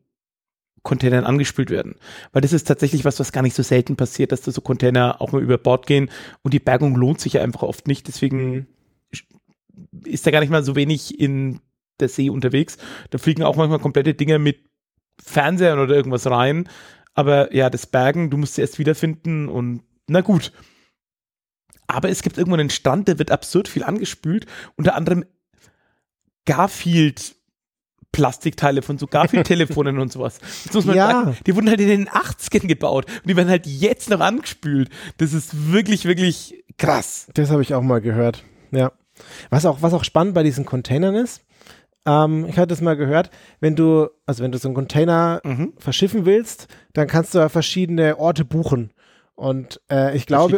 Containern 0.82 1.24
angespült 1.24 1.70
werden. 1.70 1.96
Weil 2.32 2.42
das 2.42 2.52
ist 2.52 2.64
tatsächlich 2.64 3.04
was, 3.04 3.18
was 3.18 3.32
gar 3.32 3.42
nicht 3.42 3.56
so 3.56 3.62
selten 3.62 3.96
passiert, 3.96 4.32
dass 4.32 4.42
da 4.42 4.52
so 4.52 4.60
Container 4.60 5.20
auch 5.20 5.32
mal 5.32 5.42
über 5.42 5.58
Bord 5.58 5.86
gehen 5.86 6.10
und 6.42 6.54
die 6.54 6.60
Bergung 6.60 6.94
lohnt 6.94 7.20
sich 7.20 7.34
ja 7.34 7.42
einfach 7.42 7.62
oft 7.62 7.88
nicht. 7.88 8.08
Deswegen 8.08 8.66
ist 10.04 10.26
da 10.26 10.30
gar 10.30 10.40
nicht 10.40 10.50
mal 10.50 10.64
so 10.64 10.76
wenig 10.76 11.18
in 11.18 11.60
der 11.98 12.08
See 12.08 12.30
unterwegs. 12.30 12.78
Da 13.10 13.18
fliegen 13.18 13.42
auch 13.42 13.56
manchmal 13.56 13.80
komplette 13.80 14.14
Dinger 14.14 14.38
mit 14.38 14.58
Fernsehern 15.20 15.78
oder 15.78 15.94
irgendwas 15.94 16.26
rein. 16.26 16.68
Aber 17.16 17.52
ja, 17.54 17.68
das 17.70 17.86
Bergen, 17.86 18.30
du 18.30 18.36
musst 18.36 18.54
sie 18.54 18.60
erst 18.60 18.78
wiederfinden 18.78 19.48
und 19.48 19.82
na 20.06 20.20
gut. 20.20 20.52
Aber 21.88 22.08
es 22.10 22.22
gibt 22.22 22.36
irgendwann 22.38 22.60
einen 22.60 22.70
Strand, 22.70 23.08
der 23.08 23.18
wird 23.18 23.30
absurd 23.30 23.66
viel 23.68 23.82
angespült. 23.82 24.46
Unter 24.76 24.94
anderem 24.94 25.24
Garfield 26.44 27.34
Plastikteile 28.12 28.80
von 28.82 28.96
so 28.98 29.06
Garfield-Telefonen 29.06 29.98
und 30.00 30.10
sowas. 30.12 30.38
Das 30.64 30.72
muss 30.74 30.84
man 30.86 30.96
Ja. 30.96 31.10
sagen. 31.10 31.36
Die 31.46 31.54
wurden 31.54 31.68
halt 31.68 31.80
in 31.80 31.88
den 31.88 32.08
80ern 32.08 32.66
gebaut 32.66 33.06
und 33.10 33.28
die 33.28 33.36
werden 33.36 33.48
halt 33.50 33.66
jetzt 33.66 34.08
noch 34.08 34.20
angespült. 34.20 34.88
Das 35.18 35.32
ist 35.32 35.70
wirklich, 35.72 36.06
wirklich 36.06 36.64
krass. 36.78 37.28
Das 37.34 37.50
habe 37.50 37.60
ich 37.62 37.74
auch 37.74 37.82
mal 37.82 38.00
gehört. 38.00 38.42
Ja. 38.70 38.92
Was 39.50 39.66
auch, 39.66 39.82
was 39.82 39.92
auch 39.92 40.04
spannend 40.04 40.34
bei 40.34 40.42
diesen 40.42 40.64
Containern 40.64 41.14
ist, 41.14 41.42
ähm, 42.06 42.46
ich 42.48 42.56
hatte 42.58 42.72
es 42.72 42.80
mal 42.80 42.96
gehört, 42.96 43.30
wenn 43.60 43.76
du, 43.76 44.08
also 44.26 44.42
wenn 44.42 44.52
du 44.52 44.58
so 44.58 44.68
einen 44.68 44.74
Container 44.74 45.40
Mhm. 45.44 45.72
verschiffen 45.78 46.24
willst, 46.26 46.68
dann 46.92 47.06
kannst 47.06 47.34
du 47.34 47.38
ja 47.38 47.48
verschiedene 47.48 48.18
Orte 48.18 48.44
buchen. 48.44 48.92
Und 49.34 49.82
äh, 49.90 50.16
ich 50.16 50.24
glaube, 50.24 50.56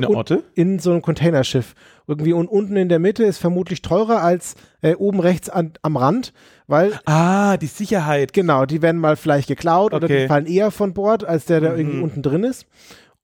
in 0.54 0.78
so 0.78 0.92
einem 0.92 1.02
Containerschiff. 1.02 1.74
Irgendwie 2.06 2.32
und 2.32 2.46
unten 2.46 2.76
in 2.76 2.88
der 2.88 3.00
Mitte 3.00 3.24
ist 3.24 3.38
vermutlich 3.38 3.82
teurer 3.82 4.22
als 4.22 4.54
äh, 4.82 4.94
oben 4.94 5.18
rechts 5.18 5.50
an, 5.50 5.72
am 5.82 5.96
Rand, 5.96 6.32
weil 6.68 6.92
Ah, 7.04 7.56
die 7.56 7.66
Sicherheit. 7.66 8.32
genau, 8.32 8.66
die 8.66 8.80
werden 8.80 9.00
mal 9.00 9.16
vielleicht 9.16 9.48
geklaut 9.48 9.92
oder 9.94 10.04
Okay. 10.04 10.22
die 10.22 10.28
fallen 10.28 10.46
eher 10.46 10.70
von 10.70 10.94
Bord, 10.94 11.24
als 11.24 11.46
der 11.46 11.60
da 11.60 11.74
irgendwie 11.74 11.96
Mhm. 11.96 12.02
unten 12.04 12.22
drin 12.22 12.44
ist. 12.44 12.66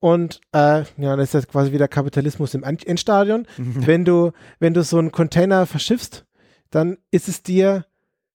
Und 0.01 0.41
äh, 0.53 0.83
ja, 0.99 1.15
das 1.17 1.29
ist 1.29 1.35
jetzt 1.35 1.49
quasi 1.53 1.71
wieder 1.73 1.87
Kapitalismus 1.89 2.53
im 2.55 2.65
End- 2.65 2.87
Endstadion. 2.87 3.47
Wenn 3.57 4.05
du, 4.05 4.33
wenn 4.59 4.75
du 4.75 4.83
so 4.83 4.99
einen 4.99 5.13
Container 5.13 5.67
verschiffst, 5.67 6.27
dann 6.71 6.99
ist 7.13 7.29
es 7.29 7.43
dir 7.45 7.87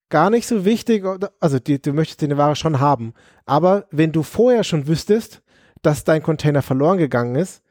gar 0.09 0.29
nicht 0.29 0.47
so 0.47 0.65
wichtig, 0.65 1.03
also 1.39 1.59
die, 1.59 1.81
du 1.81 1.93
möchtest 1.93 2.21
deine 2.21 2.37
Ware 2.37 2.55
schon 2.55 2.79
haben. 2.79 3.13
Aber 3.45 3.85
wenn 3.91 4.11
du 4.11 4.23
vorher 4.23 4.63
schon 4.63 4.87
wüsstest, 4.87 5.41
dass 5.81 6.03
dein 6.03 6.23
Container 6.23 6.61
verloren 6.61 6.97
gegangen 6.97 7.35
ist, 7.35 7.61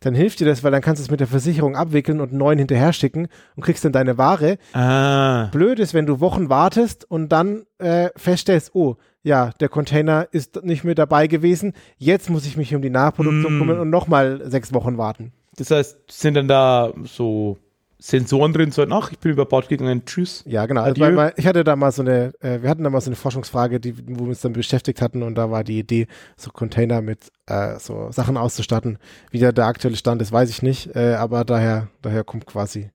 dann 0.00 0.14
hilft 0.14 0.40
dir 0.40 0.44
das, 0.46 0.62
weil 0.62 0.70
dann 0.72 0.82
kannst 0.82 1.00
du 1.00 1.04
es 1.04 1.10
mit 1.10 1.20
der 1.20 1.26
Versicherung 1.26 1.76
abwickeln 1.76 2.20
und 2.20 2.28
einen 2.30 2.38
neuen 2.38 2.58
hinterher 2.58 2.92
schicken 2.92 3.28
und 3.56 3.62
kriegst 3.62 3.84
dann 3.86 3.92
deine 3.92 4.18
Ware. 4.18 4.58
Ah. 4.74 5.46
Blöd 5.46 5.78
ist, 5.78 5.94
wenn 5.94 6.04
du 6.04 6.20
Wochen 6.20 6.50
wartest 6.50 7.10
und 7.10 7.30
dann 7.30 7.64
äh, 7.78 8.10
feststellst, 8.16 8.74
oh, 8.74 8.96
ja, 9.22 9.50
der 9.60 9.70
Container 9.70 10.28
ist 10.30 10.62
nicht 10.62 10.84
mehr 10.84 10.94
dabei 10.94 11.26
gewesen, 11.26 11.72
jetzt 11.96 12.28
muss 12.28 12.44
ich 12.44 12.58
mich 12.58 12.74
um 12.74 12.82
die 12.82 12.90
Nachproduktion 12.90 13.56
Mm. 13.56 13.58
kümmern 13.58 13.78
und 13.80 13.88
nochmal 13.88 14.42
sechs 14.50 14.74
Wochen 14.74 14.98
warten. 14.98 15.32
Das 15.56 15.70
heißt, 15.70 15.98
sind 16.10 16.34
dann 16.34 16.48
da 16.48 16.92
so 17.04 17.56
Sensoren 17.98 18.52
drin, 18.52 18.70
so, 18.70 18.82
ach, 18.90 19.12
ich 19.12 19.18
bin 19.18 19.32
über 19.32 19.46
Bord 19.46 19.68
gegangen, 19.68 20.04
tschüss. 20.04 20.42
Ja, 20.46 20.66
genau. 20.66 20.82
Also 20.82 21.00
weil, 21.00 21.12
mal- 21.12 21.32
ich 21.36 21.46
hatte 21.46 21.64
da 21.64 21.74
mal 21.76 21.92
so 21.92 22.02
eine, 22.02 22.34
äh, 22.40 22.60
wir 22.60 22.68
hatten 22.68 22.84
da 22.84 22.90
mal 22.90 23.00
so 23.00 23.08
eine 23.08 23.16
Forschungsfrage, 23.16 23.80
die, 23.80 23.96
wo 24.16 24.24
wir 24.24 24.28
uns 24.30 24.40
dann 24.40 24.52
beschäftigt 24.52 25.00
hatten 25.00 25.22
und 25.22 25.36
da 25.36 25.50
war 25.50 25.64
die 25.64 25.78
Idee, 25.78 26.06
so 26.36 26.50
Container 26.50 27.00
mit 27.00 27.30
äh, 27.46 27.78
so 27.78 28.10
Sachen 28.10 28.36
auszustatten. 28.36 28.98
Wie 29.30 29.38
der, 29.38 29.52
der 29.52 29.66
aktuelle 29.66 29.96
Stand 29.96 30.20
ist, 30.20 30.32
weiß 30.32 30.50
ich 30.50 30.60
nicht, 30.62 30.94
äh, 30.94 31.14
aber 31.14 31.44
daher, 31.44 31.88
daher 32.02 32.24
kommt 32.24 32.46
quasi 32.46 32.90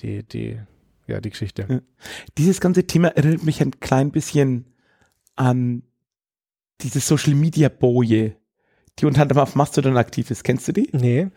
die, 0.00 0.22
die, 0.26 0.58
ja, 1.06 1.20
die 1.20 1.30
Geschichte. 1.30 1.66
Ja. 1.68 1.80
Dieses 2.36 2.60
ganze 2.60 2.84
Thema 2.84 3.08
erinnert 3.08 3.44
mich 3.44 3.60
ein 3.60 3.78
klein 3.80 4.10
bisschen 4.10 4.64
an 5.36 5.82
diese 6.80 7.00
Social 7.00 7.34
Media 7.34 7.68
Boje, 7.68 8.36
die 8.98 9.06
unter 9.06 9.22
anderem 9.22 9.42
auf 9.42 9.54
Mastodon 9.54 9.96
aktiv 9.96 10.30
ist. 10.30 10.42
Kennst 10.42 10.66
du 10.68 10.72
die? 10.72 10.88
Nee. 10.92 11.28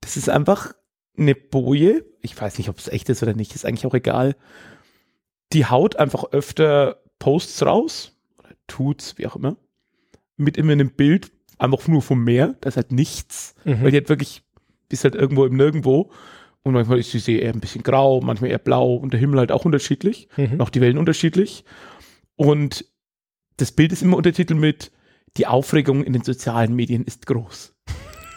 Das 0.00 0.16
ist 0.16 0.28
einfach 0.30 0.72
eine 1.18 1.34
Boje. 1.34 2.04
Ich 2.22 2.40
weiß 2.40 2.58
nicht, 2.58 2.68
ob 2.68 2.78
es 2.78 2.88
echt 2.88 3.08
ist 3.08 3.22
oder 3.22 3.34
nicht, 3.34 3.54
ist 3.54 3.64
eigentlich 3.64 3.86
auch 3.86 3.94
egal. 3.94 4.36
Die 5.52 5.66
haut 5.66 5.96
einfach 5.96 6.24
öfter 6.32 7.00
Posts 7.18 7.64
raus, 7.66 8.16
oder 8.38 8.50
tut's, 8.66 9.16
wie 9.18 9.26
auch 9.26 9.36
immer, 9.36 9.56
mit 10.36 10.56
immer 10.56 10.72
einem 10.72 10.90
Bild, 10.90 11.30
einfach 11.58 11.88
nur 11.88 12.02
vom 12.02 12.22
Meer, 12.22 12.54
da 12.60 12.68
ist 12.68 12.76
halt 12.76 12.92
nichts, 12.92 13.54
Mhm. 13.64 13.82
weil 13.82 13.90
die 13.90 13.96
hat 13.96 14.08
wirklich, 14.08 14.42
bist 14.88 15.04
halt 15.04 15.14
irgendwo 15.14 15.44
im 15.44 15.56
Nirgendwo. 15.56 16.10
Und 16.62 16.74
manchmal 16.74 16.98
ist 16.98 17.12
die 17.12 17.18
See 17.18 17.38
eher 17.38 17.52
ein 17.52 17.60
bisschen 17.60 17.82
grau, 17.82 18.20
manchmal 18.20 18.50
eher 18.50 18.58
blau 18.58 18.94
und 18.96 19.12
der 19.12 19.20
Himmel 19.20 19.38
halt 19.40 19.52
auch 19.52 19.64
unterschiedlich, 19.64 20.28
Mhm. 20.36 20.60
auch 20.60 20.70
die 20.70 20.80
Wellen 20.80 20.98
unterschiedlich. 20.98 21.64
Und 22.36 22.84
das 23.56 23.72
Bild 23.72 23.92
ist 23.92 24.02
immer 24.02 24.16
untertitelt 24.16 24.58
mit 24.58 24.92
Die 25.36 25.46
Aufregung 25.46 26.02
in 26.04 26.12
den 26.14 26.22
sozialen 26.22 26.74
Medien 26.74 27.04
ist 27.04 27.26
groß. 27.26 27.74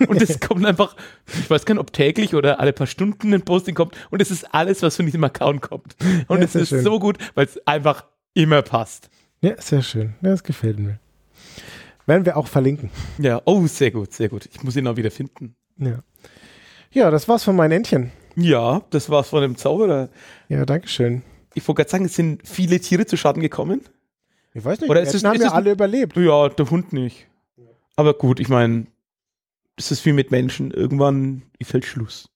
Und 0.07 0.21
es 0.21 0.39
kommt 0.39 0.65
einfach, 0.65 0.95
ich 1.27 1.49
weiß 1.49 1.65
gar 1.65 1.75
nicht, 1.75 1.81
ob 1.81 1.93
täglich 1.93 2.35
oder 2.35 2.59
alle 2.59 2.73
paar 2.73 2.87
Stunden 2.87 3.33
ein 3.33 3.41
Posting 3.43 3.75
kommt. 3.75 3.95
Und 4.09 4.21
es 4.21 4.31
ist 4.31 4.53
alles, 4.53 4.81
was 4.81 4.95
von 4.95 5.05
diesem 5.05 5.23
Account 5.23 5.61
kommt. 5.61 5.95
Und 6.27 6.41
es 6.41 6.55
ist 6.55 6.69
schön. 6.69 6.83
so 6.83 6.99
gut, 6.99 7.17
weil 7.35 7.45
es 7.45 7.65
einfach 7.67 8.05
immer 8.33 8.61
passt. 8.61 9.09
Ja, 9.41 9.59
sehr 9.61 9.81
schön. 9.81 10.13
Ja, 10.21 10.29
das 10.31 10.43
gefällt 10.43 10.79
mir. 10.79 10.99
Werden 12.05 12.25
wir 12.25 12.37
auch 12.37 12.47
verlinken. 12.47 12.89
Ja, 13.17 13.41
oh, 13.45 13.65
sehr 13.67 13.91
gut, 13.91 14.13
sehr 14.13 14.29
gut. 14.29 14.47
Ich 14.51 14.63
muss 14.63 14.75
ihn 14.75 14.87
auch 14.87 14.95
wieder 14.97 15.11
finden. 15.11 15.55
Ja. 15.77 15.99
Ja, 16.91 17.09
das 17.11 17.27
war's 17.27 17.43
von 17.43 17.55
meinen 17.55 17.71
Entchen. 17.71 18.11
Ja, 18.35 18.81
das 18.89 19.09
war's 19.09 19.29
von 19.29 19.41
dem 19.41 19.55
Zauberer. 19.55 20.09
Ja, 20.49 20.65
Dankeschön. 20.65 21.21
Ich 21.53 21.67
wollte 21.67 21.79
gerade 21.81 21.89
sagen, 21.89 22.05
es 22.05 22.15
sind 22.15 22.47
viele 22.47 22.79
Tiere 22.79 23.05
zu 23.05 23.17
Schaden 23.17 23.41
gekommen. 23.41 23.81
Ich 24.53 24.63
weiß 24.65 24.81
nicht, 24.81 24.89
Oder 24.89 25.01
die 25.01 25.07
ist 25.07 25.13
es- 25.15 25.23
haben 25.23 25.35
ist 25.35 25.43
ja 25.43 25.51
alle 25.51 25.71
überlebt. 25.71 26.15
Ja, 26.17 26.49
der 26.49 26.69
Hund 26.69 26.91
nicht. 26.93 27.27
Aber 27.95 28.13
gut, 28.13 28.39
ich 28.39 28.49
meine, 28.49 28.87
es 29.81 29.91
ist 29.91 30.05
wie 30.05 30.13
mit 30.13 30.29
Menschen. 30.29 30.71
Irgendwann 30.71 31.43
ist 31.57 31.73
halt 31.73 31.85
Schluss. 31.85 32.29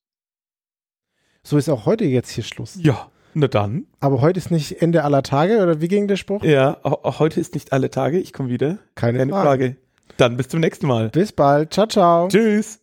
So 1.43 1.57
ist 1.57 1.69
auch 1.69 1.85
heute 1.85 2.05
jetzt 2.05 2.31
hier 2.31 2.43
Schluss. 2.43 2.75
Ja, 2.81 3.11
na 3.35 3.47
dann. 3.47 3.85
Aber 3.99 4.19
heute 4.21 4.39
ist 4.39 4.49
nicht 4.49 4.81
Ende 4.81 5.03
aller 5.03 5.21
Tage, 5.21 5.61
oder 5.61 5.79
wie 5.79 5.87
ging 5.87 6.07
der 6.07 6.15
Spruch? 6.15 6.43
Ja, 6.43 6.79
heute 6.83 7.39
ist 7.39 7.53
nicht 7.53 7.71
alle 7.71 7.91
Tage. 7.91 8.19
Ich 8.19 8.33
komme 8.33 8.49
wieder. 8.49 8.79
Keine, 8.95 9.19
Keine 9.19 9.31
Frage. 9.31 9.45
Frage. 9.45 9.75
Dann 10.17 10.37
bis 10.37 10.47
zum 10.47 10.59
nächsten 10.59 10.87
Mal. 10.87 11.09
Bis 11.09 11.31
bald. 11.31 11.73
Ciao, 11.73 11.87
ciao. 11.87 12.27
Tschüss. 12.29 12.79